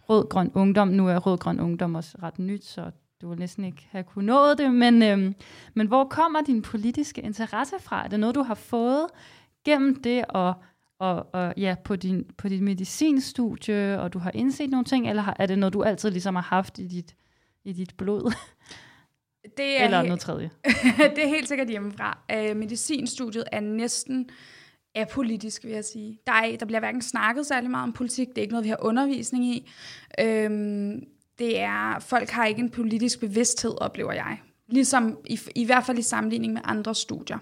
Rød 0.10 0.30
Grøn 0.30 0.52
Ungdom. 0.54 0.88
Nu 0.88 1.08
er 1.08 1.18
Rød 1.18 1.38
Grøn 1.38 1.60
Ungdom 1.60 1.96
også 1.96 2.18
ret 2.24 2.40
nyt, 2.40 2.66
så 2.66 2.92
du 3.22 3.30
vil 3.30 3.40
næsten 3.40 3.66
ikke 3.66 3.88
have 3.92 4.04
kunnet 4.04 4.26
nå 4.26 4.54
det. 4.54 4.74
Men, 4.74 5.04
øhm, 5.04 5.36
men 5.74 5.88
hvor 5.88 6.04
kommer 6.04 6.42
din 6.42 6.62
politiske 6.62 7.22
interesse 7.22 7.76
fra? 7.80 8.04
Er 8.04 8.08
det 8.08 8.20
noget, 8.20 8.36
du 8.36 8.42
har 8.42 8.56
fået 8.56 9.08
gennem 9.66 10.02
det 10.04 10.24
at 10.36 10.54
og, 11.02 11.28
og 11.34 11.54
ja, 11.58 11.76
på, 11.84 11.96
din, 11.96 12.26
på 12.38 12.50
dit 12.50 12.62
medicinstudie, 12.62 14.00
og 14.00 14.14
du 14.14 14.20
har 14.20 14.32
indset 14.34 14.70
nogle 14.70 14.86
ting, 14.86 15.10
eller 15.10 15.34
er 15.40 15.46
det 15.46 15.60
noget, 15.60 15.74
du 15.74 15.84
altid 15.84 16.12
ligesom 16.12 16.36
har 16.36 16.42
haft 16.42 16.80
i 16.80 16.88
dit, 16.88 17.16
i 17.64 17.74
dit 17.74 17.94
blod? 17.98 18.34
Det 19.58 19.82
er 19.82 19.86
eller 19.86 20.02
noget 20.02 20.20
tredje? 20.20 20.50
det 21.16 21.24
er 21.24 21.28
helt 21.28 21.48
sikkert 21.48 21.70
hjemmefra. 21.70 22.18
Uh, 22.34 22.58
medicinstudiet 22.58 23.44
er 23.52 23.60
næsten 23.60 24.30
apolitisk, 24.96 25.64
vil 25.64 25.72
jeg 25.72 25.86
sige. 25.86 26.20
Der, 26.28 26.34
er, 26.34 26.58
der 26.58 26.66
bliver 26.66 26.80
hverken 26.80 27.02
snakket 27.02 27.46
særlig 27.46 27.70
meget 27.72 27.84
om 27.84 27.94
politik, 27.94 28.30
det 28.30 28.38
er 28.38 28.42
ikke 28.42 28.54
noget, 28.54 28.64
vi 28.64 28.70
har 28.70 28.78
undervisning 28.86 29.46
i. 29.46 29.72
Øhm, 30.20 31.04
det 31.40 31.60
er, 31.60 32.00
folk 32.00 32.30
har 32.30 32.46
ikke 32.46 32.62
en 32.62 32.70
politisk 32.70 33.20
bevidsthed, 33.20 33.82
oplever 33.82 34.14
jeg. 34.14 34.38
Ligesom 34.68 35.18
i, 35.26 35.40
i 35.56 35.66
hvert 35.66 35.86
fald 35.86 35.98
i 35.98 36.02
sammenligning 36.02 36.54
med 36.54 36.62
andre 36.66 36.96
studier. 36.96 37.38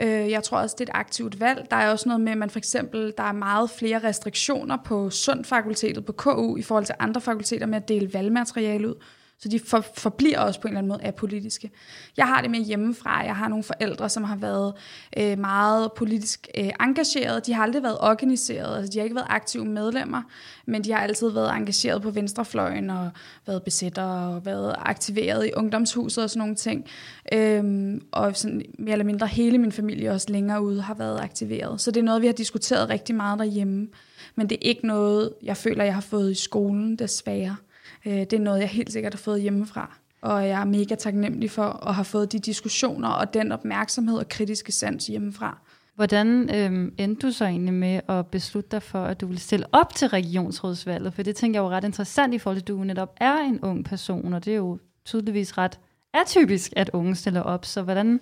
Øh, 0.00 0.30
jeg 0.30 0.42
tror 0.42 0.58
også, 0.58 0.76
det 0.78 0.88
er 0.88 0.92
et 0.92 0.98
aktivt 0.98 1.40
valg. 1.40 1.66
Der 1.70 1.76
er 1.76 1.90
også 1.90 2.08
noget 2.08 2.20
med, 2.20 2.32
at 2.32 2.38
man 2.38 2.50
for 2.50 2.58
eksempel, 2.58 3.14
der 3.16 3.22
er 3.22 3.32
meget 3.32 3.70
flere 3.70 3.98
restriktioner 3.98 4.76
på 4.84 5.10
Sundfakultetet 5.10 6.04
på 6.04 6.12
KU 6.12 6.56
i 6.56 6.62
forhold 6.62 6.84
til 6.84 6.94
andre 6.98 7.20
fakulteter 7.20 7.66
med 7.66 7.76
at 7.76 7.88
dele 7.88 8.14
valgmateriale 8.14 8.88
ud. 8.88 8.94
Så 9.42 9.48
de 9.48 9.58
for, 9.58 9.84
forbliver 9.94 10.38
også 10.38 10.60
på 10.60 10.68
en 10.68 10.72
eller 10.72 10.78
anden 10.78 10.88
måde 10.88 11.04
apolitiske. 11.04 11.70
Jeg 12.16 12.26
har 12.26 12.40
det 12.40 12.50
med 12.50 12.60
hjemmefra. 12.60 13.24
Jeg 13.24 13.36
har 13.36 13.48
nogle 13.48 13.64
forældre, 13.64 14.08
som 14.08 14.24
har 14.24 14.36
været 14.36 14.74
øh, 15.16 15.38
meget 15.38 15.92
politisk 15.92 16.48
øh, 16.58 16.70
engageret. 16.80 17.46
De 17.46 17.52
har 17.52 17.62
aldrig 17.62 17.82
været 17.82 17.98
organiseret. 18.00 18.76
Altså, 18.76 18.92
de 18.92 18.98
har 18.98 19.04
ikke 19.04 19.16
været 19.16 19.26
aktive 19.30 19.64
medlemmer, 19.64 20.22
men 20.66 20.84
de 20.84 20.92
har 20.92 20.98
altid 20.98 21.30
været 21.30 21.56
engageret 21.56 22.02
på 22.02 22.10
venstrefløjen 22.10 22.90
og 22.90 23.10
været 23.46 23.62
besætter 23.62 24.02
og 24.02 24.46
været 24.46 24.74
aktiveret 24.78 25.46
i 25.46 25.50
ungdomshuset 25.56 26.24
og 26.24 26.30
sådan 26.30 26.38
nogle 26.38 26.54
ting. 26.54 26.86
Øhm, 27.32 28.02
og 28.12 28.36
sådan, 28.36 28.62
mere 28.78 28.92
eller 28.92 29.04
mindre 29.04 29.26
hele 29.26 29.58
min 29.58 29.72
familie 29.72 30.10
også 30.10 30.26
længere 30.30 30.62
ude 30.62 30.82
har 30.82 30.94
været 30.94 31.20
aktiveret. 31.20 31.80
Så 31.80 31.90
det 31.90 32.00
er 32.00 32.04
noget, 32.04 32.22
vi 32.22 32.26
har 32.26 32.34
diskuteret 32.34 32.88
rigtig 32.88 33.14
meget 33.14 33.38
derhjemme. 33.38 33.88
Men 34.34 34.48
det 34.48 34.54
er 34.54 34.68
ikke 34.68 34.86
noget, 34.86 35.32
jeg 35.42 35.56
føler, 35.56 35.84
jeg 35.84 35.94
har 35.94 36.00
fået 36.00 36.30
i 36.30 36.34
skolen, 36.34 36.96
desværre. 36.96 37.56
Øh, 38.06 38.12
det 38.12 38.32
er 38.32 38.38
noget, 38.38 38.60
jeg 38.60 38.68
helt 38.68 38.92
sikkert 38.92 39.14
har 39.14 39.18
fået 39.18 39.42
hjemmefra. 39.42 39.96
Og 40.22 40.48
jeg 40.48 40.60
er 40.60 40.64
mega 40.64 40.94
taknemmelig 40.94 41.50
for 41.50 41.86
at 41.88 41.94
have 41.94 42.04
fået 42.04 42.32
de 42.32 42.38
diskussioner 42.38 43.08
og 43.08 43.34
den 43.34 43.52
opmærksomhed 43.52 44.18
og 44.18 44.28
kritiske 44.28 44.72
sans 44.72 45.06
hjemmefra. 45.06 45.58
Hvordan 45.94 46.54
øh, 46.54 46.92
endte 46.98 47.26
du 47.26 47.32
så 47.32 47.44
egentlig 47.44 47.74
med 47.74 48.00
at 48.08 48.26
beslutte 48.26 48.70
dig 48.70 48.82
for, 48.82 49.04
at 49.04 49.20
du 49.20 49.26
ville 49.26 49.40
stille 49.40 49.66
op 49.72 49.94
til 49.94 50.08
regionsrådsvalget? 50.08 51.14
For 51.14 51.22
det 51.22 51.36
tænker 51.36 51.60
jeg 51.60 51.64
jo 51.64 51.70
ret 51.70 51.84
interessant 51.84 52.34
i 52.34 52.38
forhold 52.38 52.56
til, 52.56 52.62
at 52.62 52.68
du 52.68 52.84
netop 52.84 53.14
er 53.16 53.38
en 53.38 53.60
ung 53.60 53.84
person, 53.84 54.34
og 54.34 54.44
det 54.44 54.52
er 54.52 54.56
jo 54.56 54.78
tydeligvis 55.04 55.58
ret 55.58 55.78
atypisk, 56.14 56.72
at 56.76 56.90
unge 56.92 57.14
stiller 57.14 57.40
op. 57.40 57.64
Så 57.64 57.82
hvordan, 57.82 58.20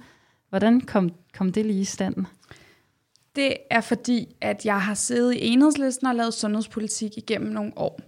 hvordan 0.49 0.81
kom, 0.81 1.11
kom 1.35 1.53
det 1.53 1.67
lige 1.67 1.81
i 1.81 1.85
stand? 1.85 2.15
Det 3.37 3.57
er 3.71 3.81
fordi, 3.81 4.37
at 4.41 4.67
jeg 4.67 4.83
har 4.83 4.95
siddet 4.95 5.35
i 5.35 5.47
enhedslisten 5.47 6.07
og 6.07 6.15
lavet 6.15 6.35
sundhedspolitik 6.35 7.19
igennem 7.19 7.53
nogle 7.53 7.73
år. 7.77 8.01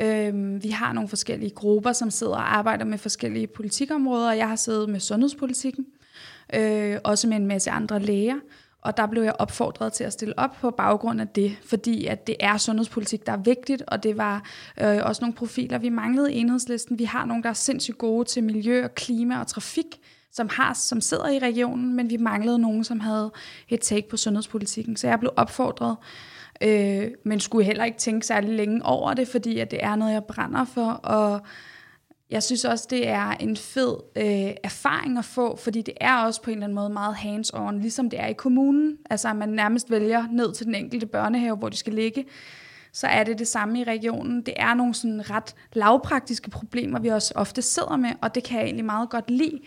Øhm, 0.00 0.62
vi 0.62 0.68
har 0.68 0.92
nogle 0.92 1.08
forskellige 1.08 1.50
grupper, 1.50 1.92
som 1.92 2.10
sidder 2.10 2.32
og 2.32 2.56
arbejder 2.56 2.84
med 2.84 2.98
forskellige 2.98 3.46
politikområder, 3.46 4.32
jeg 4.32 4.48
har 4.48 4.56
siddet 4.56 4.88
med 4.88 5.00
sundhedspolitikken, 5.00 5.86
øh, 6.54 6.98
også 7.04 7.28
med 7.28 7.36
en 7.36 7.46
masse 7.46 7.70
andre 7.70 8.00
læger. 8.00 8.36
Og 8.82 8.96
der 8.96 9.06
blev 9.06 9.22
jeg 9.22 9.34
opfordret 9.38 9.92
til 9.92 10.04
at 10.04 10.12
stille 10.12 10.38
op 10.38 10.56
på 10.60 10.70
baggrund 10.70 11.20
af 11.20 11.28
det, 11.28 11.56
fordi 11.64 12.06
at 12.06 12.26
det 12.26 12.36
er 12.40 12.56
sundhedspolitik, 12.56 13.26
der 13.26 13.32
er 13.32 13.36
vigtigt, 13.36 13.82
og 13.86 14.02
det 14.02 14.16
var 14.16 14.44
øh, 14.80 14.98
også 15.02 15.20
nogle 15.22 15.34
profiler, 15.34 15.78
vi 15.78 15.88
manglede 15.88 16.32
i 16.32 16.38
enhedslisten. 16.38 16.98
Vi 16.98 17.04
har 17.04 17.24
nogle, 17.24 17.42
der 17.42 17.48
er 17.48 17.52
sindssygt 17.52 17.98
gode 17.98 18.24
til 18.24 18.44
miljø 18.44 18.84
og 18.84 18.94
klima 18.94 19.40
og 19.40 19.46
trafik, 19.46 20.00
som, 20.32 20.48
har, 20.52 20.74
som 20.74 21.00
sidder 21.00 21.28
i 21.28 21.38
regionen, 21.38 21.94
men 21.94 22.10
vi 22.10 22.16
manglede 22.16 22.58
nogen, 22.58 22.84
som 22.84 23.00
havde 23.00 23.32
et 23.68 23.80
take 23.80 24.08
på 24.08 24.16
sundhedspolitikken. 24.16 24.96
Så 24.96 25.08
jeg 25.08 25.20
blev 25.20 25.32
opfordret 25.36 25.96
øh, 26.00 26.37
øh, 26.60 27.10
men 27.24 27.40
skulle 27.40 27.64
heller 27.64 27.84
ikke 27.84 27.98
tænke 27.98 28.26
særlig 28.26 28.50
længe 28.50 28.84
over 28.84 29.14
det, 29.14 29.28
fordi 29.28 29.58
at 29.58 29.70
det 29.70 29.84
er 29.84 29.96
noget, 29.96 30.12
jeg 30.12 30.24
brænder 30.24 30.64
for, 30.64 30.90
og 30.90 31.40
jeg 32.30 32.42
synes 32.42 32.64
også, 32.64 32.86
det 32.90 33.08
er 33.08 33.30
en 33.30 33.56
fed 33.56 33.96
øh, 34.16 34.54
erfaring 34.64 35.18
at 35.18 35.24
få, 35.24 35.56
fordi 35.56 35.82
det 35.82 35.94
er 36.00 36.16
også 36.16 36.42
på 36.42 36.50
en 36.50 36.56
eller 36.56 36.66
anden 36.66 36.74
måde 36.74 36.90
meget 36.90 37.14
hands-on, 37.14 37.80
ligesom 37.80 38.10
det 38.10 38.20
er 38.20 38.26
i 38.26 38.32
kommunen. 38.32 38.96
Altså 39.10 39.28
at 39.28 39.36
man 39.36 39.48
nærmest 39.48 39.90
vælger 39.90 40.26
ned 40.32 40.52
til 40.52 40.66
den 40.66 40.74
enkelte 40.74 41.06
børnehave, 41.06 41.56
hvor 41.56 41.68
de 41.68 41.76
skal 41.76 41.94
ligge 41.94 42.24
så 42.92 43.06
er 43.06 43.24
det 43.24 43.38
det 43.38 43.48
samme 43.48 43.80
i 43.80 43.84
regionen. 43.84 44.42
Det 44.42 44.54
er 44.56 44.74
nogle 44.74 44.94
sådan 44.94 45.30
ret 45.30 45.54
lavpraktiske 45.72 46.50
problemer, 46.50 46.98
vi 46.98 47.08
også 47.08 47.32
ofte 47.36 47.62
sidder 47.62 47.96
med, 47.96 48.10
og 48.22 48.34
det 48.34 48.44
kan 48.44 48.58
jeg 48.58 48.64
egentlig 48.64 48.84
meget 48.84 49.10
godt 49.10 49.30
lide. 49.30 49.60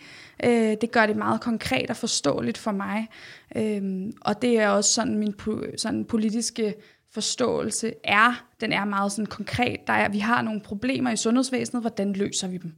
Øh, 0.44 0.76
det 0.80 0.92
gør 0.92 1.06
det 1.06 1.16
meget 1.16 1.40
konkret 1.40 1.90
og 1.90 1.96
forståeligt 1.96 2.58
for 2.58 2.72
mig. 2.72 3.08
Øh, 3.56 4.12
og 4.20 4.42
det 4.42 4.58
er 4.58 4.68
også 4.68 4.92
sådan 4.92 5.18
min 5.18 5.34
sådan 5.76 6.04
politiske 6.04 6.74
forståelse 7.10 7.92
er, 8.04 8.44
den 8.60 8.72
er 8.72 8.84
meget 8.84 9.12
sådan 9.12 9.26
konkret. 9.26 9.86
Der 9.86 9.92
er, 9.92 10.08
vi 10.08 10.18
har 10.18 10.42
nogle 10.42 10.60
problemer 10.60 11.10
i 11.10 11.16
sundhedsvæsenet, 11.16 11.82
hvordan 11.82 12.12
løser 12.12 12.48
vi 12.48 12.56
dem? 12.56 12.74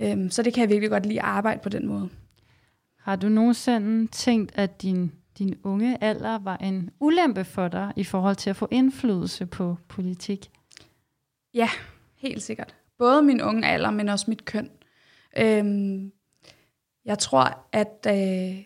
Øhm, 0.00 0.30
så 0.30 0.42
det 0.42 0.54
kan 0.54 0.60
jeg 0.60 0.70
virkelig 0.70 0.90
godt 0.90 1.06
lide 1.06 1.20
at 1.20 1.26
arbejde 1.26 1.60
på 1.62 1.68
den 1.68 1.86
måde. 1.86 2.08
Har 2.98 3.16
du 3.16 3.28
nogensinde 3.28 4.06
tænkt, 4.06 4.52
at 4.54 4.82
din 4.82 5.12
din 5.38 5.58
unge 5.62 6.04
alder 6.04 6.38
var 6.38 6.56
en 6.56 6.90
ulempe 7.00 7.44
for 7.44 7.68
dig 7.68 7.92
i 7.96 8.04
forhold 8.04 8.36
til 8.36 8.50
at 8.50 8.56
få 8.56 8.68
indflydelse 8.70 9.46
på 9.46 9.76
politik? 9.88 10.50
Ja, 11.54 11.68
helt 12.16 12.42
sikkert. 12.42 12.74
Både 12.98 13.22
min 13.22 13.42
unge 13.42 13.66
alder, 13.66 13.90
men 13.90 14.08
også 14.08 14.24
mit 14.28 14.44
køn. 14.44 14.70
Øhm, 15.38 16.12
jeg 17.04 17.18
tror, 17.18 17.66
at 17.72 18.06
øh, 18.08 18.64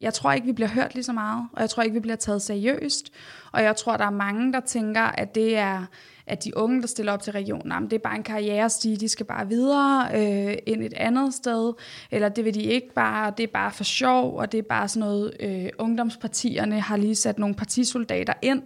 jeg 0.00 0.14
tror 0.14 0.32
ikke, 0.32 0.46
vi 0.46 0.52
bliver 0.52 0.68
hørt 0.68 0.94
lige 0.94 1.04
så 1.04 1.12
meget, 1.12 1.48
og 1.52 1.60
jeg 1.60 1.70
tror 1.70 1.82
ikke, 1.82 1.94
vi 1.94 2.00
bliver 2.00 2.16
taget 2.16 2.42
seriøst. 2.42 3.12
Og 3.52 3.62
jeg 3.62 3.76
tror, 3.76 3.96
der 3.96 4.04
er 4.04 4.10
mange, 4.10 4.52
der 4.52 4.60
tænker, 4.60 5.02
at 5.02 5.34
det 5.34 5.56
er 5.56 5.86
at 6.26 6.44
de 6.44 6.56
unge, 6.56 6.80
der 6.80 6.86
stiller 6.86 7.12
op 7.12 7.22
til 7.22 7.32
regionen, 7.32 7.72
jamen, 7.72 7.90
det 7.90 7.96
er 7.96 8.02
bare 8.02 8.16
en 8.16 8.22
karrierestige, 8.22 8.96
de 8.96 9.08
skal 9.08 9.26
bare 9.26 9.48
videre 9.48 10.08
øh, 10.14 10.56
ind 10.66 10.82
et 10.82 10.94
andet 10.94 11.34
sted, 11.34 11.72
eller 12.10 12.28
det 12.28 12.44
vil 12.44 12.54
de 12.54 12.62
ikke 12.62 12.94
bare, 12.94 13.32
det 13.36 13.42
er 13.42 13.52
bare 13.52 13.70
for 13.70 13.84
sjov, 13.84 14.36
og 14.36 14.52
det 14.52 14.58
er 14.58 14.62
bare 14.62 14.88
sådan 14.88 15.08
noget, 15.08 15.32
øh, 15.40 15.68
ungdomspartierne 15.78 16.80
har 16.80 16.96
lige 16.96 17.14
sat 17.14 17.38
nogle 17.38 17.54
partisoldater 17.54 18.34
ind. 18.42 18.62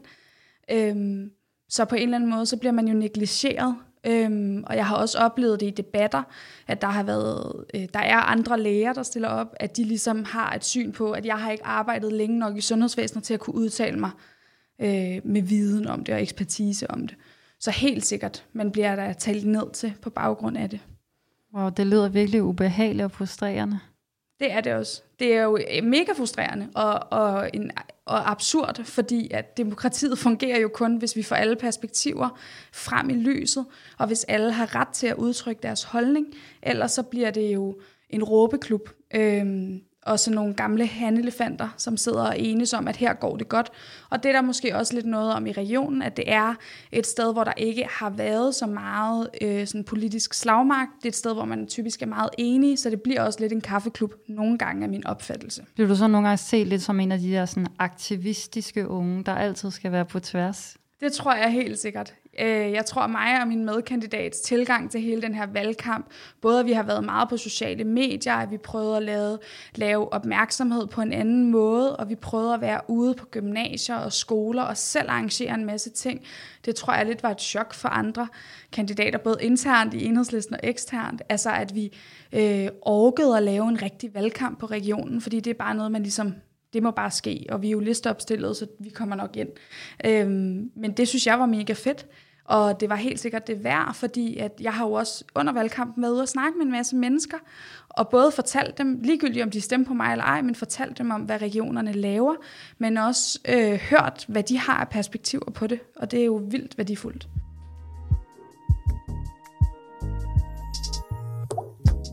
Øhm, 0.71 1.31
så 1.69 1.85
på 1.85 1.95
en 1.95 2.03
eller 2.03 2.17
anden 2.17 2.31
måde, 2.31 2.47
så 2.47 2.57
bliver 2.57 2.73
man 2.73 2.89
jo 2.89 2.95
negligeret, 2.95 3.75
Øhm, 4.07 4.65
og 4.67 4.77
jeg 4.77 4.87
har 4.87 4.97
også 4.97 5.19
oplevet 5.19 5.61
det 5.61 5.67
i 5.67 5.71
debatter, 5.71 6.23
at 6.67 6.83
der 6.83 6.89
har 6.89 7.03
været, 7.03 7.65
øh, 7.75 7.89
der 7.95 8.01
er 8.01 8.17
andre 8.17 8.61
læger, 8.61 8.93
der 8.93 9.03
stiller 9.03 9.29
op, 9.29 9.55
at 9.61 9.77
de 9.77 9.85
ligesom 9.85 10.25
har 10.25 10.55
et 10.55 10.65
syn 10.65 10.93
på, 10.93 11.13
at 11.13 11.27
jeg 11.27 11.39
har 11.39 11.51
ikke 11.51 11.67
arbejdet 11.67 12.13
længe 12.13 12.39
nok 12.39 12.57
i 12.57 12.61
sundhedsvæsenet 12.61 13.25
til 13.25 13.35
at 13.35 13.41
kunne 13.41 13.55
udtale 13.55 13.99
mig 13.99 14.11
øh, 14.81 15.21
med 15.25 15.43
viden 15.43 15.87
om 15.87 16.05
det 16.05 16.15
og 16.15 16.23
ekspertise 16.23 16.91
om 16.91 17.07
det. 17.07 17.17
Så 17.61 17.71
helt 17.71 18.07
sikkert, 18.07 18.45
man 18.53 18.71
bliver 18.71 18.97
der 18.97 19.13
talt 19.13 19.47
ned 19.47 19.73
til 19.73 19.95
på 20.03 20.11
baggrund 20.11 20.59
af 20.59 20.71
det. 20.71 20.81
Wow, 21.55 21.69
det 21.69 21.87
lyder 21.87 22.09
virkelig 22.09 22.43
ubehageligt 22.43 23.05
og 23.05 23.11
frustrerende. 23.11 23.81
Det 24.41 24.53
er 24.53 24.61
det 24.61 24.75
også. 24.75 25.03
Det 25.19 25.35
er 25.35 25.43
jo 25.43 25.59
mega 25.83 26.13
frustrerende 26.17 26.69
og, 26.75 27.03
og, 27.11 27.51
en, 27.55 27.71
og 28.05 28.31
absurd, 28.31 28.85
fordi 28.85 29.31
at 29.31 29.57
demokratiet 29.57 30.19
fungerer 30.27 30.61
jo 30.61 30.69
kun, 30.69 30.97
hvis 30.97 31.17
vi 31.17 31.23
får 31.23 31.37
alle 31.37 31.57
perspektiver 31.57 32.39
frem 32.73 33.11
i 33.11 33.15
lyset, 33.15 33.67
og 33.99 34.07
hvis 34.07 34.25
alle 34.25 34.53
har 34.53 34.75
ret 34.75 34.89
til 34.89 35.07
at 35.07 35.17
udtrykke 35.17 35.63
deres 35.63 35.83
holdning. 35.83 36.27
Ellers 36.63 36.93
så 36.93 37.03
bliver 37.03 37.31
det 37.31 37.55
jo 37.55 37.79
en 38.11 38.25
råbeklub. 38.25 38.91
Øhm, 39.15 39.81
og 40.07 40.21
sådan 40.21 40.35
nogle 40.35 40.55
gamle 40.55 40.87
handelefanter, 40.87 41.69
som 41.77 41.97
sidder 41.97 42.27
og 42.27 42.39
enes 42.39 42.73
om, 42.73 42.89
at 42.89 42.97
her 42.97 43.15
går 43.15 43.37
det 43.37 43.49
godt. 43.49 43.71
Og 44.11 44.23
det 44.23 44.29
er 44.29 44.33
der 44.33 44.43
måske 44.43 44.77
også 44.77 44.95
lidt 44.95 45.07
noget 45.07 45.33
om 45.33 45.47
i 45.47 45.53
regionen, 45.53 46.03
at 46.03 46.17
det 46.17 46.25
er 46.27 46.55
et 46.93 47.07
sted, 47.07 47.33
hvor 47.33 47.45
der 47.45 47.53
ikke 47.57 47.87
har 47.91 48.11
været 48.11 48.55
så 48.55 48.67
meget 48.67 49.29
øh, 49.41 49.67
sådan 49.67 49.85
politisk 49.85 50.35
slagmark. 50.35 50.89
Det 50.99 51.05
er 51.05 51.09
et 51.09 51.17
sted, 51.17 51.35
hvor 51.35 51.45
man 51.45 51.67
typisk 51.67 52.03
er 52.03 52.07
meget 52.07 52.31
enige, 52.39 52.77
så 52.77 52.91
det 52.91 53.03
bliver 53.03 53.23
også 53.23 53.41
lidt 53.41 53.53
en 53.53 53.61
kaffeklub 53.61 54.15
nogle 54.29 54.59
gange 54.59 54.83
af 54.83 54.89
min 54.89 55.07
opfattelse. 55.07 55.65
Bliver 55.75 55.89
du 55.89 55.97
så 55.97 56.07
nogle 56.07 56.27
gange 56.29 56.39
set 56.39 56.67
lidt 56.67 56.83
som 56.83 57.01
en 57.01 57.13
af 57.13 57.19
de 57.19 57.31
der 57.31 57.47
sådan 57.47 57.67
aktivistiske 57.79 58.89
unge, 58.89 59.25
der 59.25 59.35
altid 59.35 59.71
skal 59.71 59.93
være 59.93 60.05
på 60.05 60.21
tværs? 60.21 60.77
Det 61.01 61.13
tror 61.13 61.35
jeg 61.35 61.53
helt 61.53 61.79
sikkert. 61.79 62.15
Øh, 62.39 62.73
jeg 62.73 62.87
tror 62.87 63.07
mig 63.07 63.41
og 63.41 63.49
min 63.49 63.65
medkandidats 63.65 64.41
tilgang 64.41 64.91
til 64.91 65.01
hele 65.01 65.23
den 65.23 65.35
her 65.35 65.47
valgkamp, 65.47 66.07
både 66.41 66.61
at 66.61 66.67
vi 66.67 66.73
har 66.73 66.83
været 66.83 67.05
meget 67.05 67.29
på 67.29 67.37
sociale 67.37 67.85
medier, 67.85 68.35
at 68.35 68.51
vi 68.51 68.59
prøvede 68.59 68.97
at 68.97 69.03
lave, 69.03 69.39
lave 69.75 70.13
opmærksomhed 70.13 70.87
på 70.87 71.01
en 71.01 71.13
anden 71.13 71.51
måde, 71.51 71.97
og 71.97 72.09
vi 72.09 72.15
prøvede 72.15 72.55
at 72.55 72.61
være 72.61 72.81
ude 72.89 73.15
på 73.15 73.27
gymnasier 73.27 73.97
og 73.97 74.13
skoler 74.13 74.63
og 74.63 74.77
selv 74.77 75.11
arrangere 75.11 75.55
en 75.55 75.65
masse 75.65 75.91
ting. 75.91 76.21
Det 76.65 76.75
tror 76.75 76.95
jeg 76.95 77.07
lidt 77.07 77.23
var 77.23 77.31
et 77.31 77.41
chok 77.41 77.75
for 77.75 77.89
andre 77.89 78.29
kandidater, 78.73 79.19
både 79.19 79.37
internt 79.41 79.95
i 79.95 80.05
enhedslisten 80.05 80.55
og 80.55 80.61
eksternt. 80.63 81.23
Altså 81.29 81.51
at 81.51 81.75
vi 81.75 81.97
øh, 82.33 82.69
orkede 82.83 83.37
at 83.37 83.43
lave 83.43 83.69
en 83.69 83.83
rigtig 83.83 84.15
valgkamp 84.15 84.59
på 84.59 84.67
regionen, 84.67 85.21
fordi 85.21 85.41
det 85.41 85.51
er 85.51 85.55
bare 85.55 85.75
noget, 85.75 85.93
man 85.93 86.03
ligesom 86.03 86.35
det 86.73 86.83
må 86.83 86.91
bare 86.91 87.11
ske, 87.11 87.47
og 87.49 87.63
vi 87.63 87.67
er 87.67 87.71
jo 87.71 87.81
listeopstillet, 87.81 88.57
så 88.57 88.67
vi 88.79 88.89
kommer 88.89 89.17
nok 89.17 89.37
ind. 89.37 89.49
Øhm, 90.05 90.71
men 90.77 90.93
det 90.93 91.09
synes 91.09 91.27
jeg 91.27 91.39
var 91.39 91.47
mega 91.47 91.73
fedt, 91.73 92.07
og 92.49 92.81
det 92.81 92.89
var 92.89 92.97
helt 92.97 93.21
sikkert 93.21 93.47
det 93.47 93.65
værd, 93.65 93.95
fordi 93.95 94.37
at 94.37 94.53
jeg 94.61 94.73
har 94.73 94.87
jo 94.87 94.93
også 94.93 95.25
under 95.35 95.53
valgkampen 95.53 96.03
været 96.03 96.13
ude 96.13 96.23
og 96.23 96.29
snakke 96.29 96.59
med 96.59 96.67
en 96.67 96.73
masse 96.73 96.97
mennesker, 96.97 97.37
og 97.89 98.09
både 98.09 98.33
fortalt 98.33 98.79
dem, 98.79 99.01
ligegyldigt 99.03 99.43
om 99.43 99.51
de 99.51 99.61
stemmer 99.61 99.87
på 99.87 99.95
mig 99.95 100.13
eller 100.13 100.25
ej, 100.25 100.43
men 100.43 100.55
fortalt 100.55 100.99
dem 100.99 101.11
om, 101.11 101.21
hvad 101.21 101.43
regionerne 101.43 101.93
laver, 101.93 102.35
men 102.79 102.97
også 102.97 103.39
øh, 103.49 103.73
hørt, 103.91 104.25
hvad 104.29 104.43
de 104.43 104.59
har 104.59 104.75
af 104.77 104.89
perspektiver 104.89 105.51
på 105.51 105.67
det, 105.67 105.81
og 105.97 106.11
det 106.11 106.21
er 106.21 106.25
jo 106.25 106.43
vildt 106.51 106.79
værdifuldt. 106.79 107.29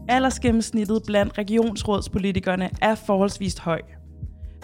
Aldersgennemsnittet 0.07 1.03
blandt 1.05 1.38
regionsrådspolitikerne 1.38 2.69
er 2.81 2.95
forholdsvist 2.95 3.59
høj. 3.59 3.81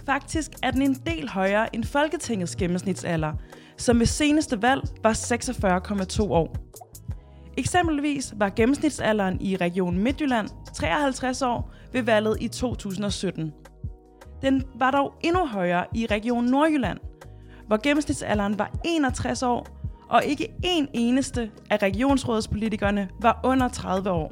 Faktisk 0.05 0.51
er 0.63 0.72
den 0.72 0.82
en 0.82 0.93
del 0.93 1.30
højere 1.30 1.76
end 1.76 1.84
Folketingets 1.84 2.55
gennemsnitsalder, 2.55 3.34
som 3.80 3.99
ved 3.99 4.05
seneste 4.05 4.61
valg 4.61 4.84
var 5.03 5.13
46,2 5.13 6.23
år. 6.23 6.55
Eksempelvis 7.57 8.34
var 8.38 8.49
gennemsnitsalderen 8.49 9.41
i 9.41 9.55
Region 9.55 9.97
Midtjylland 9.97 10.49
53 10.73 11.41
år 11.41 11.71
ved 11.93 12.01
valget 12.01 12.38
i 12.41 12.47
2017. 12.47 13.53
Den 14.41 14.63
var 14.75 14.91
dog 14.91 15.13
endnu 15.21 15.45
højere 15.45 15.86
i 15.95 16.05
Region 16.05 16.45
Nordjylland, 16.45 16.99
hvor 17.67 17.77
gennemsnitsalderen 17.84 18.59
var 18.59 18.71
61 18.86 19.43
år, 19.43 19.67
og 20.09 20.25
ikke 20.25 20.47
en 20.63 20.88
eneste 20.93 21.51
af 21.69 21.82
regionsrådspolitikerne 21.82 23.09
var 23.21 23.39
under 23.43 23.67
30 23.67 24.11
år. 24.11 24.32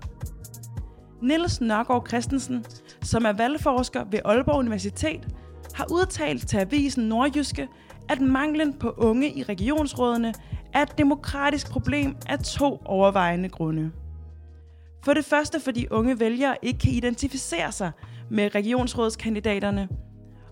Niels 1.22 1.62
Nørgaard 1.62 2.08
Christensen, 2.08 2.66
som 3.02 3.26
er 3.26 3.34
valgforsker 3.34 4.04
ved 4.12 4.20
Aalborg 4.26 4.58
Universitet, 4.58 5.28
har 5.74 5.88
udtalt 5.92 6.48
til 6.48 6.58
avisen 6.58 7.04
Nordjyske, 7.04 7.68
at 8.10 8.22
manglen 8.22 8.74
på 8.74 8.90
unge 8.98 9.32
i 9.34 9.44
regionsrådene 9.44 10.34
er 10.74 10.82
et 10.82 10.98
demokratisk 10.98 11.70
problem 11.70 12.16
af 12.30 12.40
to 12.40 12.82
overvejende 12.86 13.50
grunde. 13.50 13.92
For 15.04 15.14
det 15.14 15.26
første, 15.26 15.60
fordi 15.60 15.88
unge 15.92 16.20
vælgere 16.20 16.56
ikke 16.62 16.80
kan 16.80 16.92
identificere 16.92 17.72
sig 17.72 17.92
med 18.30 18.56
regionsrådskandidaterne, 18.56 19.88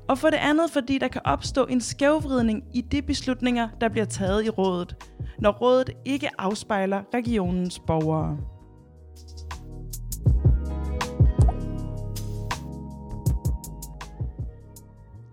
og 0.07 0.17
for 0.17 0.29
det 0.29 0.37
andet, 0.37 0.71
fordi 0.71 0.97
der 0.97 1.07
kan 1.07 1.21
opstå 1.25 1.65
en 1.65 1.81
skævvridning 1.81 2.63
i 2.73 2.81
de 2.81 3.01
beslutninger, 3.01 3.69
der 3.81 3.89
bliver 3.89 4.05
taget 4.05 4.45
i 4.45 4.49
rådet, 4.49 4.95
når 5.39 5.51
rådet 5.51 5.89
ikke 6.05 6.29
afspejler 6.37 7.03
regionens 7.13 7.79
borgere. 7.79 8.37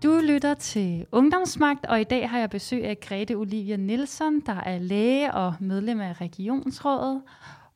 Du 0.03 0.19
lytter 0.23 0.53
til 0.53 1.05
Ungdomsmagt, 1.11 1.85
og 1.85 2.01
i 2.01 2.03
dag 2.03 2.29
har 2.29 2.39
jeg 2.39 2.49
besøg 2.49 2.85
af 2.85 2.99
Grete 2.99 3.33
Olivia 3.33 3.75
Nielsen, 3.75 4.39
der 4.39 4.55
er 4.55 4.79
læge 4.79 5.33
og 5.33 5.53
medlem 5.59 6.01
af 6.01 6.21
Regionsrådet. 6.21 7.21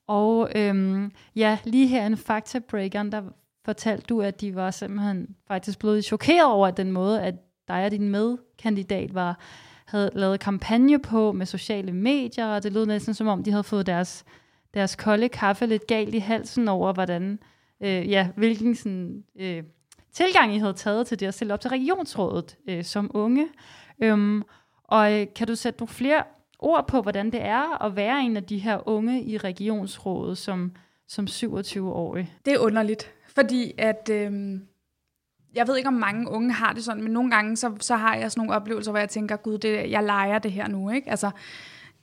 Og 0.08 0.50
øhm, 0.56 1.12
ja, 1.36 1.58
lige 1.64 1.88
her 1.88 2.06
en 2.06 2.18
faktabreakeren, 2.18 3.12
der 3.12 3.22
fortalte 3.66 4.06
du, 4.10 4.22
at 4.22 4.42
de 4.42 4.56
var 4.56 4.72
simpelthen 4.72 5.36
faktisk 5.48 5.80
blevet 5.80 6.06
chokeret 6.06 6.46
over 6.46 6.72
den 6.72 6.92
måde, 6.92 7.22
at 7.22 7.36
dig 7.68 7.86
og 7.86 7.92
din 7.92 8.10
medkandidat 8.10 9.14
var, 9.14 9.40
havde 9.86 10.12
lavet 10.14 10.40
kampagne 10.40 11.00
på 11.00 11.32
med 11.32 11.46
sociale 11.46 11.92
medier, 11.92 12.48
og 12.48 12.64
det 12.64 12.74
lød 12.74 12.86
næsten 12.86 13.14
som 13.14 13.28
om, 13.28 13.44
de 13.44 13.52
havde 13.52 13.64
fået 13.64 13.86
deres, 13.86 14.26
deres 14.74 14.96
kolde 14.96 15.30
kaffe 15.30 15.66
lidt 15.66 15.88
galt 15.88 16.16
i 16.16 16.20
halsen 16.20 16.68
over, 16.68 16.94
hvordan, 16.94 17.40
øh, 17.82 18.10
ja, 18.10 18.30
hvilken 18.36 18.76
sådan, 18.76 19.24
øh, 19.40 19.64
tilgang, 20.18 20.56
I 20.56 20.58
havde 20.58 20.74
taget 20.74 21.08
til 21.08 21.20
det 21.20 21.26
at 21.26 21.34
stille 21.34 21.54
op 21.54 21.62
til 21.62 21.70
regionsrådet 21.70 22.58
øh, 22.70 22.84
som 22.84 23.12
unge. 23.14 23.48
Øhm, 24.04 24.44
og 24.84 25.14
øh, 25.14 25.28
kan 25.36 25.48
du 25.48 25.56
sætte 25.56 25.80
nogle 25.80 25.94
flere 25.94 26.24
ord 26.60 26.88
på, 26.88 27.02
hvordan 27.02 27.32
det 27.32 27.42
er 27.42 27.84
at 27.84 27.96
være 27.96 28.22
en 28.22 28.38
af 28.38 28.44
de 28.44 28.58
her 28.58 28.88
unge 28.88 29.24
i 29.24 29.38
regionsrådet 29.38 30.38
som, 30.38 30.72
som 31.08 31.26
27-årig? 31.26 32.34
Det 32.46 32.54
er 32.54 32.60
underligt, 32.60 33.12
fordi 33.36 33.74
at... 33.78 34.10
Øh 34.12 34.60
jeg 35.56 35.68
ved 35.68 35.78
ikke, 35.78 35.88
om 35.88 35.94
mange 35.94 36.30
unge 36.30 36.54
har 36.54 36.74
det 36.74 36.84
sådan, 36.84 37.04
men 37.04 37.12
nogle 37.12 37.32
gange, 37.32 37.58
så, 37.58 37.72
så 37.80 37.96
har 37.96 38.16
jeg 38.16 38.32
sådan 38.32 38.40
nogle 38.40 38.56
oplevelser, 38.56 38.92
hvor 38.92 39.00
jeg 39.00 39.10
tænker, 39.10 39.36
gud, 39.36 39.58
det, 39.58 39.92
jeg 39.92 40.04
leger 40.04 40.40
det 40.40 40.52
her 40.52 40.68
nu, 40.68 40.90
ikke? 40.90 41.10
Altså, 41.10 41.32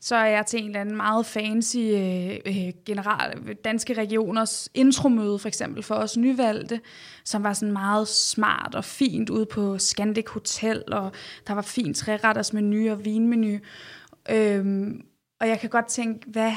så 0.05 0.17
er 0.17 0.27
jeg 0.27 0.47
til 0.47 0.61
en 0.61 0.67
eller 0.67 0.81
anden 0.81 0.97
meget 0.97 1.27
fancy 1.27 1.77
øh, 1.77 2.37
øh, 2.47 2.73
general, 2.87 3.55
danske 3.65 3.95
regioners 3.95 4.69
intromøde, 4.75 5.39
for 5.39 5.49
eksempel 5.49 5.83
for 5.83 5.95
os 5.95 6.17
nyvalgte, 6.17 6.81
som 7.25 7.43
var 7.43 7.53
sådan 7.53 7.73
meget 7.73 8.09
smart 8.09 8.75
og 8.75 8.85
fint 8.85 9.31
ude 9.31 9.47
på 9.47 9.79
Scandic 9.79 10.29
Hotel, 10.29 10.83
og 10.93 11.13
der 11.47 11.55
var 11.55 11.63
fint 11.63 11.97
træretters 11.97 12.53
menu 12.53 12.91
og 12.93 13.05
vinmenu. 13.05 13.59
Øhm, 14.31 15.05
og 15.41 15.49
jeg 15.49 15.61
kan 15.61 15.71
godt 15.71 15.87
tænke, 15.87 16.31
hvad 16.31 16.53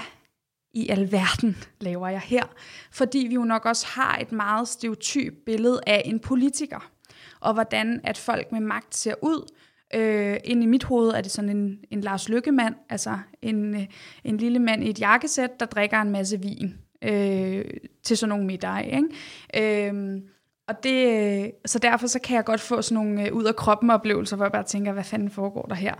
i 0.74 0.90
alverden 0.90 1.58
laver 1.80 2.08
jeg 2.08 2.22
her? 2.22 2.44
Fordi 2.92 3.26
vi 3.30 3.34
jo 3.34 3.44
nok 3.44 3.66
også 3.66 3.88
har 3.88 4.18
et 4.18 4.32
meget 4.32 4.68
stereotyp 4.68 5.34
billede 5.46 5.82
af 5.88 6.02
en 6.06 6.20
politiker, 6.20 6.92
og 7.40 7.54
hvordan 7.54 8.02
at 8.04 8.18
folk 8.18 8.52
med 8.52 8.60
magt 8.60 8.96
ser 8.96 9.16
ud, 9.22 9.48
Øh, 9.96 10.38
ind 10.44 10.64
i 10.64 10.66
mit 10.66 10.84
hoved 10.84 11.10
er 11.10 11.22
det 11.22 11.32
sådan 11.32 11.50
en, 11.50 11.80
en 11.92 12.02
Lars 12.02 12.30
Lykkemand, 12.30 12.76
altså 12.90 13.18
en, 13.42 13.76
øh, 13.76 13.86
en 14.24 14.38
lille 14.38 14.60
mand 14.60 14.84
i 14.84 14.90
et 14.90 15.00
jakkesæt, 15.00 15.60
der 15.60 15.66
drikker 15.66 16.02
en 16.02 16.12
masse 16.12 16.42
vin 16.42 16.76
øh, 17.02 17.66
til 18.04 18.18
sådan 18.18 18.30
nogle 18.30 18.46
middage. 18.46 18.96
Ikke? 18.96 19.90
Øh, 19.90 20.22
og 20.68 20.84
det, 20.84 21.08
øh, 21.44 21.50
så 21.66 21.80
derfor 21.80 22.08
så 22.08 22.20
kan 22.20 22.36
jeg 22.36 22.46
godt 22.46 22.62
få 22.62 22.82
sådan 22.82 23.04
nogle 23.04 23.28
øh, 23.28 23.34
ud 23.34 23.44
af 23.44 23.56
kroppen 23.56 23.90
oplevelser, 23.90 24.36
hvor 24.36 24.46
jeg 24.46 24.52
bare 24.52 24.64
tænker, 24.64 24.92
hvad 24.92 25.04
fanden 25.04 25.30
foregår 25.30 25.62
der 25.62 25.76
her? 25.76 25.96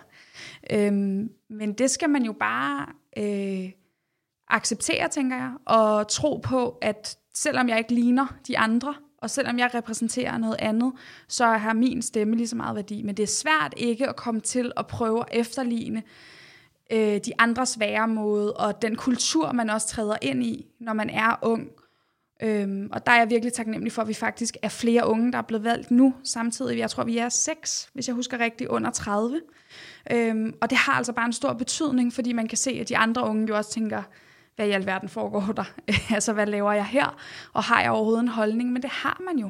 Øh, 0.72 0.94
men 1.50 1.74
det 1.78 1.90
skal 1.90 2.10
man 2.10 2.24
jo 2.24 2.34
bare 2.34 2.86
øh, 3.18 3.72
acceptere, 4.48 5.08
tænker 5.08 5.38
jeg, 5.38 5.52
og 5.66 6.08
tro 6.08 6.38
på, 6.38 6.78
at 6.82 7.18
selvom 7.34 7.70
jeg 7.70 7.78
ikke 7.78 7.94
ligner 7.94 8.38
de 8.48 8.58
andre, 8.58 8.94
og 9.18 9.30
selvom 9.30 9.60
jeg 9.60 9.74
repræsenterer 9.74 10.38
noget 10.38 10.56
andet, 10.60 10.94
så 11.28 11.46
har 11.46 11.74
min 11.74 12.02
stemme 12.02 12.36
lige 12.36 12.48
så 12.48 12.56
meget 12.56 12.76
værdi. 12.76 13.02
Men 13.02 13.18
det 13.18 13.24
er 13.24 13.28
svært 13.28 13.74
ikke 13.78 14.10
at 14.10 14.16
komme 14.16 14.42
til 14.42 14.72
at 14.78 14.88
prøve 14.88 15.20
at 15.20 15.40
efterligne 15.40 16.04
øh, 16.92 17.20
de 17.26 17.32
andres 17.40 17.80
væremåde, 17.80 18.54
og 18.54 18.82
den 18.82 18.96
kultur, 18.96 19.52
man 19.52 19.70
også 19.70 19.88
træder 19.88 20.16
ind 20.22 20.44
i, 20.44 20.66
når 20.80 20.94
man 20.94 21.10
er 21.10 21.40
ung. 21.42 21.70
Øhm, 22.44 22.90
og 22.92 23.06
der 23.06 23.12
er 23.12 23.18
jeg 23.18 23.30
virkelig 23.30 23.54
taknemmelig 23.54 23.92
for, 23.94 24.02
at 24.02 24.08
vi 24.08 24.14
faktisk 24.14 24.58
er 24.62 24.70
flere 24.70 25.08
unge, 25.08 25.32
der 25.32 25.38
er 25.38 25.42
blevet 25.42 25.64
valgt 25.64 25.92
nu 25.92 26.14
samtidig. 26.24 26.78
Jeg 26.78 26.90
tror, 26.90 27.04
vi 27.04 27.18
er 27.18 27.30
seks, 27.30 27.90
hvis 27.94 28.08
jeg 28.08 28.16
husker 28.16 28.40
rigtigt, 28.40 28.70
under 28.70 28.92
30. 28.92 29.42
Øhm, 30.12 30.54
og 30.62 30.70
det 30.70 30.78
har 30.78 30.94
altså 30.94 31.14
bare 31.14 31.26
en 31.26 31.34
stor 31.34 31.54
betydning, 31.54 32.14
fordi 32.14 32.34
man 32.34 32.48
kan 32.48 32.58
se, 32.58 32.72
at 32.82 32.90
de 32.90 32.98
andre 32.98 33.24
unge 33.24 33.48
jo 33.48 33.58
også 33.58 33.72
tænker, 33.72 34.04
hvad 34.58 34.68
i 34.68 34.72
alverden 34.72 35.10
foregår 35.10 35.54
der? 35.56 35.64
altså, 36.16 36.34
hvad 36.34 36.46
laver 36.46 36.72
jeg 36.72 36.86
her? 36.86 37.16
Og 37.54 37.64
har 37.64 37.82
jeg 37.82 37.92
overhovedet 37.92 38.22
en 38.22 38.28
holdning? 38.28 38.72
Men 38.72 38.82
det 38.82 38.90
har 38.90 39.22
man 39.26 39.40
jo. 39.40 39.50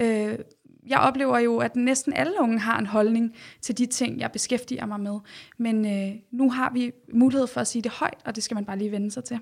Øh, 0.00 0.38
jeg 0.86 0.98
oplever 0.98 1.38
jo, 1.38 1.58
at 1.58 1.76
næsten 1.76 2.12
alle 2.12 2.32
unge 2.40 2.58
har 2.58 2.78
en 2.78 2.86
holdning 2.86 3.34
til 3.60 3.78
de 3.78 3.86
ting, 3.86 4.20
jeg 4.20 4.32
beskæftiger 4.32 4.86
mig 4.86 5.00
med. 5.00 5.18
Men 5.58 5.86
øh, 5.86 6.16
nu 6.30 6.50
har 6.50 6.70
vi 6.72 6.92
mulighed 7.12 7.46
for 7.46 7.60
at 7.60 7.66
sige 7.66 7.82
det 7.82 7.92
højt, 7.92 8.18
og 8.24 8.34
det 8.34 8.42
skal 8.42 8.54
man 8.54 8.64
bare 8.64 8.78
lige 8.78 8.90
vende 8.90 9.10
sig 9.10 9.24
til. 9.24 9.38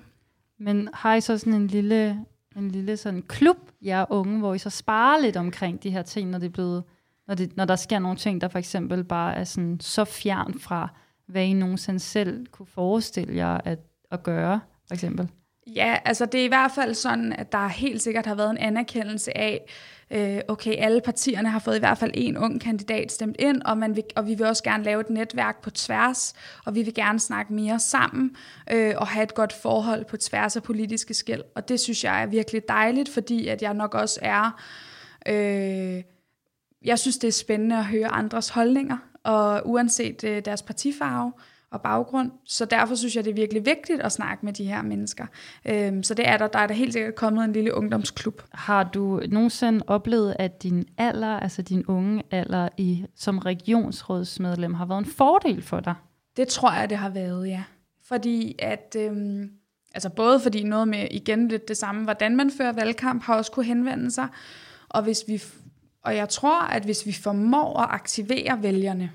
Men 0.59 0.89
har 0.93 1.15
I 1.15 1.21
så 1.21 1.37
sådan 1.37 1.53
en 1.53 1.67
lille, 1.67 2.25
en 2.55 2.71
lille 2.71 2.97
sådan 2.97 3.21
klub, 3.21 3.57
jer 3.81 4.05
unge, 4.09 4.39
hvor 4.39 4.53
I 4.53 4.57
så 4.57 4.69
sparer 4.69 5.21
lidt 5.21 5.37
omkring 5.37 5.83
de 5.83 5.91
her 5.91 6.01
ting, 6.01 6.29
når 6.29 6.39
det 6.39 6.45
er 6.45 6.51
blevet, 6.51 6.83
når, 7.27 7.35
det, 7.35 7.57
når 7.57 7.65
der 7.65 7.75
sker 7.75 7.99
nogle 7.99 8.17
ting, 8.17 8.41
der 8.41 8.47
for 8.47 8.59
eksempel 8.59 9.03
bare 9.03 9.35
er 9.35 9.43
sådan 9.43 9.79
så 9.79 10.05
fjern 10.05 10.59
fra, 10.59 10.89
hvad 11.27 11.43
I 11.43 11.53
nogensinde 11.53 11.99
selv 11.99 12.45
kunne 12.47 12.65
forestille 12.65 13.35
jer 13.35 13.57
at, 13.65 13.79
at 14.11 14.23
gøre, 14.23 14.59
for 14.87 14.93
eksempel? 14.93 15.29
Ja, 15.67 15.97
altså 16.05 16.25
det 16.25 16.39
er 16.39 16.45
i 16.45 16.47
hvert 16.47 16.71
fald 16.71 16.93
sådan, 16.93 17.33
at 17.33 17.51
der 17.51 17.67
helt 17.67 18.01
sikkert 18.01 18.25
har 18.25 18.35
været 18.35 18.49
en 18.49 18.57
anerkendelse 18.57 19.37
af, 19.37 19.65
øh, 20.11 20.39
okay, 20.47 20.75
alle 20.77 21.01
partierne 21.01 21.49
har 21.49 21.59
fået 21.59 21.75
i 21.75 21.79
hvert 21.79 21.97
fald 21.97 22.11
en 22.13 22.37
ung 22.37 22.61
kandidat 22.61 23.11
stemt 23.11 23.35
ind, 23.39 23.61
og, 23.61 23.77
man 23.77 23.95
vil, 23.95 24.03
og 24.15 24.27
vi 24.27 24.33
vil 24.33 24.45
også 24.45 24.63
gerne 24.63 24.83
lave 24.83 25.01
et 25.01 25.09
netværk 25.09 25.61
på 25.61 25.69
tværs, 25.69 26.33
og 26.65 26.75
vi 26.75 26.81
vil 26.81 26.93
gerne 26.93 27.19
snakke 27.19 27.53
mere 27.53 27.79
sammen, 27.79 28.35
øh, 28.71 28.93
og 28.97 29.07
have 29.07 29.23
et 29.23 29.33
godt 29.33 29.53
forhold 29.53 30.05
på 30.05 30.17
tværs 30.17 30.55
af 30.55 30.63
politiske 30.63 31.13
skæld. 31.13 31.41
Og 31.55 31.69
det 31.69 31.79
synes 31.79 32.03
jeg 32.03 32.21
er 32.21 32.25
virkelig 32.25 32.61
dejligt, 32.67 33.09
fordi 33.09 33.47
at 33.47 33.61
jeg 33.61 33.73
nok 33.73 33.93
også 33.93 34.19
er... 34.21 34.61
Øh, 35.27 36.03
jeg 36.85 36.99
synes, 36.99 37.17
det 37.17 37.27
er 37.27 37.31
spændende 37.31 37.77
at 37.77 37.85
høre 37.85 38.07
andres 38.07 38.49
holdninger, 38.49 38.97
og 39.23 39.61
uanset 39.65 40.23
øh, 40.23 40.45
deres 40.45 40.61
partifarve, 40.61 41.31
øh, 41.37 41.52
og 41.73 41.81
baggrund. 41.81 42.31
Så 42.45 42.65
derfor 42.65 42.95
synes 42.95 43.15
jeg, 43.15 43.25
det 43.25 43.31
er 43.31 43.35
virkelig 43.35 43.65
vigtigt 43.65 44.01
at 44.01 44.11
snakke 44.11 44.45
med 44.45 44.53
de 44.53 44.65
her 44.65 44.81
mennesker. 44.81 45.25
Øhm, 45.65 46.03
så 46.03 46.13
det 46.13 46.27
er 46.27 46.37
der. 46.37 46.47
Der 46.47 46.59
er 46.59 46.67
der 46.67 46.73
helt 46.73 46.93
sikkert 46.93 47.15
kommet 47.15 47.43
en 47.43 47.53
lille 47.53 47.73
ungdomsklub. 47.73 48.41
Har 48.51 48.83
du 48.83 49.21
nogensinde 49.29 49.83
oplevet, 49.87 50.35
at 50.39 50.63
din 50.63 50.85
alder, 50.97 51.39
altså 51.39 51.61
din 51.61 51.85
unge 51.85 52.23
alder 52.31 52.69
i, 52.77 53.05
som 53.15 53.37
regionsrådsmedlem, 53.37 54.73
har 54.73 54.85
været 54.85 54.99
en 54.99 55.05
fordel 55.05 55.61
for 55.61 55.79
dig? 55.79 55.95
Det 56.37 56.47
tror 56.47 56.73
jeg, 56.73 56.89
det 56.89 56.97
har 56.97 57.09
været, 57.09 57.47
ja. 57.47 57.63
Fordi 58.07 58.55
at... 58.59 58.95
Øhm, 58.99 59.49
altså 59.93 60.09
både 60.09 60.39
fordi 60.39 60.63
noget 60.63 60.87
med 60.87 61.07
igen 61.11 61.47
lidt 61.47 61.67
det 61.67 61.77
samme, 61.77 62.03
hvordan 62.03 62.35
man 62.35 62.51
fører 62.57 62.73
valgkamp, 62.73 63.23
har 63.23 63.35
også 63.35 63.51
kunne 63.51 63.65
henvende 63.65 64.11
sig. 64.11 64.27
Og, 64.89 65.03
hvis 65.03 65.23
vi, 65.27 65.43
og 66.03 66.15
jeg 66.15 66.29
tror, 66.29 66.61
at 66.61 66.83
hvis 66.83 67.05
vi 67.05 67.11
formår 67.11 67.79
at 67.79 67.87
aktivere 67.91 68.63
vælgerne 68.63 69.11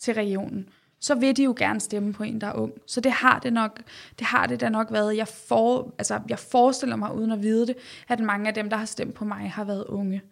til 0.00 0.14
regionen, 0.14 0.68
så 1.02 1.14
vil 1.14 1.36
de 1.36 1.44
jo 1.44 1.54
gerne 1.58 1.80
stemme 1.80 2.12
på 2.12 2.22
en, 2.22 2.40
der 2.40 2.46
er 2.46 2.52
ung. 2.52 2.72
Så 2.86 3.00
det 3.00 3.12
har 3.12 3.38
det 3.38 3.52
nok, 3.52 3.80
det 4.18 4.26
har 4.26 4.46
det 4.46 4.60
da 4.60 4.68
nok 4.68 4.92
været. 4.92 5.16
Jeg, 5.16 5.28
for, 5.28 5.94
altså, 5.98 6.20
jeg 6.28 6.38
forestiller 6.38 6.96
mig, 6.96 7.14
uden 7.14 7.32
at 7.32 7.42
vide 7.42 7.66
det, 7.66 7.76
at 8.08 8.20
mange 8.20 8.48
af 8.48 8.54
dem, 8.54 8.70
der 8.70 8.76
har 8.76 8.84
stemt 8.84 9.14
på 9.14 9.24
mig, 9.24 9.50
har 9.50 9.64
været 9.64 9.84
unge. 9.84 10.22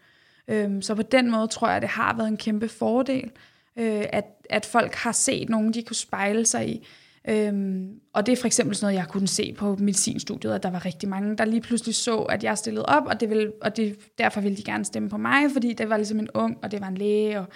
Øhm, 0.48 0.82
så 0.82 0.94
på 0.94 1.02
den 1.02 1.30
måde 1.30 1.46
tror 1.46 1.68
jeg, 1.68 1.80
det 1.80 1.88
har 1.88 2.16
været 2.16 2.28
en 2.28 2.36
kæmpe 2.36 2.68
fordel, 2.68 3.30
øh, 3.76 4.04
at, 4.12 4.24
at 4.50 4.66
folk 4.66 4.94
har 4.94 5.12
set 5.12 5.48
nogen, 5.48 5.74
de 5.74 5.82
kunne 5.82 5.96
spejle 5.96 6.46
sig 6.46 6.68
i. 6.68 6.86
Øhm, 7.28 8.00
og 8.12 8.26
det 8.26 8.32
er 8.32 8.36
for 8.36 8.46
eksempel 8.46 8.76
sådan 8.76 8.84
noget, 8.86 8.98
jeg 8.98 9.08
kunne 9.08 9.28
se 9.28 9.52
på 9.52 9.76
medicinstudiet, 9.76 10.52
at 10.52 10.62
der 10.62 10.70
var 10.70 10.84
rigtig 10.84 11.08
mange, 11.08 11.36
der 11.36 11.44
lige 11.44 11.60
pludselig 11.60 11.94
så, 11.94 12.16
at 12.18 12.44
jeg 12.44 12.58
stillede 12.58 12.86
op, 12.86 13.06
og, 13.06 13.20
det 13.20 13.30
ville, 13.30 13.52
og 13.62 13.76
det, 13.76 13.98
derfor 14.18 14.40
ville 14.40 14.56
de 14.56 14.62
gerne 14.62 14.84
stemme 14.84 15.08
på 15.08 15.16
mig, 15.16 15.50
fordi 15.52 15.72
det 15.72 15.88
var 15.88 15.96
ligesom 15.96 16.18
en 16.18 16.28
ung, 16.34 16.58
og 16.62 16.70
det 16.70 16.80
var 16.80 16.88
en 16.88 16.98
læge, 16.98 17.40
og 17.40 17.46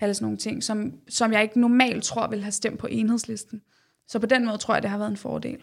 alle 0.00 0.14
sådan 0.14 0.24
nogle 0.24 0.38
ting, 0.38 0.62
som, 0.64 0.92
som 1.08 1.32
jeg 1.32 1.42
ikke 1.42 1.60
normalt 1.60 2.04
tror 2.04 2.28
ville 2.28 2.42
have 2.44 2.52
stemt 2.52 2.78
på 2.78 2.86
enhedslisten. 2.90 3.62
Så 4.08 4.18
på 4.18 4.26
den 4.26 4.46
måde 4.46 4.58
tror 4.58 4.74
jeg, 4.74 4.82
det 4.82 4.90
har 4.90 4.98
været 4.98 5.10
en 5.10 5.16
fordel. 5.16 5.58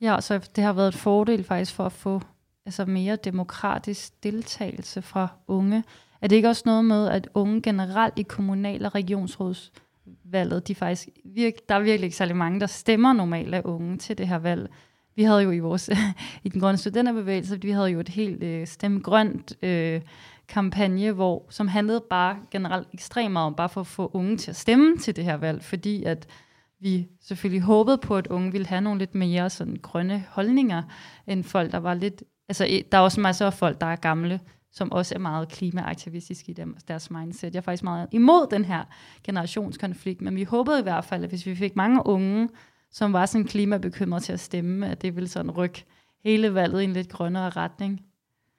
Ja, 0.00 0.20
så 0.20 0.48
det 0.56 0.64
har 0.64 0.72
været 0.72 0.92
en 0.92 0.98
fordel 0.98 1.44
faktisk 1.44 1.74
for 1.74 1.86
at 1.86 1.92
få 1.92 2.20
altså 2.66 2.84
mere 2.84 3.16
demokratisk 3.16 4.22
deltagelse 4.22 5.02
fra 5.02 5.28
unge. 5.48 5.84
Er 6.20 6.28
det 6.28 6.36
ikke 6.36 6.48
også 6.48 6.62
noget 6.66 6.84
med, 6.84 7.08
at 7.08 7.28
unge 7.34 7.62
generelt 7.62 8.18
i 8.18 8.22
kommunal- 8.22 8.84
og 8.84 8.94
regionsråds 8.94 9.72
valget. 10.24 10.68
De 10.68 10.74
faktisk 10.74 11.08
virk, 11.24 11.52
der 11.68 11.74
er 11.74 11.80
virkelig 11.80 12.04
ikke 12.04 12.16
særlig 12.16 12.36
mange, 12.36 12.60
der 12.60 12.66
stemmer 12.66 13.12
normalt 13.12 13.54
af 13.54 13.62
unge 13.64 13.98
til 13.98 14.18
det 14.18 14.28
her 14.28 14.38
valg. 14.38 14.70
Vi 15.16 15.22
havde 15.22 15.42
jo 15.42 15.50
i 15.50 15.58
vores 15.58 15.90
i 16.44 16.48
den 16.48 16.60
grønne 16.60 16.78
studenterbevægelse, 16.78 17.62
vi 17.62 17.70
havde 17.70 17.88
jo 17.88 18.00
et 18.00 18.08
helt 18.08 18.42
øh, 18.42 18.66
stemmegrønt 18.66 19.64
øh, 19.64 20.00
kampagne, 20.48 21.12
hvor, 21.12 21.46
som 21.50 21.68
handlede 21.68 22.04
bare 22.10 22.36
generelt 22.50 22.88
ekstremt 22.92 23.32
meget 23.32 23.46
om 23.46 23.54
bare 23.54 23.68
for 23.68 23.80
at 23.80 23.86
få 23.86 24.10
unge 24.14 24.36
til 24.36 24.50
at 24.50 24.56
stemme 24.56 24.98
til 24.98 25.16
det 25.16 25.24
her 25.24 25.36
valg, 25.36 25.64
fordi 25.64 26.04
at 26.04 26.26
vi 26.80 27.08
selvfølgelig 27.20 27.62
håbede 27.62 27.98
på, 27.98 28.16
at 28.16 28.26
unge 28.26 28.52
ville 28.52 28.66
have 28.66 28.80
nogle 28.80 28.98
lidt 28.98 29.14
mere 29.14 29.50
sådan 29.50 29.76
grønne 29.82 30.24
holdninger, 30.28 30.82
end 31.26 31.44
folk, 31.44 31.72
der 31.72 31.78
var 31.78 31.94
lidt... 31.94 32.22
Altså, 32.48 32.66
e, 32.68 32.82
der 32.92 32.98
er 32.98 33.02
også 33.02 33.20
masser 33.20 33.46
af 33.46 33.54
folk, 33.54 33.80
der 33.80 33.86
er 33.86 33.96
gamle, 33.96 34.40
som 34.76 34.92
også 34.92 35.14
er 35.14 35.18
meget 35.18 35.48
klimaaktivistiske 35.48 36.50
i 36.50 36.54
dem, 36.54 36.76
deres 36.88 37.10
mindset. 37.10 37.54
Jeg 37.54 37.60
er 37.60 37.62
faktisk 37.62 37.82
meget 37.82 38.08
imod 38.12 38.46
den 38.50 38.64
her 38.64 38.84
generationskonflikt, 39.24 40.20
men 40.20 40.36
vi 40.36 40.44
håbede 40.44 40.78
i 40.78 40.82
hvert 40.82 41.04
fald, 41.04 41.22
at 41.22 41.28
hvis 41.28 41.46
vi 41.46 41.54
fik 41.54 41.76
mange 41.76 42.06
unge, 42.06 42.48
som 42.90 43.12
var 43.12 43.26
sådan 43.26 43.46
klimabekymrede 43.46 44.24
til 44.24 44.32
at 44.32 44.40
stemme, 44.40 44.88
at 44.88 45.02
det 45.02 45.16
ville 45.16 45.28
sådan 45.28 45.50
rykke 45.50 45.84
hele 46.24 46.54
valget 46.54 46.80
i 46.80 46.84
en 46.84 46.92
lidt 46.92 47.08
grønnere 47.08 47.50
retning. 47.50 48.00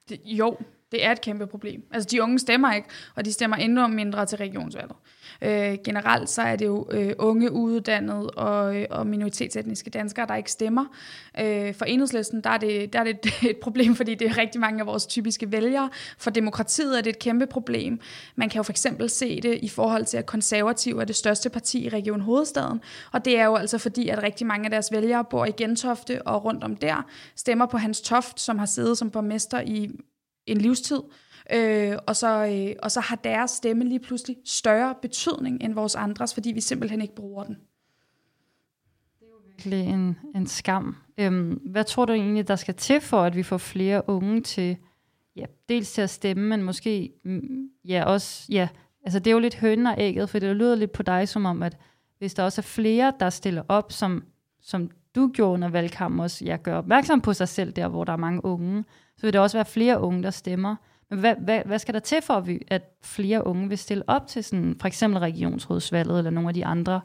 Det, 0.08 0.20
jo, 0.24 0.56
det 0.92 1.04
er 1.04 1.12
et 1.12 1.20
kæmpe 1.20 1.46
problem. 1.46 1.82
Altså, 1.92 2.08
de 2.10 2.22
unge 2.22 2.38
stemmer 2.38 2.72
ikke, 2.72 2.88
og 3.14 3.24
de 3.24 3.32
stemmer 3.32 3.56
endnu 3.56 3.86
mindre 3.86 4.26
til 4.26 4.38
regionsvalget. 4.38 4.96
Øh, 5.42 5.78
generelt 5.84 6.30
så 6.30 6.42
er 6.42 6.56
det 6.56 6.66
jo 6.66 6.88
øh, 6.90 7.12
unge, 7.18 7.52
uddannede 7.52 8.30
og, 8.30 8.76
øh, 8.76 8.86
og 8.90 9.06
minoritetsetniske 9.06 9.90
danskere, 9.90 10.26
der 10.26 10.34
ikke 10.34 10.50
stemmer. 10.50 10.84
Øh, 11.40 11.74
for 11.74 11.84
enhedslisten, 11.84 12.40
der 12.40 12.50
er, 12.50 12.58
det, 12.58 12.92
der 12.92 12.98
er 12.98 13.04
det 13.04 13.18
et, 13.50 13.56
problem, 13.56 13.94
fordi 13.94 14.14
det 14.14 14.26
er 14.26 14.38
rigtig 14.38 14.60
mange 14.60 14.80
af 14.80 14.86
vores 14.86 15.06
typiske 15.06 15.52
vælgere. 15.52 15.90
For 16.18 16.30
demokratiet 16.30 16.98
er 16.98 17.02
det 17.02 17.10
et 17.10 17.18
kæmpe 17.18 17.46
problem. 17.46 18.00
Man 18.36 18.48
kan 18.48 18.58
jo 18.58 18.62
for 18.62 18.72
eksempel 18.72 19.10
se 19.10 19.40
det 19.40 19.58
i 19.62 19.68
forhold 19.68 20.04
til, 20.04 20.16
at 20.16 20.26
konservativ 20.26 20.98
er 20.98 21.04
det 21.04 21.16
største 21.16 21.50
parti 21.50 21.84
i 21.84 21.88
Region 21.88 22.20
Hovedstaden. 22.20 22.80
Og 23.12 23.24
det 23.24 23.38
er 23.38 23.44
jo 23.44 23.54
altså 23.54 23.78
fordi, 23.78 24.08
at 24.08 24.22
rigtig 24.22 24.46
mange 24.46 24.64
af 24.64 24.70
deres 24.70 24.92
vælgere 24.92 25.24
bor 25.24 25.44
i 25.44 25.50
Gentofte 25.50 26.22
og 26.22 26.44
rundt 26.44 26.64
om 26.64 26.76
der, 26.76 27.06
stemmer 27.36 27.66
på 27.66 27.76
Hans 27.76 28.00
Toft, 28.00 28.40
som 28.40 28.58
har 28.58 28.66
siddet 28.66 28.98
som 28.98 29.10
borgmester 29.10 29.60
i 29.60 29.90
en 30.50 30.58
livstid. 30.58 31.00
Øh, 31.52 31.96
og, 32.06 32.16
så, 32.16 32.46
øh, 32.46 32.76
og 32.82 32.90
så 32.90 33.00
har 33.00 33.16
deres 33.16 33.50
stemme 33.50 33.84
lige 33.84 34.00
pludselig 34.00 34.36
større 34.44 34.94
betydning 35.02 35.62
end 35.62 35.74
vores 35.74 35.94
andres, 35.94 36.34
fordi 36.34 36.52
vi 36.52 36.60
simpelthen 36.60 37.02
ikke 37.02 37.14
bruger 37.14 37.44
den. 37.44 37.54
Det 39.20 39.26
er 39.26 39.30
jo 39.30 39.40
virkelig 39.46 39.80
en, 39.80 40.18
en 40.34 40.46
skam. 40.46 40.96
Øhm, 41.18 41.50
hvad 41.50 41.84
tror 41.84 42.04
du 42.04 42.12
egentlig, 42.12 42.48
der 42.48 42.56
skal 42.56 42.74
til 42.74 43.00
for, 43.00 43.22
at 43.22 43.36
vi 43.36 43.42
får 43.42 43.58
flere 43.58 44.08
unge 44.08 44.40
til, 44.40 44.76
ja, 45.36 45.44
dels 45.68 45.92
til 45.92 46.02
at 46.02 46.10
stemme, 46.10 46.48
men 46.48 46.62
måske, 46.62 47.12
mm, 47.24 47.68
ja, 47.84 48.04
også, 48.04 48.46
ja, 48.48 48.68
altså 49.04 49.18
det 49.18 49.26
er 49.26 49.32
jo 49.32 49.38
lidt 49.38 49.56
høn 49.56 49.86
og 49.86 49.94
ægget, 49.98 50.30
for 50.30 50.38
det 50.38 50.56
lyder 50.56 50.74
lidt 50.74 50.92
på 50.92 51.02
dig 51.02 51.28
som 51.28 51.46
om, 51.46 51.62
at 51.62 51.76
hvis 52.18 52.34
der 52.34 52.42
også 52.42 52.60
er 52.60 52.62
flere, 52.62 53.12
der 53.20 53.30
stiller 53.30 53.62
op, 53.68 53.92
som, 53.92 54.24
som 54.60 54.90
du 55.14 55.30
gjorde 55.34 55.52
under 55.52 55.68
valgkampen 55.68 56.20
også, 56.20 56.44
jeg 56.44 56.62
gør 56.62 56.76
opmærksom 56.76 57.20
på 57.20 57.32
sig 57.32 57.48
selv 57.48 57.72
der, 57.72 57.88
hvor 57.88 58.04
der 58.04 58.12
er 58.12 58.16
mange 58.16 58.44
unge, 58.44 58.84
så 59.16 59.26
vil 59.26 59.32
der 59.32 59.40
også 59.40 59.56
være 59.56 59.64
flere 59.64 60.00
unge, 60.00 60.22
der 60.22 60.30
stemmer. 60.30 60.76
Men 61.10 61.18
hvad, 61.18 61.34
hvad, 61.44 61.60
hvad 61.66 61.78
skal 61.78 61.94
der 61.94 62.00
til 62.00 62.22
for, 62.22 62.46
at 62.68 62.82
flere 63.02 63.46
unge 63.46 63.68
vil 63.68 63.78
stille 63.78 64.04
op 64.06 64.26
til 64.26 64.44
sådan, 64.44 64.76
for 64.80 64.88
eksempel 64.88 65.18
regionsrådsvalget 65.18 66.18
eller 66.18 66.30
nogle 66.30 66.48
af 66.48 66.54
de 66.54 66.66
andre 66.66 67.00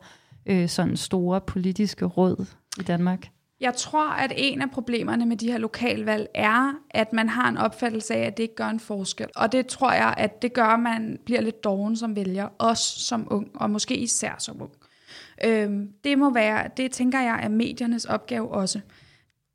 øh, 0.46 0.70
sådan 0.70 0.98
store 0.98 1.42
politiske 1.42 2.06
råd 2.06 2.46
i 2.80 2.84
Danmark? 2.84 3.28
Jeg 3.60 3.74
tror, 3.76 4.10
at 4.10 4.34
en 4.38 4.62
af 4.62 4.72
problemerne 4.72 5.26
med 5.26 5.38
de 5.38 5.52
her 5.52 5.58
lokalvalg 5.58 6.28
er, 6.36 6.74
at 6.90 7.14
man 7.14 7.30
har 7.30 7.50
en 7.50 7.58
opfattelse 7.58 8.16
af, 8.16 8.28
at 8.28 8.38
det 8.38 8.44
ikke 8.44 8.56
gør 8.56 8.68
en 8.68 8.80
forskel. 8.80 9.28
Og 9.36 9.52
det 9.52 9.68
tror 9.68 9.92
jeg, 9.92 10.14
at 10.18 10.42
det 10.42 10.54
gør, 10.54 10.66
at 10.66 10.80
man 10.80 11.20
bliver 11.26 11.42
lidt 11.42 11.64
doven 11.64 11.96
som 11.96 12.16
vælger, 12.16 12.48
også 12.58 13.00
som 13.00 13.28
ung, 13.32 13.52
og 13.56 13.70
måske 13.70 13.98
især 13.98 14.36
som 14.40 14.62
ung. 14.62 14.72
Øhm, 15.46 15.90
det 16.04 16.20
må 16.20 16.34
være, 16.34 16.70
det 16.78 16.92
tænker 16.92 17.20
jeg 17.22 17.40
er 17.44 17.50
mediernes 17.50 18.06
opgave 18.06 18.52
også. 18.52 18.80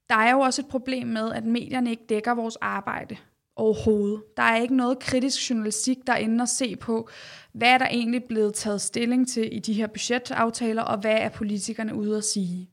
Der 0.09 0.15
er 0.15 0.33
jo 0.33 0.41
også 0.41 0.63
et 0.63 0.69
problem 0.69 1.07
med, 1.07 1.33
at 1.33 1.45
medierne 1.45 1.91
ikke 1.91 2.05
dækker 2.09 2.35
vores 2.35 2.57
arbejde 2.57 3.17
overhovedet. 3.57 4.23
Der 4.37 4.43
er 4.43 4.57
ikke 4.57 4.77
noget 4.77 4.99
kritisk 4.99 5.51
journalistik, 5.51 5.99
der 6.07 6.15
ender 6.15 6.43
at 6.43 6.49
se 6.49 6.77
på, 6.77 7.09
hvad 7.53 7.69
er 7.69 7.79
der 7.79 7.87
egentlig 7.87 8.25
blevet 8.25 8.55
taget 8.55 8.81
stilling 8.81 9.29
til 9.29 9.57
i 9.57 9.59
de 9.59 9.73
her 9.73 9.87
budgetaftaler, 9.87 10.83
og 10.83 10.99
hvad 10.99 11.17
er 11.19 11.29
politikerne 11.29 11.95
ude 11.95 12.17
at 12.17 12.25
sige. 12.25 12.71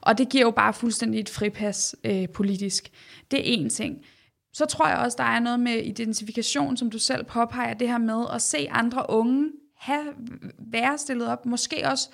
Og 0.00 0.18
det 0.18 0.28
giver 0.28 0.44
jo 0.44 0.50
bare 0.50 0.72
fuldstændig 0.72 1.20
et 1.20 1.28
fripas 1.28 1.96
øh, 2.04 2.28
politisk. 2.28 2.90
Det 3.30 3.38
er 3.38 3.42
en 3.44 3.70
ting. 3.70 4.04
så 4.52 4.66
tror 4.66 4.88
jeg 4.88 4.98
også, 4.98 5.16
der 5.16 5.24
er 5.24 5.40
noget 5.40 5.60
med 5.60 5.76
identifikation, 5.76 6.76
som 6.76 6.90
du 6.90 6.98
selv 6.98 7.24
påpeger, 7.24 7.74
det 7.74 7.88
her 7.88 7.98
med 7.98 8.24
at 8.32 8.42
se 8.42 8.68
andre 8.70 9.06
unge 9.08 9.50
have, 9.76 10.04
være 10.58 10.98
stillet 10.98 11.28
op. 11.28 11.46
Måske 11.46 11.88
også, 11.88 12.10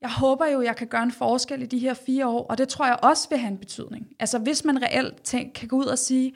jeg 0.00 0.10
håber 0.10 0.46
jo, 0.46 0.60
jeg 0.60 0.76
kan 0.76 0.86
gøre 0.86 1.02
en 1.02 1.12
forskel 1.12 1.62
i 1.62 1.66
de 1.66 1.78
her 1.78 1.94
fire 1.94 2.26
år, 2.26 2.46
og 2.46 2.58
det 2.58 2.68
tror 2.68 2.86
jeg 2.86 2.98
også 3.02 3.28
vil 3.28 3.38
have 3.38 3.50
en 3.50 3.58
betydning. 3.58 4.06
Altså 4.20 4.38
hvis 4.38 4.64
man 4.64 4.82
reelt 4.82 5.22
tænk, 5.22 5.52
kan 5.54 5.68
gå 5.68 5.76
ud 5.76 5.84
og 5.84 5.98
sige, 5.98 6.34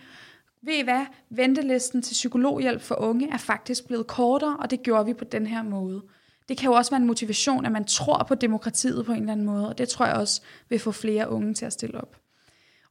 ved 0.62 0.74
I 0.74 0.82
hvad, 0.82 1.06
ventelisten 1.30 2.02
til 2.02 2.12
psykologhjælp 2.12 2.82
for 2.82 2.94
unge 2.94 3.30
er 3.32 3.36
faktisk 3.36 3.86
blevet 3.86 4.06
kortere, 4.06 4.56
og 4.56 4.70
det 4.70 4.82
gjorde 4.82 5.06
vi 5.06 5.14
på 5.14 5.24
den 5.24 5.46
her 5.46 5.62
måde. 5.62 6.02
Det 6.48 6.58
kan 6.58 6.70
jo 6.70 6.72
også 6.72 6.90
være 6.90 7.00
en 7.00 7.06
motivation, 7.06 7.66
at 7.66 7.72
man 7.72 7.84
tror 7.84 8.24
på 8.28 8.34
demokratiet 8.34 9.06
på 9.06 9.12
en 9.12 9.18
eller 9.18 9.32
anden 9.32 9.46
måde, 9.46 9.68
og 9.68 9.78
det 9.78 9.88
tror 9.88 10.06
jeg 10.06 10.14
også 10.14 10.42
vil 10.68 10.78
få 10.78 10.92
flere 10.92 11.30
unge 11.30 11.54
til 11.54 11.66
at 11.66 11.72
stille 11.72 12.00
op. 12.00 12.16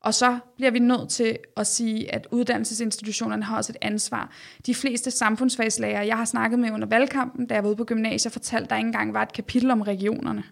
Og 0.01 0.13
så 0.13 0.39
bliver 0.55 0.72
vi 0.72 0.80
nødt 0.80 1.09
til 1.09 1.38
at 1.57 1.67
sige, 1.67 2.15
at 2.15 2.28
uddannelsesinstitutionerne 2.32 3.43
har 3.43 3.57
også 3.57 3.72
et 3.72 3.78
ansvar. 3.82 4.32
De 4.65 4.76
fleste 4.76 5.11
samfundsfagslærer, 5.11 6.03
jeg 6.03 6.17
har 6.17 6.26
snakket 6.26 6.59
med 6.59 6.72
under 6.72 6.88
valgkampen, 6.88 7.45
da 7.45 7.53
jeg 7.53 7.63
var 7.63 7.69
ude 7.69 7.78
på 7.78 7.84
gymnasiet, 7.84 8.34
fortalte, 8.34 8.63
at 8.63 8.69
der 8.69 8.78
ikke 8.78 8.88
engang 8.88 9.13
var 9.13 9.22
et 9.22 9.34
kapitel 9.34 9.72
om 9.72 9.82
regionerne. 9.82 10.43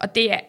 Og 0.00 0.14
det 0.14 0.32
er, 0.32 0.40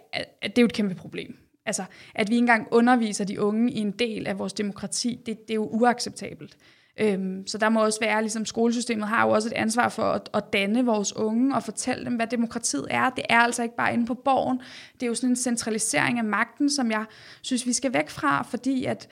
det 0.44 0.58
er 0.58 0.62
jo 0.62 0.66
et 0.66 0.74
kæmpe 0.74 0.96
problem. 0.96 1.38
Altså, 1.66 1.84
at 2.16 2.30
vi 2.30 2.36
ikke 2.36 2.44
engang 2.44 2.68
underviser 2.72 3.26
de 3.26 3.42
unge 3.42 3.72
i 3.72 3.80
en 3.80 3.92
del 3.92 4.28
af 4.28 4.40
vores 4.40 4.54
demokrati, 4.54 5.20
det, 5.26 5.48
det 5.48 5.50
er 5.50 5.56
jo 5.56 5.68
uacceptabelt. 5.68 6.58
Øhm, 7.00 7.48
så 7.48 7.58
der 7.58 7.70
må 7.70 7.84
også 7.84 8.00
være, 8.00 8.22
ligesom 8.22 8.46
skolesystemet 8.46 9.08
har 9.08 9.26
jo 9.26 9.32
også 9.32 9.50
et 9.50 9.54
ansvar 9.54 9.90
for 9.90 10.04
at, 10.04 10.30
at 10.34 10.54
danne 10.54 10.86
vores 10.86 11.16
unge 11.16 11.56
og 11.56 11.64
fortælle 11.64 12.06
dem, 12.06 12.16
hvad 12.16 12.28
demokratiet 12.28 12.86
er. 12.90 13.10
Det 13.10 13.26
er 13.30 13.40
altså 13.40 13.64
ikke 13.64 13.76
bare 13.76 13.94
inde 13.94 14.06
på 14.06 14.14
borgen. 14.14 14.62
Det 14.94 15.04
er 15.04 15.08
jo 15.08 15.16
sådan 15.16 15.30
en 15.30 15.36
centralisering 15.36 16.18
af 16.18 16.24
magten, 16.24 16.70
som 16.70 16.92
jeg 16.92 17.06
synes, 17.42 17.66
vi 17.68 17.74
skal 17.74 17.94
væk 17.94 18.10
fra, 18.10 18.42
fordi 18.42 18.86
at 18.86 19.08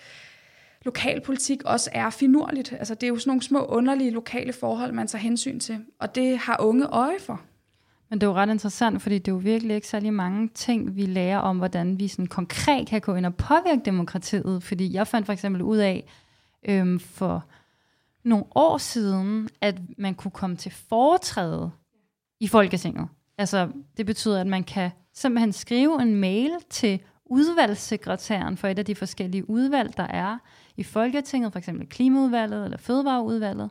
lokalpolitik 0.85 1.63
også 1.63 1.89
er 1.93 2.09
finurligt. 2.09 2.73
Altså, 2.79 2.95
det 2.95 3.03
er 3.03 3.07
jo 3.07 3.17
sådan 3.17 3.29
nogle 3.29 3.41
små 3.41 3.65
underlige 3.65 4.11
lokale 4.11 4.53
forhold, 4.53 4.91
man 4.91 5.07
tager 5.07 5.21
hensyn 5.21 5.59
til, 5.59 5.79
og 5.99 6.15
det 6.15 6.37
har 6.37 6.57
unge 6.59 6.85
øje 6.85 7.19
for. 7.19 7.41
Men 8.09 8.21
det 8.21 8.27
er 8.27 8.31
jo 8.31 8.35
ret 8.35 8.49
interessant, 8.49 9.01
fordi 9.01 9.17
det 9.17 9.27
er 9.27 9.35
jo 9.35 9.37
virkelig 9.37 9.75
ikke 9.75 9.87
særlig 9.87 10.13
mange 10.13 10.49
ting, 10.53 10.95
vi 10.95 11.05
lærer 11.05 11.37
om, 11.37 11.57
hvordan 11.57 11.99
vi 11.99 12.07
sådan 12.07 12.27
konkret 12.27 12.87
kan 12.87 13.01
gå 13.01 13.15
ind 13.15 13.25
og 13.25 13.35
påvirke 13.35 13.81
demokratiet. 13.85 14.63
Fordi 14.63 14.93
jeg 14.93 15.07
fandt 15.07 15.25
for 15.25 15.33
eksempel 15.33 15.61
ud 15.61 15.77
af 15.77 16.09
øhm, 16.63 16.99
for 16.99 17.45
nogle 18.23 18.45
år 18.55 18.77
siden, 18.77 19.49
at 19.61 19.75
man 19.97 20.15
kunne 20.15 20.31
komme 20.31 20.55
til 20.55 20.71
foretræde 20.71 21.71
i 22.39 22.47
Folketinget. 22.47 23.07
Altså, 23.37 23.69
det 23.97 24.05
betyder, 24.05 24.41
at 24.41 24.47
man 24.47 24.63
kan 24.63 24.91
simpelthen 25.13 25.53
skrive 25.53 26.01
en 26.01 26.15
mail 26.15 26.51
til 26.69 26.99
udvalgssekretæren 27.25 28.57
for 28.57 28.67
et 28.67 28.79
af 28.79 28.85
de 28.85 28.95
forskellige 28.95 29.49
udvalg, 29.49 29.97
der 29.97 30.07
er 30.07 30.37
i 30.77 30.83
Folketinget, 30.83 31.51
for 31.51 31.59
eksempel 31.59 31.87
klimaudvalget 31.87 32.65
eller 32.65 32.77
fødevareudvalget, 32.77 33.69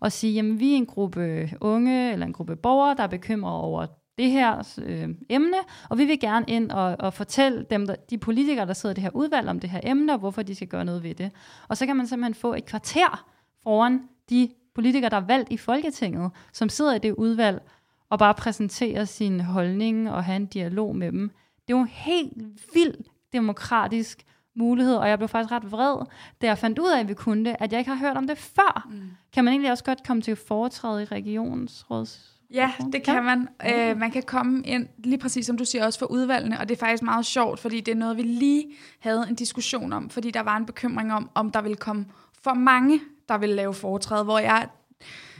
og 0.00 0.12
sige, 0.12 0.32
jamen 0.32 0.60
vi 0.60 0.72
er 0.72 0.76
en 0.76 0.86
gruppe 0.86 1.50
unge 1.60 2.12
eller 2.12 2.26
en 2.26 2.32
gruppe 2.32 2.56
borgere, 2.56 2.96
der 2.96 3.02
er 3.02 3.06
bekymret 3.06 3.54
over 3.54 3.86
det 4.18 4.30
her 4.30 4.78
øh, 4.82 5.08
emne, 5.28 5.56
og 5.90 5.98
vi 5.98 6.04
vil 6.04 6.20
gerne 6.20 6.44
ind 6.48 6.70
og, 6.70 6.96
og 6.98 7.14
fortælle 7.14 7.66
dem, 7.70 7.86
der, 7.86 7.94
de 8.10 8.18
politikere, 8.18 8.66
der 8.66 8.72
sidder 8.72 8.92
i 8.92 8.96
det 8.96 9.02
her 9.02 9.10
udvalg 9.16 9.48
om 9.48 9.60
det 9.60 9.70
her 9.70 9.80
emne, 9.82 10.12
og 10.12 10.18
hvorfor 10.18 10.42
de 10.42 10.54
skal 10.54 10.68
gøre 10.68 10.84
noget 10.84 11.02
ved 11.02 11.14
det. 11.14 11.30
Og 11.68 11.76
så 11.76 11.86
kan 11.86 11.96
man 11.96 12.06
simpelthen 12.06 12.34
få 12.34 12.54
et 12.54 12.64
kvarter 12.64 13.24
foran 13.62 14.00
de 14.30 14.48
politikere, 14.74 15.10
der 15.10 15.16
er 15.16 15.26
valgt 15.26 15.52
i 15.52 15.56
Folketinget, 15.56 16.30
som 16.52 16.68
sidder 16.68 16.94
i 16.94 16.98
det 16.98 17.12
udvalg, 17.12 17.62
og 18.10 18.18
bare 18.18 18.34
præsentere 18.34 19.06
sin 19.06 19.40
holdning 19.40 20.10
og 20.10 20.24
have 20.24 20.36
en 20.36 20.46
dialog 20.46 20.96
med 20.96 21.12
dem. 21.12 21.30
Det 21.66 21.74
er 21.74 21.78
jo 21.78 21.82
en 21.82 21.88
helt 21.88 22.32
vild 22.74 22.94
demokratisk 23.32 24.22
mulighed, 24.56 24.96
og 24.96 25.08
jeg 25.08 25.18
blev 25.18 25.28
faktisk 25.28 25.52
ret 25.52 25.72
vred, 25.72 26.06
da 26.42 26.46
jeg 26.46 26.58
fandt 26.58 26.78
ud 26.78 26.88
af, 26.88 27.00
at 27.00 27.08
vi 27.08 27.14
kunne 27.14 27.44
det, 27.44 27.56
at 27.58 27.72
jeg 27.72 27.78
ikke 27.78 27.90
har 27.90 27.98
hørt 27.98 28.16
om 28.16 28.26
det 28.26 28.38
før. 28.38 28.86
Mm. 28.90 29.10
Kan 29.32 29.44
man 29.44 29.52
egentlig 29.52 29.70
også 29.70 29.84
godt 29.84 30.06
komme 30.06 30.22
til 30.22 30.36
foretræde 30.36 31.02
i 31.02 31.04
regionsråds 31.04 32.36
Ja, 32.50 32.72
det 32.92 33.02
kan 33.02 33.24
man. 33.24 33.48
Øh, 33.74 33.96
man 33.96 34.10
kan 34.10 34.22
komme 34.22 34.62
ind, 34.62 34.88
lige 34.98 35.18
præcis 35.18 35.46
som 35.46 35.58
du 35.58 35.64
siger, 35.64 35.86
også 35.86 35.98
for 35.98 36.06
udvalgene, 36.06 36.60
og 36.60 36.68
det 36.68 36.74
er 36.74 36.78
faktisk 36.78 37.02
meget 37.02 37.26
sjovt, 37.26 37.60
fordi 37.60 37.80
det 37.80 37.92
er 37.92 37.96
noget, 37.96 38.16
vi 38.16 38.22
lige 38.22 38.66
havde 38.98 39.26
en 39.28 39.34
diskussion 39.34 39.92
om, 39.92 40.10
fordi 40.10 40.30
der 40.30 40.40
var 40.40 40.56
en 40.56 40.66
bekymring 40.66 41.12
om, 41.12 41.30
om 41.34 41.50
der 41.50 41.62
ville 41.62 41.76
komme 41.76 42.06
for 42.42 42.54
mange, 42.54 43.00
der 43.28 43.38
ville 43.38 43.54
lave 43.54 43.74
foretræde, 43.74 44.24
hvor 44.24 44.38
jeg 44.38 44.68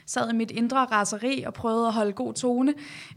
sad 0.07 0.31
i 0.31 0.35
mit 0.35 0.51
indre 0.51 0.85
raseri 0.85 1.43
og 1.47 1.55
prøvede 1.55 1.87
at 1.87 1.93
holde 1.93 2.13
god 2.13 2.35
tone, 2.35 2.75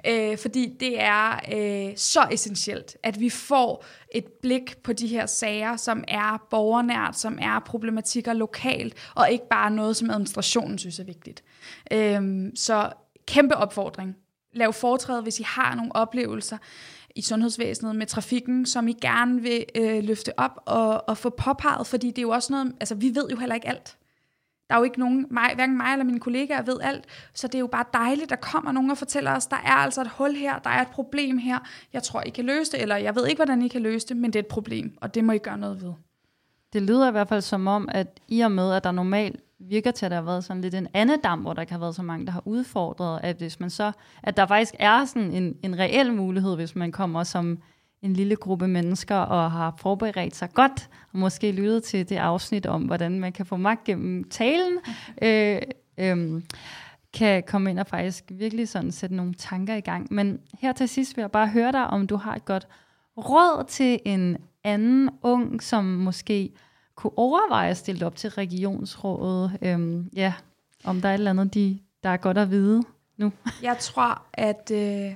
øh, 0.07 0.37
fordi 0.37 0.75
det 0.79 1.01
er 1.01 1.39
øh, 1.53 1.97
så 1.97 2.27
essentielt, 2.31 2.97
at 3.03 3.19
vi 3.19 3.29
får 3.29 3.85
et 4.15 4.25
blik 4.41 4.77
på 4.83 4.93
de 4.93 5.07
her 5.07 5.25
sager, 5.25 5.77
som 5.77 6.03
er 6.07 6.47
borgernært, 6.49 7.19
som 7.19 7.37
er 7.41 7.59
problematikker 7.59 8.33
lokalt, 8.33 8.93
og 9.15 9.31
ikke 9.31 9.47
bare 9.49 9.71
noget, 9.71 9.95
som 9.95 10.09
administrationen 10.09 10.77
synes 10.77 10.99
er 10.99 11.03
vigtigt. 11.03 11.43
Øh, 11.91 12.51
så 12.55 12.89
kæmpe 13.27 13.55
opfordring. 13.55 14.15
Lav 14.53 14.73
foretræde, 14.73 15.21
hvis 15.21 15.39
I 15.39 15.43
har 15.43 15.75
nogle 15.75 15.95
oplevelser 15.95 16.57
i 17.15 17.21
sundhedsvæsenet 17.21 17.95
med 17.95 18.05
trafikken, 18.07 18.65
som 18.65 18.87
I 18.87 18.93
gerne 18.93 19.41
vil 19.41 19.65
øh, 19.75 20.03
løfte 20.03 20.39
op 20.39 20.59
og, 20.65 21.09
og 21.09 21.17
få 21.17 21.29
påpeget, 21.29 21.87
fordi 21.87 22.07
det 22.07 22.17
er 22.17 22.21
jo 22.21 22.29
også 22.29 22.53
noget, 22.53 22.75
altså 22.79 22.95
vi 22.95 23.15
ved 23.15 23.29
jo 23.29 23.37
heller 23.37 23.55
ikke 23.55 23.67
alt. 23.67 23.97
Der 24.69 24.75
er 24.75 24.79
jo 24.79 24.83
ikke 24.83 24.99
nogen, 24.99 25.25
mig, 25.31 25.51
hverken 25.55 25.77
mig 25.77 25.91
eller 25.91 26.05
mine 26.05 26.19
kollegaer 26.19 26.61
ved 26.61 26.79
alt, 26.81 27.05
så 27.33 27.47
det 27.47 27.55
er 27.55 27.59
jo 27.59 27.67
bare 27.67 27.85
dejligt, 27.93 28.23
at 28.23 28.29
der 28.29 28.35
kommer 28.35 28.71
nogen 28.71 28.91
og 28.91 28.97
fortæller 28.97 29.35
os, 29.35 29.47
der 29.47 29.55
er 29.55 29.71
altså 29.71 30.01
et 30.01 30.11
hul 30.17 30.35
her, 30.35 30.59
der 30.59 30.69
er 30.69 30.81
et 30.81 30.87
problem 30.87 31.37
her, 31.37 31.59
jeg 31.93 32.03
tror, 32.03 32.21
I 32.21 32.29
kan 32.29 32.45
løse 32.45 32.71
det, 32.71 32.81
eller 32.81 32.95
jeg 32.95 33.15
ved 33.15 33.27
ikke, 33.27 33.39
hvordan 33.39 33.61
I 33.61 33.67
kan 33.67 33.81
løse 33.81 34.07
det, 34.07 34.17
men 34.17 34.33
det 34.33 34.39
er 34.39 34.43
et 34.43 34.47
problem, 34.47 34.97
og 35.01 35.15
det 35.15 35.23
må 35.23 35.31
I 35.31 35.37
gøre 35.37 35.57
noget 35.57 35.81
ved. 35.81 35.93
Det 36.73 36.81
lyder 36.81 37.07
i 37.07 37.11
hvert 37.11 37.29
fald 37.29 37.41
som 37.41 37.67
om, 37.67 37.89
at 37.91 38.19
i 38.27 38.41
og 38.41 38.51
med, 38.51 38.73
at 38.73 38.83
der 38.83 38.91
normalt 38.91 39.41
virker 39.59 39.91
til, 39.91 40.05
at 40.05 40.11
der 40.11 40.17
har 40.17 40.23
været 40.23 40.43
sådan 40.43 40.61
lidt 40.61 40.75
en 40.75 40.87
anden 40.93 41.19
dam, 41.19 41.39
hvor 41.39 41.53
der 41.53 41.61
ikke 41.61 41.73
har 41.73 41.79
været 41.79 41.95
så 41.95 42.03
mange, 42.03 42.25
der 42.25 42.31
har 42.31 42.41
udfordret, 42.45 43.19
at 43.23 43.37
hvis 43.37 43.59
man 43.59 43.69
så, 43.69 43.91
at 44.23 44.37
der 44.37 44.45
faktisk 44.45 44.75
er 44.79 45.05
sådan 45.05 45.31
en, 45.31 45.57
en 45.63 45.79
reel 45.79 46.13
mulighed, 46.13 46.55
hvis 46.55 46.75
man 46.75 46.91
kommer 46.91 47.23
som 47.23 47.59
en 48.01 48.13
lille 48.13 48.35
gruppe 48.35 48.67
mennesker 48.67 49.15
og 49.15 49.51
har 49.51 49.75
forberedt 49.77 50.35
sig 50.35 50.49
godt, 50.53 50.89
og 51.13 51.19
måske 51.19 51.51
lyttet 51.51 51.83
til 51.83 52.09
det 52.09 52.15
afsnit 52.15 52.65
om, 52.65 52.81
hvordan 52.81 53.19
man 53.19 53.31
kan 53.31 53.45
få 53.45 53.57
magt 53.57 53.83
gennem 53.83 54.23
talen, 54.23 54.79
øh, 55.21 55.61
øh, 55.97 56.41
kan 57.13 57.43
komme 57.47 57.69
ind 57.69 57.79
og 57.79 57.87
faktisk 57.87 58.23
virkelig 58.29 58.69
sådan 58.69 58.91
sætte 58.91 59.15
nogle 59.15 59.33
tanker 59.33 59.75
i 59.75 59.81
gang. 59.81 60.07
Men 60.13 60.39
her 60.59 60.73
til 60.73 60.89
sidst 60.89 61.17
vil 61.17 61.21
jeg 61.21 61.31
bare 61.31 61.47
høre 61.47 61.71
dig, 61.71 61.87
om 61.87 62.07
du 62.07 62.15
har 62.15 62.35
et 62.35 62.45
godt 62.45 62.67
råd 63.17 63.65
til 63.67 63.99
en 64.05 64.37
anden 64.63 65.09
ung, 65.21 65.63
som 65.63 65.85
måske 65.85 66.51
kunne 66.95 67.17
overveje 67.17 67.69
at 67.69 67.77
stille 67.77 68.05
op 68.05 68.15
til 68.15 68.29
regionsrådet. 68.29 69.57
Øhm, 69.61 70.09
ja, 70.15 70.33
om 70.83 71.01
der 71.01 71.09
er 71.09 71.13
et 71.13 71.17
eller 71.17 71.31
andet, 71.31 71.53
de, 71.53 71.79
der 72.03 72.09
er 72.09 72.17
godt 72.17 72.37
at 72.37 72.51
vide 72.51 72.83
nu. 73.17 73.31
Jeg 73.63 73.77
tror, 73.77 74.21
at 74.33 74.71
øh, 74.73 75.13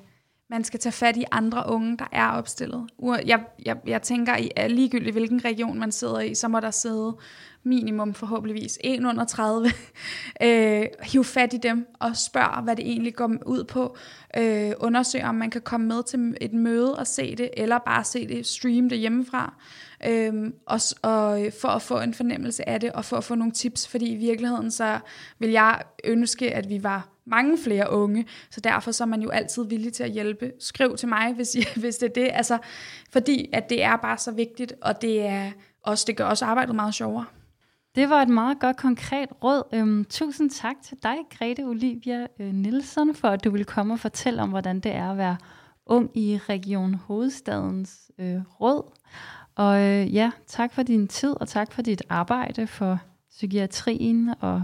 man 0.53 0.63
skal 0.63 0.79
tage 0.79 0.93
fat 0.93 1.17
i 1.17 1.23
andre 1.31 1.63
unge, 1.67 1.97
der 1.97 2.05
er 2.11 2.27
opstillet. 2.29 2.89
Jeg, 3.25 3.43
jeg, 3.65 3.77
jeg 3.87 4.01
tænker, 4.01 4.35
at 4.55 4.71
ligegyldigt 4.71 5.13
hvilken 5.13 5.45
region 5.45 5.79
man 5.79 5.91
sidder 5.91 6.19
i, 6.19 6.35
så 6.35 6.47
må 6.47 6.59
der 6.59 6.71
sidde 6.71 7.17
minimum 7.63 8.13
forhåbentligvis 8.13 8.79
en 8.83 9.05
under 9.05 9.25
30. 9.25 9.71
øh, 10.43 10.85
hiv 11.03 11.23
fat 11.23 11.53
i 11.53 11.57
dem 11.57 11.87
og 11.99 12.17
spørg, 12.17 12.63
hvad 12.63 12.75
det 12.75 12.87
egentlig 12.87 13.15
går 13.15 13.31
ud 13.45 13.63
på. 13.63 13.97
Øh, 14.37 14.71
undersøg, 14.77 15.23
om 15.23 15.35
man 15.35 15.49
kan 15.49 15.61
komme 15.61 15.87
med 15.87 16.03
til 16.03 16.37
et 16.41 16.53
møde 16.53 16.95
og 16.97 17.07
se 17.07 17.35
det, 17.35 17.49
eller 17.57 17.77
bare 17.77 18.03
se 18.03 18.27
det, 18.27 18.45
streame 18.45 18.89
det 18.89 18.97
hjemmefra. 18.97 19.53
Øh, 20.07 20.51
og, 20.65 20.79
og 21.01 21.45
øh, 21.45 21.51
for 21.61 21.67
at 21.67 21.81
få 21.81 21.99
en 21.99 22.13
fornemmelse 22.13 22.69
af 22.69 22.79
det, 22.79 22.91
og 22.91 23.05
for 23.05 23.17
at 23.17 23.23
få 23.23 23.35
nogle 23.35 23.51
tips, 23.51 23.87
fordi 23.87 24.11
i 24.11 24.15
virkeligheden 24.15 24.71
så 24.71 24.99
vil 25.39 25.49
jeg 25.49 25.81
ønske, 26.03 26.51
at 26.51 26.69
vi 26.69 26.83
var 26.83 27.09
mange 27.25 27.57
flere 27.57 27.91
unge, 27.91 28.25
så 28.49 28.61
derfor 28.61 28.91
så 28.91 29.03
er 29.03 29.07
man 29.07 29.21
jo 29.21 29.29
altid 29.29 29.65
villig 29.65 29.93
til 29.93 30.03
at 30.03 30.11
hjælpe. 30.11 30.51
Skriv 30.59 30.97
til 30.97 31.07
mig, 31.07 31.33
hvis, 31.33 31.55
I, 31.55 31.65
hvis 31.81 31.95
det 31.95 32.09
er 32.09 32.13
det, 32.13 32.29
altså, 32.33 32.57
fordi 33.11 33.49
at 33.53 33.69
det 33.69 33.83
er 33.83 33.95
bare 33.95 34.17
så 34.17 34.31
vigtigt, 34.31 34.73
og 34.81 35.01
det, 35.01 35.21
er 35.21 35.51
også, 35.83 36.05
det 36.07 36.17
gør 36.17 36.25
også 36.25 36.45
arbejdet 36.45 36.75
meget 36.75 36.93
sjovere. 36.93 37.25
Det 37.95 38.09
var 38.09 38.21
et 38.21 38.29
meget 38.29 38.59
godt 38.59 38.77
konkret 38.77 39.29
råd. 39.43 39.63
Øhm, 39.73 40.05
tusind 40.05 40.49
tak 40.49 40.75
til 40.83 40.97
dig, 41.03 41.15
Grete 41.37 41.63
Olivia 41.63 42.27
øh, 42.39 42.53
Nielsen, 42.53 43.15
for 43.15 43.27
at 43.27 43.43
du 43.43 43.51
vil 43.51 43.65
komme 43.65 43.93
og 43.93 43.99
fortælle 43.99 44.41
om, 44.41 44.49
hvordan 44.49 44.79
det 44.79 44.95
er 44.95 45.11
at 45.11 45.17
være 45.17 45.37
ung 45.85 46.17
i 46.17 46.37
Region 46.37 46.93
Hovedstadens 46.93 48.11
øh, 48.19 48.41
råd. 48.61 48.91
Og 49.55 49.81
øh, 49.81 50.13
ja, 50.13 50.31
tak 50.47 50.73
for 50.73 50.83
din 50.83 51.07
tid, 51.07 51.35
og 51.41 51.47
tak 51.47 51.71
for 51.71 51.81
dit 51.81 52.01
arbejde 52.09 52.67
for 52.67 52.99
psykiatrien 53.29 54.33
og 54.39 54.63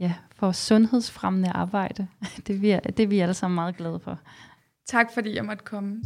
ja, 0.00 0.14
for 0.34 0.52
sundhedsfremmende 0.52 1.50
arbejde. 1.50 2.06
Det 2.46 2.54
er, 2.54 2.58
vi, 2.58 2.90
det 2.96 3.00
er 3.00 3.06
vi 3.06 3.20
alle 3.20 3.34
sammen 3.34 3.54
meget 3.54 3.76
glade 3.76 4.00
for. 4.00 4.18
Tak 4.86 5.14
fordi 5.14 5.34
jeg 5.34 5.44
måtte 5.44 5.64
komme. 5.64 6.02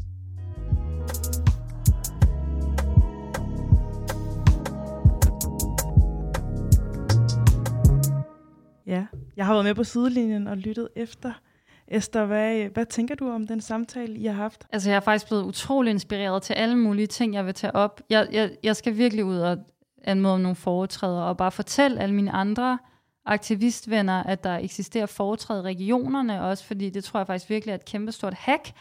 Ja, 8.94 9.06
jeg 9.36 9.46
har 9.46 9.52
været 9.52 9.64
med 9.64 9.74
på 9.74 9.84
sidelinjen 9.84 10.46
og 10.46 10.56
lyttet 10.56 10.88
efter. 10.96 11.32
Esther, 11.88 12.24
hvad, 12.24 12.64
hvad 12.64 12.86
tænker 12.86 13.14
du 13.14 13.30
om 13.30 13.46
den 13.46 13.60
samtale, 13.60 14.16
I 14.16 14.24
har 14.24 14.32
haft? 14.32 14.66
Altså, 14.72 14.90
jeg 14.90 14.96
er 14.96 15.00
faktisk 15.00 15.26
blevet 15.26 15.42
utrolig 15.42 15.90
inspireret 15.90 16.42
til 16.42 16.54
alle 16.54 16.76
mulige 16.76 17.06
ting, 17.06 17.34
jeg 17.34 17.46
vil 17.46 17.54
tage 17.54 17.74
op. 17.74 18.00
Jeg, 18.10 18.28
jeg, 18.32 18.50
jeg 18.62 18.76
skal 18.76 18.96
virkelig 18.96 19.24
ud 19.24 19.38
og 19.38 19.58
anmode 20.04 20.34
om 20.34 20.40
nogle 20.40 20.56
foretræder, 20.56 21.22
og 21.22 21.36
bare 21.36 21.50
fortælle 21.50 22.00
alle 22.00 22.14
mine 22.14 22.30
andre 22.30 22.78
aktivistvenner, 23.24 24.22
at 24.22 24.44
der 24.44 24.56
eksisterer 24.56 25.06
foretræde 25.06 25.60
i 25.60 25.62
regionerne 25.62 26.42
også, 26.42 26.64
fordi 26.64 26.90
det 26.90 27.04
tror 27.04 27.20
jeg 27.20 27.26
faktisk 27.26 27.50
virkelig 27.50 27.70
er 27.70 27.76
et 27.76 27.84
kæmpestort 27.84 28.34
hack. 28.34 28.72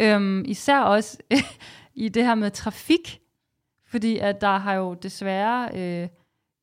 Øhm, 0.00 0.44
især 0.46 0.80
også 0.80 1.18
i 1.94 2.08
det 2.08 2.24
her 2.24 2.34
med 2.34 2.50
trafik, 2.50 3.20
fordi 3.86 4.18
at 4.18 4.40
der 4.40 4.58
har 4.58 4.74
jo 4.74 4.94
desværre 4.94 5.68
øh, 5.74 6.08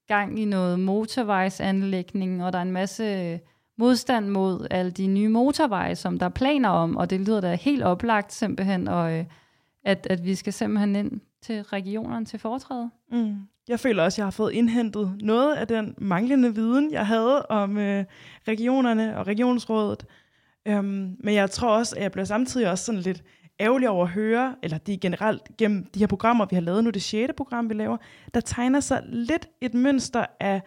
gang 0.09 0.39
i 0.39 0.45
noget 0.45 0.79
motorvejsanlægning, 0.79 2.43
og 2.45 2.53
der 2.53 2.59
er 2.59 2.63
en 2.63 2.71
masse 2.71 3.03
øh, 3.03 3.39
modstand 3.77 4.27
mod 4.27 4.67
alle 4.71 4.91
de 4.91 5.07
nye 5.07 5.29
motorveje, 5.29 5.95
som 5.95 6.19
der 6.19 6.25
er 6.25 6.29
planer 6.29 6.69
om, 6.69 6.97
og 6.97 7.09
det 7.09 7.19
lyder 7.19 7.41
da 7.41 7.55
helt 7.55 7.83
oplagt 7.83 8.33
simpelthen, 8.33 8.87
og 8.87 9.13
øh, 9.13 9.25
at, 9.83 10.07
at 10.09 10.25
vi 10.25 10.35
skal 10.35 10.53
simpelthen 10.53 10.95
ind 10.95 11.21
til 11.41 11.61
regionerne 11.61 12.25
til 12.25 12.39
foretræde. 12.39 12.89
Mm. 13.11 13.35
Jeg 13.67 13.79
føler 13.79 14.03
også, 14.03 14.15
at 14.15 14.17
jeg 14.17 14.25
har 14.25 14.31
fået 14.31 14.53
indhentet 14.53 15.15
noget 15.21 15.55
af 15.55 15.67
den 15.67 15.95
manglende 15.97 16.55
viden, 16.55 16.91
jeg 16.91 17.07
havde 17.07 17.45
om 17.45 17.77
øh, 17.77 18.05
regionerne 18.47 19.17
og 19.17 19.27
regionsrådet. 19.27 20.05
Øhm, 20.67 21.15
men 21.19 21.33
jeg 21.33 21.51
tror 21.51 21.77
også, 21.77 21.95
at 21.95 22.03
jeg 22.03 22.11
bliver 22.11 22.25
samtidig 22.25 22.71
også 22.71 22.85
sådan 22.85 23.01
lidt 23.01 23.23
ærgerlig 23.59 23.89
over 23.89 24.05
at 24.05 24.11
høre, 24.11 24.55
eller 24.63 24.77
de 24.77 24.97
generelt 24.97 25.57
gennem 25.57 25.85
de 25.85 25.99
her 25.99 26.07
programmer, 26.07 26.45
vi 26.49 26.55
har 26.55 26.61
lavet 26.61 26.83
nu, 26.83 26.89
det 26.89 27.01
sjette 27.01 27.33
program, 27.33 27.69
vi 27.69 27.73
laver, 27.73 27.97
der 28.33 28.39
tegner 28.39 28.79
sig 28.79 29.03
lidt 29.05 29.49
et 29.61 29.73
mønster 29.73 30.25
af 30.39 30.61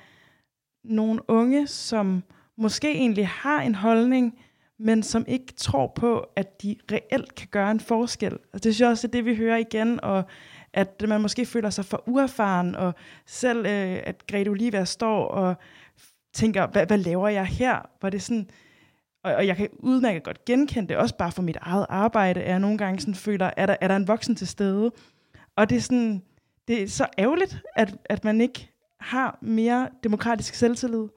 nogle 0.85 1.31
unge, 1.31 1.67
som 1.67 2.23
måske 2.57 2.93
egentlig 2.93 3.29
har 3.29 3.63
en 3.63 3.75
holdning, 3.75 4.39
men 4.79 5.03
som 5.03 5.25
ikke 5.29 5.53
tror 5.53 5.93
på, 5.97 6.19
at 6.37 6.63
de 6.63 6.77
reelt 6.93 7.35
kan 7.35 7.49
gøre 7.51 7.71
en 7.71 7.81
forskel. 7.81 8.33
Og 8.33 8.55
det 8.55 8.63
synes 8.63 8.81
jeg 8.81 8.89
også 8.89 9.07
er 9.07 9.11
det, 9.11 9.25
vi 9.25 9.37
hører 9.37 9.57
igen, 9.57 10.01
og 10.01 10.25
at 10.73 11.05
man 11.09 11.21
måske 11.21 11.47
føler 11.47 11.71
sig 11.71 11.85
for 11.85 12.03
uerfaren, 12.07 12.77
og 12.77 12.95
selv 13.27 13.59
øh, 13.59 14.01
at 14.05 14.27
Grete 14.27 14.49
Olivia 14.49 14.85
står 14.85 15.27
og 15.27 15.55
tænker, 16.33 16.67
hvad, 16.67 16.87
hvad 16.87 16.99
laver 16.99 17.29
jeg 17.29 17.47
her? 17.47 17.91
Var 18.03 18.11
det 18.11 18.23
sådan, 18.23 18.51
og, 19.23 19.35
og 19.35 19.47
jeg 19.47 19.57
kan 19.57 19.69
udmærket 19.79 20.23
godt 20.23 20.45
genkende 20.45 20.89
det, 20.89 20.97
også 20.97 21.17
bare 21.17 21.33
for 21.33 21.43
mit 21.43 21.57
eget 21.61 21.87
arbejde, 21.89 22.43
at 22.43 22.51
jeg 22.51 22.59
nogle 22.59 22.79
gange 22.79 23.01
sådan 23.01 23.15
føler, 23.15 23.51
er 23.57 23.67
der, 23.67 23.77
er 23.81 23.89
der 23.89 23.97
en 23.97 24.09
voksen 24.09 24.37
til 24.37 24.47
stede? 24.47 24.93
Og 25.57 25.71
det 25.71 25.77
er 25.77 25.81
sådan, 25.81 26.23
det 26.69 26.83
er 26.83 26.89
så 26.89 27.07
ærgerligt, 27.19 27.63
at, 27.75 27.97
at 28.05 28.25
man 28.25 28.41
ikke 28.41 28.71
har 29.01 29.39
mere 29.43 29.89
demokratisk 30.05 30.55
selvtillid, 30.55 31.09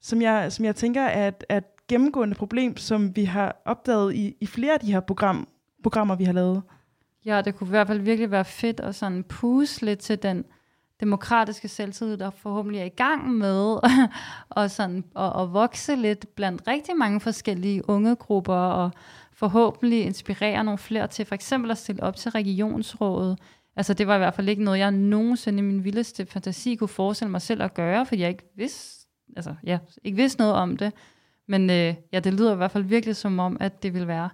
som 0.00 0.22
jeg, 0.22 0.52
som 0.52 0.64
jeg 0.64 0.76
tænker 0.76 1.02
er 1.02 1.28
et, 1.28 1.44
er 1.48 1.56
et 1.56 1.86
gennemgående 1.88 2.34
problem, 2.34 2.76
som 2.76 3.16
vi 3.16 3.24
har 3.24 3.62
opdaget 3.64 4.14
i, 4.14 4.36
i 4.40 4.46
flere 4.46 4.74
af 4.74 4.80
de 4.80 4.92
her 4.92 5.00
program, 5.00 5.48
programmer, 5.82 6.16
vi 6.16 6.24
har 6.24 6.32
lavet. 6.32 6.62
Ja, 7.24 7.42
det 7.42 7.54
kunne 7.54 7.68
i 7.68 7.70
hvert 7.70 7.86
fald 7.86 8.00
virkelig 8.00 8.30
være 8.30 8.44
fedt 8.44 8.80
at 8.80 8.94
sådan 8.94 9.24
puse 9.24 9.84
lidt 9.84 9.98
til 9.98 10.22
den 10.22 10.44
demokratiske 11.02 11.68
selvtillid, 11.68 12.16
der 12.16 12.30
forhåbentlig 12.30 12.80
er 12.80 12.84
i 12.84 12.88
gang 12.88 13.32
med 13.32 13.78
og 14.50 14.70
sådan, 14.70 15.04
og, 15.14 15.32
og 15.32 15.52
vokse 15.52 15.96
lidt 15.96 16.34
blandt 16.34 16.62
rigtig 16.66 16.96
mange 16.96 17.20
forskellige 17.20 17.88
unge 17.88 18.16
grupper, 18.16 18.54
og 18.54 18.90
forhåbentlig 19.32 20.04
inspirere 20.04 20.64
nogle 20.64 20.78
flere 20.78 21.06
til 21.06 21.24
for 21.24 21.34
eksempel 21.34 21.70
at 21.70 21.78
stille 21.78 22.02
op 22.02 22.16
til 22.16 22.30
regionsrådet. 22.30 23.38
Altså 23.76 23.94
det 23.94 24.06
var 24.06 24.14
i 24.14 24.18
hvert 24.18 24.34
fald 24.34 24.48
ikke 24.48 24.64
noget, 24.64 24.78
jeg 24.78 24.90
nogensinde 24.90 25.58
i 25.58 25.62
min 25.62 25.84
vildeste 25.84 26.26
fantasi 26.26 26.74
kunne 26.74 26.88
forestille 26.88 27.30
mig 27.30 27.42
selv 27.42 27.62
at 27.62 27.74
gøre, 27.74 28.06
fordi 28.06 28.20
jeg 28.20 28.28
ikke 28.28 28.52
vidste, 28.56 29.06
altså, 29.36 29.54
ja, 29.64 29.78
ikke 30.04 30.16
vidste 30.16 30.40
noget 30.40 30.54
om 30.54 30.76
det. 30.76 30.92
Men 31.48 31.70
øh, 31.70 31.94
ja, 32.12 32.20
det 32.20 32.34
lyder 32.34 32.52
i 32.52 32.56
hvert 32.56 32.70
fald 32.70 32.84
virkelig 32.84 33.16
som 33.16 33.38
om, 33.38 33.56
at 33.60 33.82
det 33.82 33.94
vil 33.94 34.06
være 34.06 34.30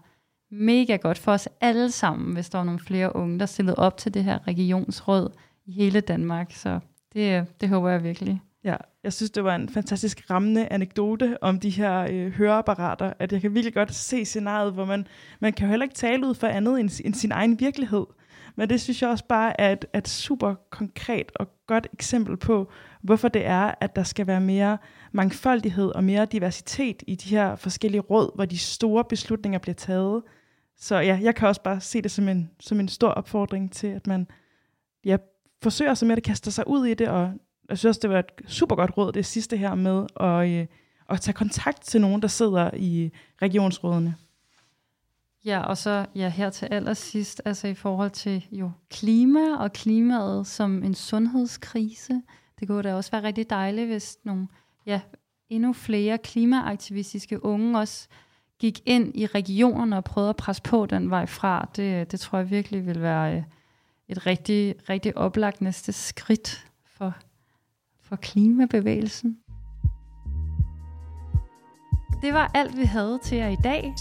mega 0.50 0.96
godt 0.96 1.18
for 1.18 1.32
os 1.32 1.48
alle 1.60 1.90
sammen, 1.90 2.34
hvis 2.34 2.48
der 2.50 2.58
var 2.58 2.64
nogle 2.64 2.80
flere 2.80 3.16
unge, 3.16 3.38
der 3.38 3.46
stillede 3.46 3.76
op 3.76 3.96
til 3.96 4.14
det 4.14 4.24
her 4.24 4.48
regionsråd 4.48 5.30
i 5.68 5.72
hele 5.72 6.00
Danmark. 6.00 6.52
Så 6.52 6.80
det, 7.12 7.46
det 7.60 7.68
håber 7.68 7.88
jeg 7.88 8.02
virkelig. 8.02 8.40
Ja, 8.64 8.76
jeg 9.04 9.12
synes, 9.12 9.30
det 9.30 9.44
var 9.44 9.54
en 9.54 9.68
fantastisk 9.68 10.30
rammende 10.30 10.68
anekdote 10.72 11.42
om 11.42 11.60
de 11.60 11.70
her 11.70 12.06
øh, 12.10 12.32
høreapparater, 12.32 13.12
at 13.18 13.32
jeg 13.32 13.40
kan 13.40 13.54
virkelig 13.54 13.74
godt 13.74 13.94
se 13.94 14.24
scenariet, 14.24 14.72
hvor 14.72 14.84
man, 14.84 15.06
man 15.40 15.52
kan 15.52 15.66
jo 15.66 15.70
heller 15.70 15.84
ikke 15.84 15.94
tale 15.94 16.26
ud 16.26 16.34
for 16.34 16.46
andet 16.46 16.80
end, 16.80 16.90
end 17.04 17.14
sin 17.14 17.32
egen 17.32 17.60
virkelighed. 17.60 18.06
Men 18.56 18.68
det 18.68 18.80
synes 18.80 19.02
jeg 19.02 19.10
også 19.10 19.24
bare 19.24 19.60
er 19.60 19.72
et, 19.72 19.84
et 19.94 20.08
super 20.08 20.54
konkret 20.70 21.32
og 21.34 21.48
godt 21.66 21.86
eksempel 21.92 22.36
på, 22.36 22.70
hvorfor 23.02 23.28
det 23.28 23.46
er, 23.46 23.74
at 23.80 23.96
der 23.96 24.02
skal 24.02 24.26
være 24.26 24.40
mere 24.40 24.78
mangfoldighed 25.12 25.88
og 25.88 26.04
mere 26.04 26.24
diversitet 26.24 27.02
i 27.06 27.14
de 27.14 27.28
her 27.28 27.56
forskellige 27.56 28.00
råd, 28.00 28.34
hvor 28.34 28.44
de 28.44 28.58
store 28.58 29.04
beslutninger 29.04 29.58
bliver 29.58 29.74
taget. 29.74 30.22
Så 30.76 30.96
ja, 30.96 31.18
jeg 31.22 31.34
kan 31.34 31.48
også 31.48 31.62
bare 31.62 31.80
se 31.80 32.02
det 32.02 32.10
som 32.10 32.28
en, 32.28 32.50
som 32.60 32.80
en 32.80 32.88
stor 32.88 33.08
opfordring 33.08 33.72
til, 33.72 33.86
at 33.86 34.06
man 34.06 34.26
ja, 35.04 35.16
forsøger 35.62 35.94
sig 35.94 36.08
med 36.08 36.16
at 36.16 36.22
kaste 36.22 36.50
sig 36.50 36.68
ud 36.68 36.86
i 36.86 36.94
det, 36.94 37.08
og 37.08 37.32
jeg 37.68 37.78
synes 37.78 37.98
det 37.98 38.10
var 38.10 38.18
et 38.18 38.32
super 38.46 38.76
godt 38.76 38.96
råd, 38.96 39.12
det 39.12 39.26
sidste 39.26 39.56
her 39.56 39.74
med 39.74 40.06
at, 40.20 40.48
øh, 40.50 40.66
at 41.10 41.20
tage 41.20 41.34
kontakt 41.34 41.82
til 41.82 42.00
nogen, 42.00 42.22
der 42.22 42.28
sidder 42.28 42.70
i 42.76 43.10
regionsrådene. 43.42 44.14
Ja, 45.44 45.60
og 45.60 45.78
så 45.78 46.06
ja, 46.14 46.28
her 46.28 46.50
til 46.50 46.66
allersidst, 46.66 47.42
altså 47.44 47.68
i 47.68 47.74
forhold 47.74 48.10
til 48.10 48.46
jo 48.52 48.70
klima 48.90 49.56
og 49.58 49.72
klimaet 49.72 50.46
som 50.46 50.82
en 50.82 50.94
sundhedskrise. 50.94 52.22
Det 52.60 52.68
kunne 52.68 52.82
da 52.82 52.94
også 52.94 53.10
være 53.10 53.22
rigtig 53.22 53.50
dejligt, 53.50 53.86
hvis 53.86 54.18
nogle 54.24 54.48
ja, 54.86 55.00
endnu 55.48 55.72
flere 55.72 56.18
klimaaktivistiske 56.18 57.44
unge 57.44 57.78
også 57.78 58.08
gik 58.58 58.80
ind 58.86 59.12
i 59.14 59.26
regionerne 59.26 59.96
og 59.96 60.04
prøvede 60.04 60.30
at 60.30 60.36
presse 60.36 60.62
på 60.62 60.86
den 60.86 61.10
vej 61.10 61.26
fra. 61.26 61.68
Det, 61.76 62.00
øh, 62.00 62.06
det 62.10 62.20
tror 62.20 62.38
jeg 62.38 62.50
virkelig 62.50 62.86
vil 62.86 63.02
være 63.02 63.36
øh, 63.36 63.42
et 64.08 64.26
rigtig, 64.26 64.74
rigtig 64.88 65.16
oplagt 65.16 65.60
næste 65.60 65.92
skridt 65.92 66.66
for, 66.84 67.14
for 68.02 68.16
klimabevægelsen. 68.16 69.38
Det 72.22 72.34
var 72.34 72.50
alt, 72.54 72.76
vi 72.76 72.84
havde 72.84 73.18
til 73.24 73.38
jer 73.38 73.48
i 73.48 73.56
dag. 73.64 73.94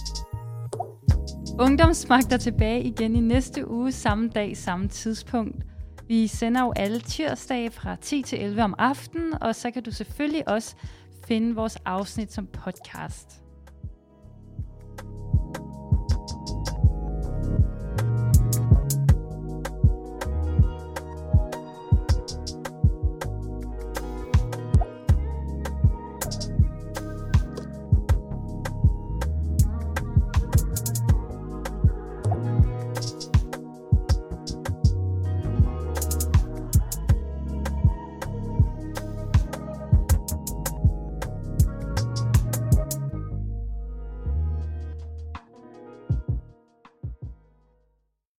Ungdomsmagt 1.60 2.34
er 2.34 2.38
tilbage 2.38 2.84
igen 2.84 3.16
i 3.16 3.20
næste 3.20 3.70
uge, 3.70 3.92
samme 3.92 4.30
dag, 4.30 4.58
samme 4.58 4.88
tidspunkt. 4.88 5.64
Vi 6.08 6.28
sender 6.28 6.62
jo 6.62 6.74
alle 6.76 7.00
tirsdage 7.00 7.72
fra 7.72 7.96
10 7.96 8.22
til 8.22 8.42
11 8.44 8.64
om 8.64 8.76
aftenen, 8.78 9.44
og 9.44 9.56
så 9.56 9.72
kan 9.72 9.84
du 9.84 9.92
selvfølgelig 9.92 10.50
også 10.50 10.76
finde 11.28 11.56
vores 11.56 11.76
afsnit 11.86 12.34
som 12.34 12.48
podcast. 12.48 13.47